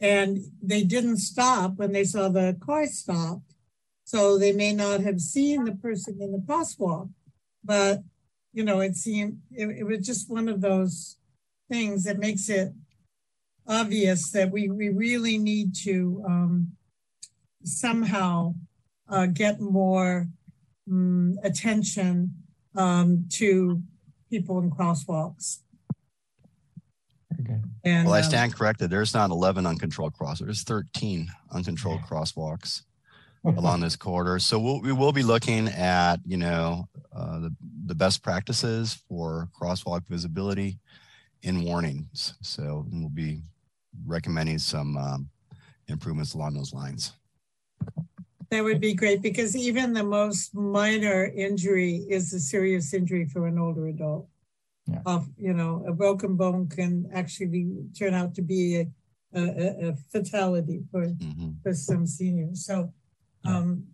[0.00, 3.45] and they didn't stop when they saw the car stopped.
[4.06, 7.10] So they may not have seen the person in the crosswalk,
[7.64, 8.04] but
[8.52, 11.16] you know, it seemed it, it was just one of those
[11.68, 12.72] things that makes it
[13.66, 16.68] obvious that we, we really need to um,
[17.64, 18.54] somehow
[19.08, 20.28] uh, get more
[20.88, 22.32] um, attention
[22.76, 23.82] um, to
[24.30, 25.62] people in crosswalks.
[27.40, 27.58] Okay.
[27.84, 28.88] And Well, I um, stand corrected.
[28.88, 30.44] There's not 11 uncontrolled crosswalks.
[30.44, 32.82] There's 13 uncontrolled crosswalks
[33.46, 34.38] along this corridor.
[34.38, 37.54] So we'll, we will be looking at, you know, uh, the,
[37.86, 40.78] the best practices for crosswalk visibility
[41.42, 42.34] in warnings.
[42.42, 43.42] So we'll be
[44.04, 45.28] recommending some um,
[45.88, 47.12] improvements along those lines.
[48.50, 53.46] That would be great because even the most minor injury is a serious injury for
[53.46, 54.28] an older adult.
[54.86, 55.00] Yeah.
[55.04, 57.68] Of you know, a broken bone can actually
[57.98, 58.86] turn out to be a,
[59.34, 61.56] a, a fatality for, Mhm.
[61.62, 62.64] for some seniors.
[62.64, 62.92] So
[63.46, 63.86] um,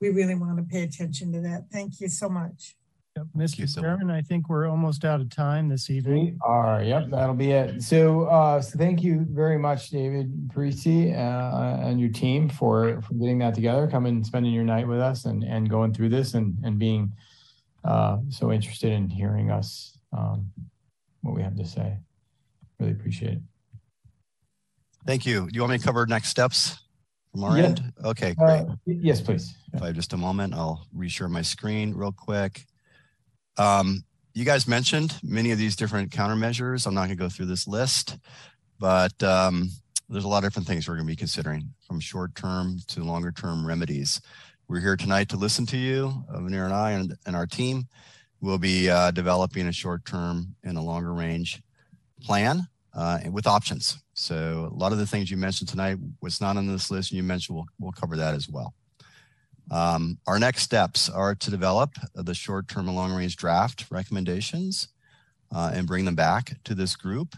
[0.00, 1.66] we really want to pay attention to that.
[1.72, 2.76] Thank you so much.
[3.16, 3.68] Yep, Mr.
[3.68, 3.82] Sybil.
[3.82, 6.24] Chairman, I think we're almost out of time this evening.
[6.24, 7.82] We are, yep, that'll be it.
[7.82, 13.14] So, uh, so thank you very much, David Parisi, uh, and your team for, for
[13.14, 16.32] getting that together, coming and spending your night with us and, and going through this
[16.32, 17.12] and, and being,
[17.84, 20.50] uh, so interested in hearing us, um,
[21.20, 21.98] what we have to say.
[22.80, 23.42] Really appreciate it.
[25.06, 25.48] Thank you.
[25.48, 26.81] Do you want me to cover next steps
[27.32, 27.64] from our Yeah.
[27.64, 27.92] end?
[28.04, 28.60] Okay, great.
[28.60, 29.54] Uh, yes, please.
[29.72, 32.66] If I have just a moment, I'll reshare my screen real quick.
[33.56, 34.04] Um,
[34.34, 36.86] you guys mentioned many of these different countermeasures.
[36.86, 38.18] I'm not going to go through this list,
[38.78, 39.70] but um,
[40.08, 43.02] there's a lot of different things we're going to be considering from short term to
[43.02, 44.20] longer term remedies.
[44.68, 47.88] We're here tonight to listen to you, uh, Veneer and I, and, and our team.
[48.40, 51.62] We'll be uh, developing a short term and a longer range
[52.22, 53.98] plan uh, with options.
[54.14, 57.16] So a lot of the things you mentioned tonight was not on this list, and
[57.16, 58.74] you mentioned we'll, we'll cover that as well.
[59.70, 64.88] Um, our next steps are to develop the short-term and long-range draft recommendations
[65.54, 67.36] uh, and bring them back to this group.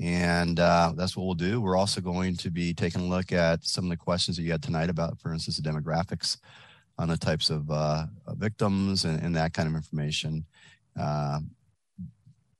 [0.00, 1.60] And uh, that's what we'll do.
[1.60, 4.52] We're also going to be taking a look at some of the questions that you
[4.52, 6.38] had tonight about, for instance, the demographics
[6.98, 10.44] on the types of uh, victims and, and that kind of information.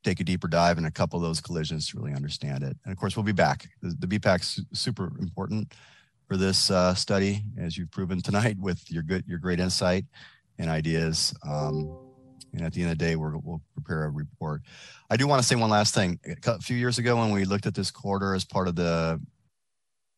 [0.05, 2.77] Take a deeper dive in a couple of those collisions to really understand it.
[2.85, 3.69] And of course, we'll be back.
[3.83, 5.73] The, the BPAC's super important
[6.29, 10.05] for this uh, study, as you've proven tonight with your good, your great insight
[10.59, 11.35] and ideas.
[11.47, 11.99] Um,
[12.53, 14.63] and at the end of the day, we're, we'll prepare a report.
[15.11, 16.21] I do want to say one last thing.
[16.47, 19.21] A few years ago, when we looked at this corridor as part of the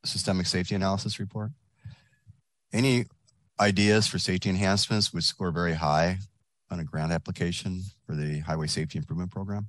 [0.05, 1.53] systemic safety analysis report,
[2.73, 3.07] any
[3.59, 6.19] ideas for safety enhancements would score very high
[6.71, 9.69] on a grant application for the Highway Safety Improvement Program.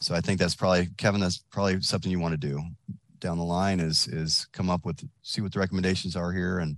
[0.00, 2.60] So I think that's probably, Kevin, that's probably something you want to do
[3.20, 6.76] down the line is, is come up with, see what the recommendations are here and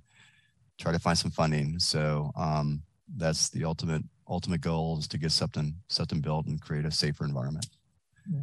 [0.78, 1.78] try to find some funding.
[1.78, 2.82] So um,
[3.16, 7.24] that's the ultimate, ultimate goal is to get something, something built and create a safer
[7.24, 7.66] environment.
[8.32, 8.40] Yeah.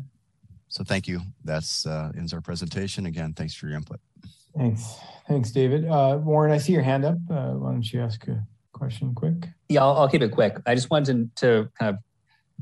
[0.67, 1.21] So thank you.
[1.43, 3.05] That's uh, ends our presentation.
[3.07, 3.99] Again, thanks for your input.
[4.55, 4.97] Thanks.
[5.27, 5.85] Thanks, David.
[5.85, 7.17] Uh, Warren, I see your hand up.
[7.29, 9.47] Uh, why don't you ask a question quick?
[9.69, 10.57] Yeah, I'll, I'll keep it quick.
[10.65, 12.03] I just wanted to, to kind of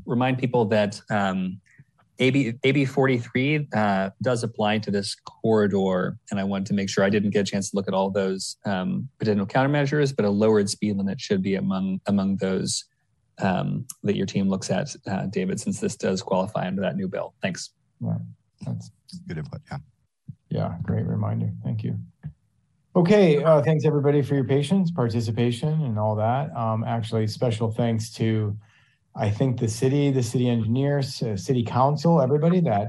[0.04, 1.60] remind people that um,
[2.18, 7.04] AB AB 43 uh, does apply to this corridor, and I wanted to make sure
[7.04, 10.30] I didn't get a chance to look at all those um, potential countermeasures, but a
[10.30, 12.84] lowered speed limit should be among among those
[13.38, 17.08] um, that your team looks at, uh, David, since this does qualify under that new
[17.08, 17.34] bill.
[17.42, 17.70] Thanks.
[18.00, 18.16] Yeah,
[18.64, 18.90] that's
[19.26, 19.60] Good input.
[19.70, 19.78] Yeah.
[20.48, 21.50] Yeah, great reminder.
[21.64, 21.98] Thank you.
[22.94, 26.54] Okay, uh, thanks everybody for your patience, participation, and all that.
[26.56, 28.56] Um, actually, special thanks to,
[29.18, 32.88] I think the city, the city engineers, uh, city council, everybody that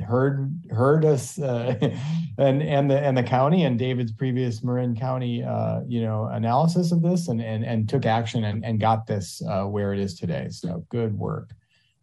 [0.00, 1.76] heard heard us, uh,
[2.38, 6.92] and and the and the county and David's previous Marin County, uh, you know, analysis
[6.92, 10.18] of this, and and and took action and and got this uh, where it is
[10.18, 10.48] today.
[10.50, 11.50] So good work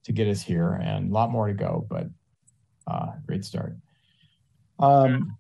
[0.03, 2.07] to get us here, and a lot more to go, but
[2.88, 3.76] uh, great start.
[4.77, 5.38] Um,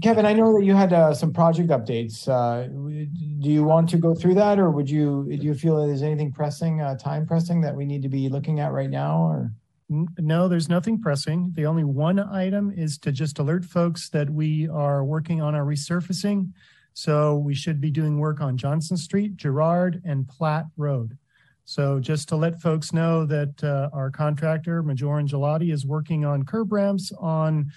[0.00, 2.28] Kevin, I know that you had uh, some project updates.
[2.28, 5.26] Uh, do you want to go through that, or would you?
[5.28, 8.28] Do you feel that there's anything pressing, uh, time pressing that we need to be
[8.28, 9.22] looking at right now?
[9.22, 9.52] Or
[9.88, 11.50] No, there's nothing pressing.
[11.54, 15.64] The only one item is to just alert folks that we are working on our
[15.64, 16.52] resurfacing.
[16.92, 21.18] So we should be doing work on Johnson Street, Girard, and Platt Road.
[21.64, 26.24] So just to let folks know that uh, our contractor, Maggiora and Ghilotti, is working
[26.24, 27.72] on curb ramps on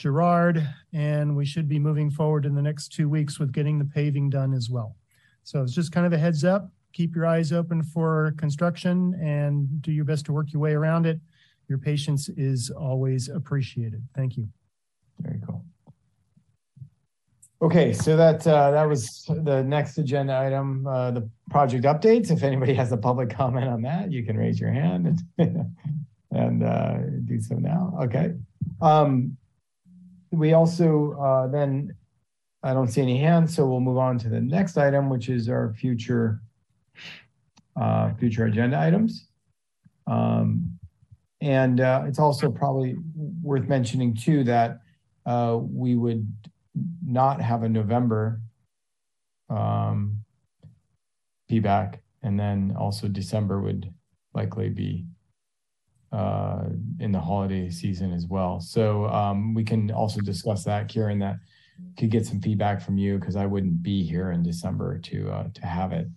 [0.00, 3.84] Girard, and we should be moving forward in the next two weeks with getting the
[3.84, 4.96] paving done as well.
[5.44, 6.70] So it's just kind of a heads up.
[6.94, 11.04] Keep your eyes open for construction and do your best to work your way around
[11.04, 11.20] it.
[11.68, 14.02] Your patience is always appreciated.
[14.16, 14.48] Thank you.
[15.20, 15.66] very cool.
[17.60, 22.30] Okay, so that uh, that was the next agenda item, uh, the project updates.
[22.30, 25.76] If anybody has a public comment on that, you can raise your hand and
[26.30, 27.98] and uh, do so now.
[28.04, 28.32] Okay.
[28.80, 29.36] Um,
[30.30, 31.94] we also uh, then
[32.62, 35.48] I don't see any hands, so we'll move on to the next item, which is
[35.48, 36.40] our future
[37.80, 39.28] uh, future agenda items.
[40.06, 40.78] Um,
[41.40, 42.96] and uh, it's also probably
[43.42, 44.80] worth mentioning too that
[45.24, 46.30] uh, we would
[47.04, 48.40] not have a November
[49.48, 50.18] um,
[51.48, 53.92] feedback, and then also December would
[54.34, 55.06] likely be
[56.12, 56.64] uh,
[56.98, 58.60] in the holiday season as well.
[58.60, 61.18] So um, we can also discuss that, Kieran.
[61.20, 61.36] That
[61.98, 65.48] could get some feedback from you because I wouldn't be here in December to uh,
[65.54, 66.08] to have it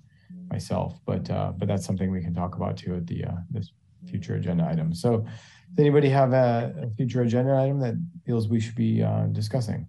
[0.49, 0.99] myself.
[1.05, 3.71] But uh, but that's something we can talk about too at the uh, this
[4.09, 4.93] future agenda item.
[4.93, 7.95] So does anybody have a, a future agenda item that
[8.25, 9.87] feels we should be uh, discussing?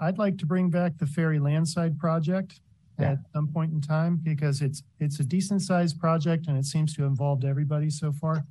[0.00, 2.60] I'd like to bring back the ferry landside project.
[3.00, 3.12] Yeah.
[3.12, 6.96] at some point in time because it's, it's a decent sized project and it seems
[6.96, 8.44] to have involved everybody so far.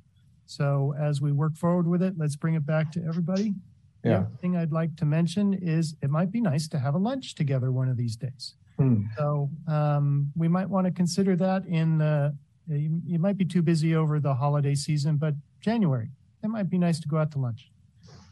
[0.48, 3.54] So as we work forward with it, let's bring it back to everybody.
[4.02, 4.20] Yeah.
[4.20, 7.34] other Thing I'd like to mention is it might be nice to have a lunch
[7.34, 8.54] together one of these days.
[8.78, 9.02] Hmm.
[9.18, 12.32] So um, we might want to consider that in, uh,
[12.66, 16.08] you, you might be too busy over the holiday season, but January,
[16.42, 17.70] it might be nice to go out to lunch.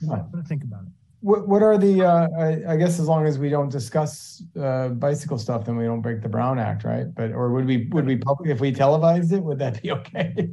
[0.01, 0.93] You might want to think about it.
[1.21, 4.89] What, what are the, uh, I, I guess as long as we don't discuss, uh,
[4.89, 7.13] bicycle stuff, then we don't break the Brown Act, right?
[7.15, 10.51] But, or would we, would we, public if we televised it, would that be okay?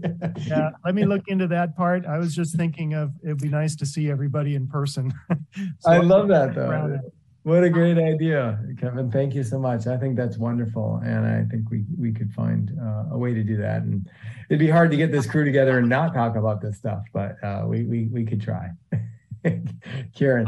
[0.47, 2.05] Yeah, let me look into that part.
[2.05, 5.13] I was just thinking of, it'd be nice to see everybody in person.
[5.51, 6.99] So I love that though.
[7.43, 9.11] What a great idea, Kevin.
[9.11, 9.85] Thank you so much.
[9.85, 11.01] I think that's wonderful.
[11.03, 13.81] And I think we, we could find uh, a way to do that.
[13.81, 14.09] And
[14.49, 17.35] it'd be hard to get this crew together and not talk about this stuff, but
[17.43, 18.69] uh, we, we, we could try.
[20.13, 20.47] Kieran,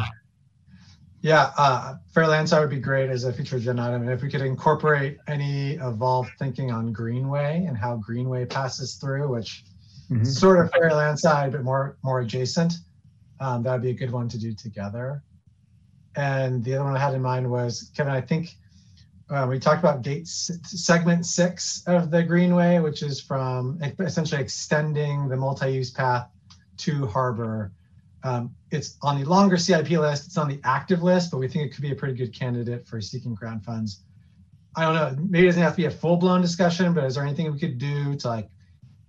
[1.22, 4.04] Yeah, uh, would be great as a future agenda item.
[4.04, 9.28] And if we could incorporate any evolved thinking on Greenway and how Greenway passes through,
[9.30, 9.64] which
[10.12, 10.26] Mhm.
[10.28, 12.74] sort of fair land side, but more more adjacent,
[13.40, 15.24] um, that would be a good one to do together.
[16.16, 18.14] And the other one I had in mind was Kevin.
[18.14, 18.56] I think
[19.32, 24.40] uh, we talked about gate s- segment six of the Greenway, which is from essentially
[24.40, 26.30] extending the multi-use path
[26.78, 27.72] to Harbor.
[28.26, 30.26] Um, it's on the longer CIP list.
[30.26, 32.88] It's on the active list, but we think it could be a pretty good candidate
[32.88, 34.02] for seeking grant funds.
[34.76, 35.24] I don't know.
[35.30, 37.60] Maybe it doesn't have to be a full blown discussion, but is there anything we
[37.60, 38.50] could do to like,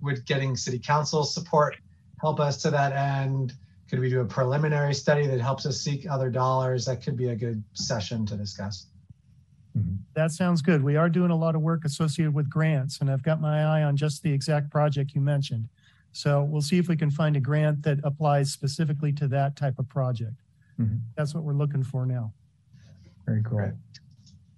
[0.03, 1.77] would getting city council support
[2.21, 3.55] help us to that end?
[3.89, 6.85] Could we do a preliminary study that helps us seek other dollars?
[6.85, 8.89] That could be a good session to discuss.
[10.15, 10.83] That sounds good.
[10.83, 13.83] We are doing a lot of work associated with grants and I've got my eye
[13.83, 15.69] on just the exact project you mentioned.
[16.17, 19.79] So we'll see if we can find a grant that applies specifically to that type
[19.79, 20.41] of project.
[20.81, 21.01] Mhm.
[21.15, 22.33] That's what we're looking for now.
[23.27, 23.73] very cool.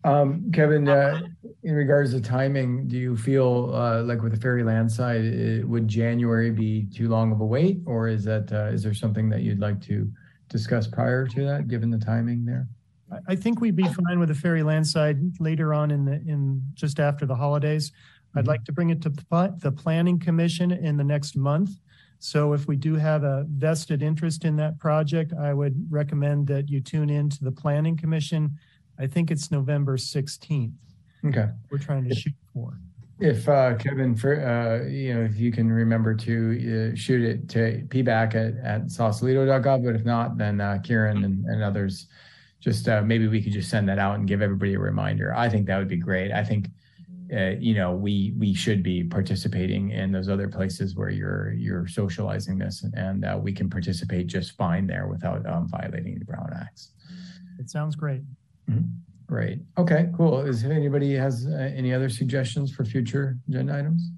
[0.04, 1.22] Um, Kevin, uh,
[1.62, 5.66] in regards to timing, do you feel uh, like with the ferry land side, it,
[5.66, 7.80] would January be too long of a wait?
[7.86, 10.08] Or is that, uh, is there something that you'd like to
[10.48, 12.68] discuss prior to that, given the timing there?
[13.10, 16.20] I, I think we'd be fine with the ferry land side later on in the,
[16.26, 17.90] in, just after the holidays.
[18.38, 21.70] I'd like to bring it to the planning commission in the next month.
[22.20, 26.68] So if we do have a vested interest in that project, I would recommend that
[26.68, 28.56] you tune in to the planning commission.
[28.98, 30.72] I think it's November 16th.
[31.24, 31.48] Okay.
[31.70, 32.78] We're trying to shoot for.
[33.20, 37.48] If uh, Kevin, for, uh, you know, if you can remember to uh, shoot it
[37.48, 42.06] to pback at, at sausalito.gov, but if not, then uh, Kieran and, and others,
[42.60, 45.34] just uh, maybe we could just send that out and give everybody a reminder.
[45.34, 46.30] I think that would be great.
[46.30, 46.68] I think,
[47.34, 51.86] uh, you know, we we should be participating in those other places where you're you're
[51.86, 56.50] socializing this, and uh, we can participate just fine there without um, violating the Brown
[56.58, 56.92] Acts.
[57.58, 58.22] It sounds great.
[59.26, 59.60] Great.
[59.76, 60.40] Okay, cool.
[60.40, 64.10] Is anybody has uh, any other suggestions for future agenda items?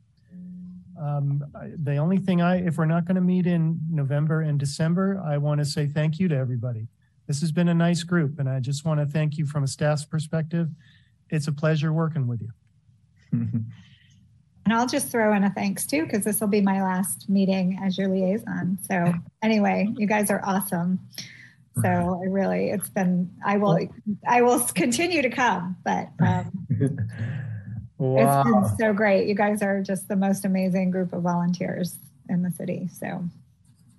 [1.01, 1.43] Um,
[1.83, 5.39] the only thing I, if we're not going to meet in November and December, I
[5.39, 6.87] want to say thank you to everybody.
[7.27, 9.67] This has been a nice group and I just want to thank you from a
[9.67, 10.69] staff's perspective.
[11.31, 12.51] It's a pleasure working with you.
[14.71, 17.81] And I'll just throw in a thanks too, because this will be my last meeting
[17.83, 18.79] as your liaison.
[18.89, 19.13] So
[19.43, 21.01] anyway, you guys are awesome.
[21.83, 23.79] So I really, it's been, I will,
[24.29, 26.93] I will continue to come, but um, it's
[27.99, 28.45] wow.
[28.45, 29.27] been so great.
[29.27, 31.99] You guys are just the most amazing group of volunteers
[32.29, 32.89] in the city.
[32.97, 33.25] So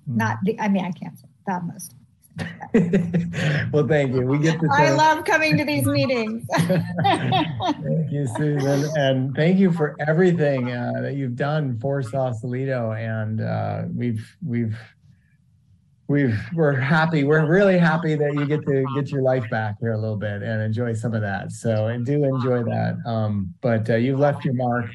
[0.08, 1.95] not the, I mean, I can't say the most.
[3.74, 4.22] well, thank you.
[4.22, 4.70] We get to.
[4.72, 6.45] I love coming to these meetings.
[6.53, 12.94] Thank you, Susan, and thank you for everything uh, that you've done for Sausalito.
[12.94, 14.78] And uh, we've we've
[16.08, 17.26] we've we're happy.
[17.26, 20.41] We're really happy that you get to get your life back here a little bit
[20.41, 21.52] and enjoy some of that.
[21.52, 22.98] So and do enjoy that.
[23.06, 24.86] Um, but uh, you've left your mark.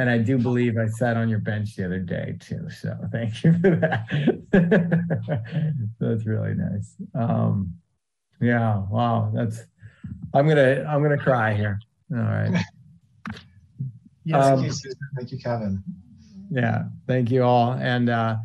[0.00, 2.70] And I do believe I sat on your bench the other day too.
[2.70, 4.06] So thank you for that.
[6.00, 6.96] that's really nice.
[7.14, 7.74] Um,
[8.40, 8.82] yeah.
[8.88, 9.30] Wow.
[9.34, 9.66] That's.
[10.32, 10.86] I'm gonna.
[10.88, 11.78] I'm gonna cry here.
[12.12, 12.64] All right.
[14.22, 14.98] Yes, Um, Thank you, Susan.
[15.16, 15.82] Thank you, Kevin.
[16.50, 16.84] Yeah.
[17.06, 18.36] Thank you all, and uh,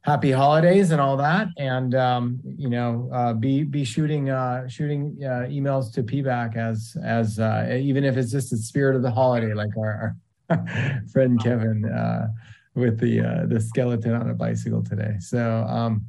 [0.00, 1.48] happy holidays and all that.
[1.58, 6.96] And um, you know, uh, be be shooting uh, shooting uh, emails to PBAC as
[7.04, 10.16] as uh, even if it's just the spirit of the holiday, like our, our
[11.12, 12.28] friend Kevin uh,
[12.74, 15.16] with the uh, the skeleton on a bicycle today.
[15.20, 15.64] So.
[15.68, 16.06] Um,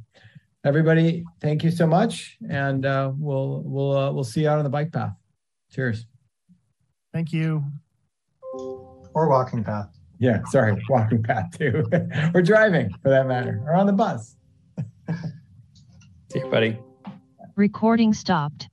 [0.62, 4.64] Everybody, thank you so much, and uh, we'll we'll uh, we'll see you out on
[4.64, 5.14] the bike path.
[5.70, 6.04] Cheers.
[7.14, 7.64] Thank you.
[8.52, 9.88] Or walking path.
[10.18, 11.88] Yeah, sorry, walking path too,
[12.34, 14.36] or driving for that matter, or on the bus.
[16.30, 16.78] See you, buddy.
[17.56, 18.68] Recording stopped.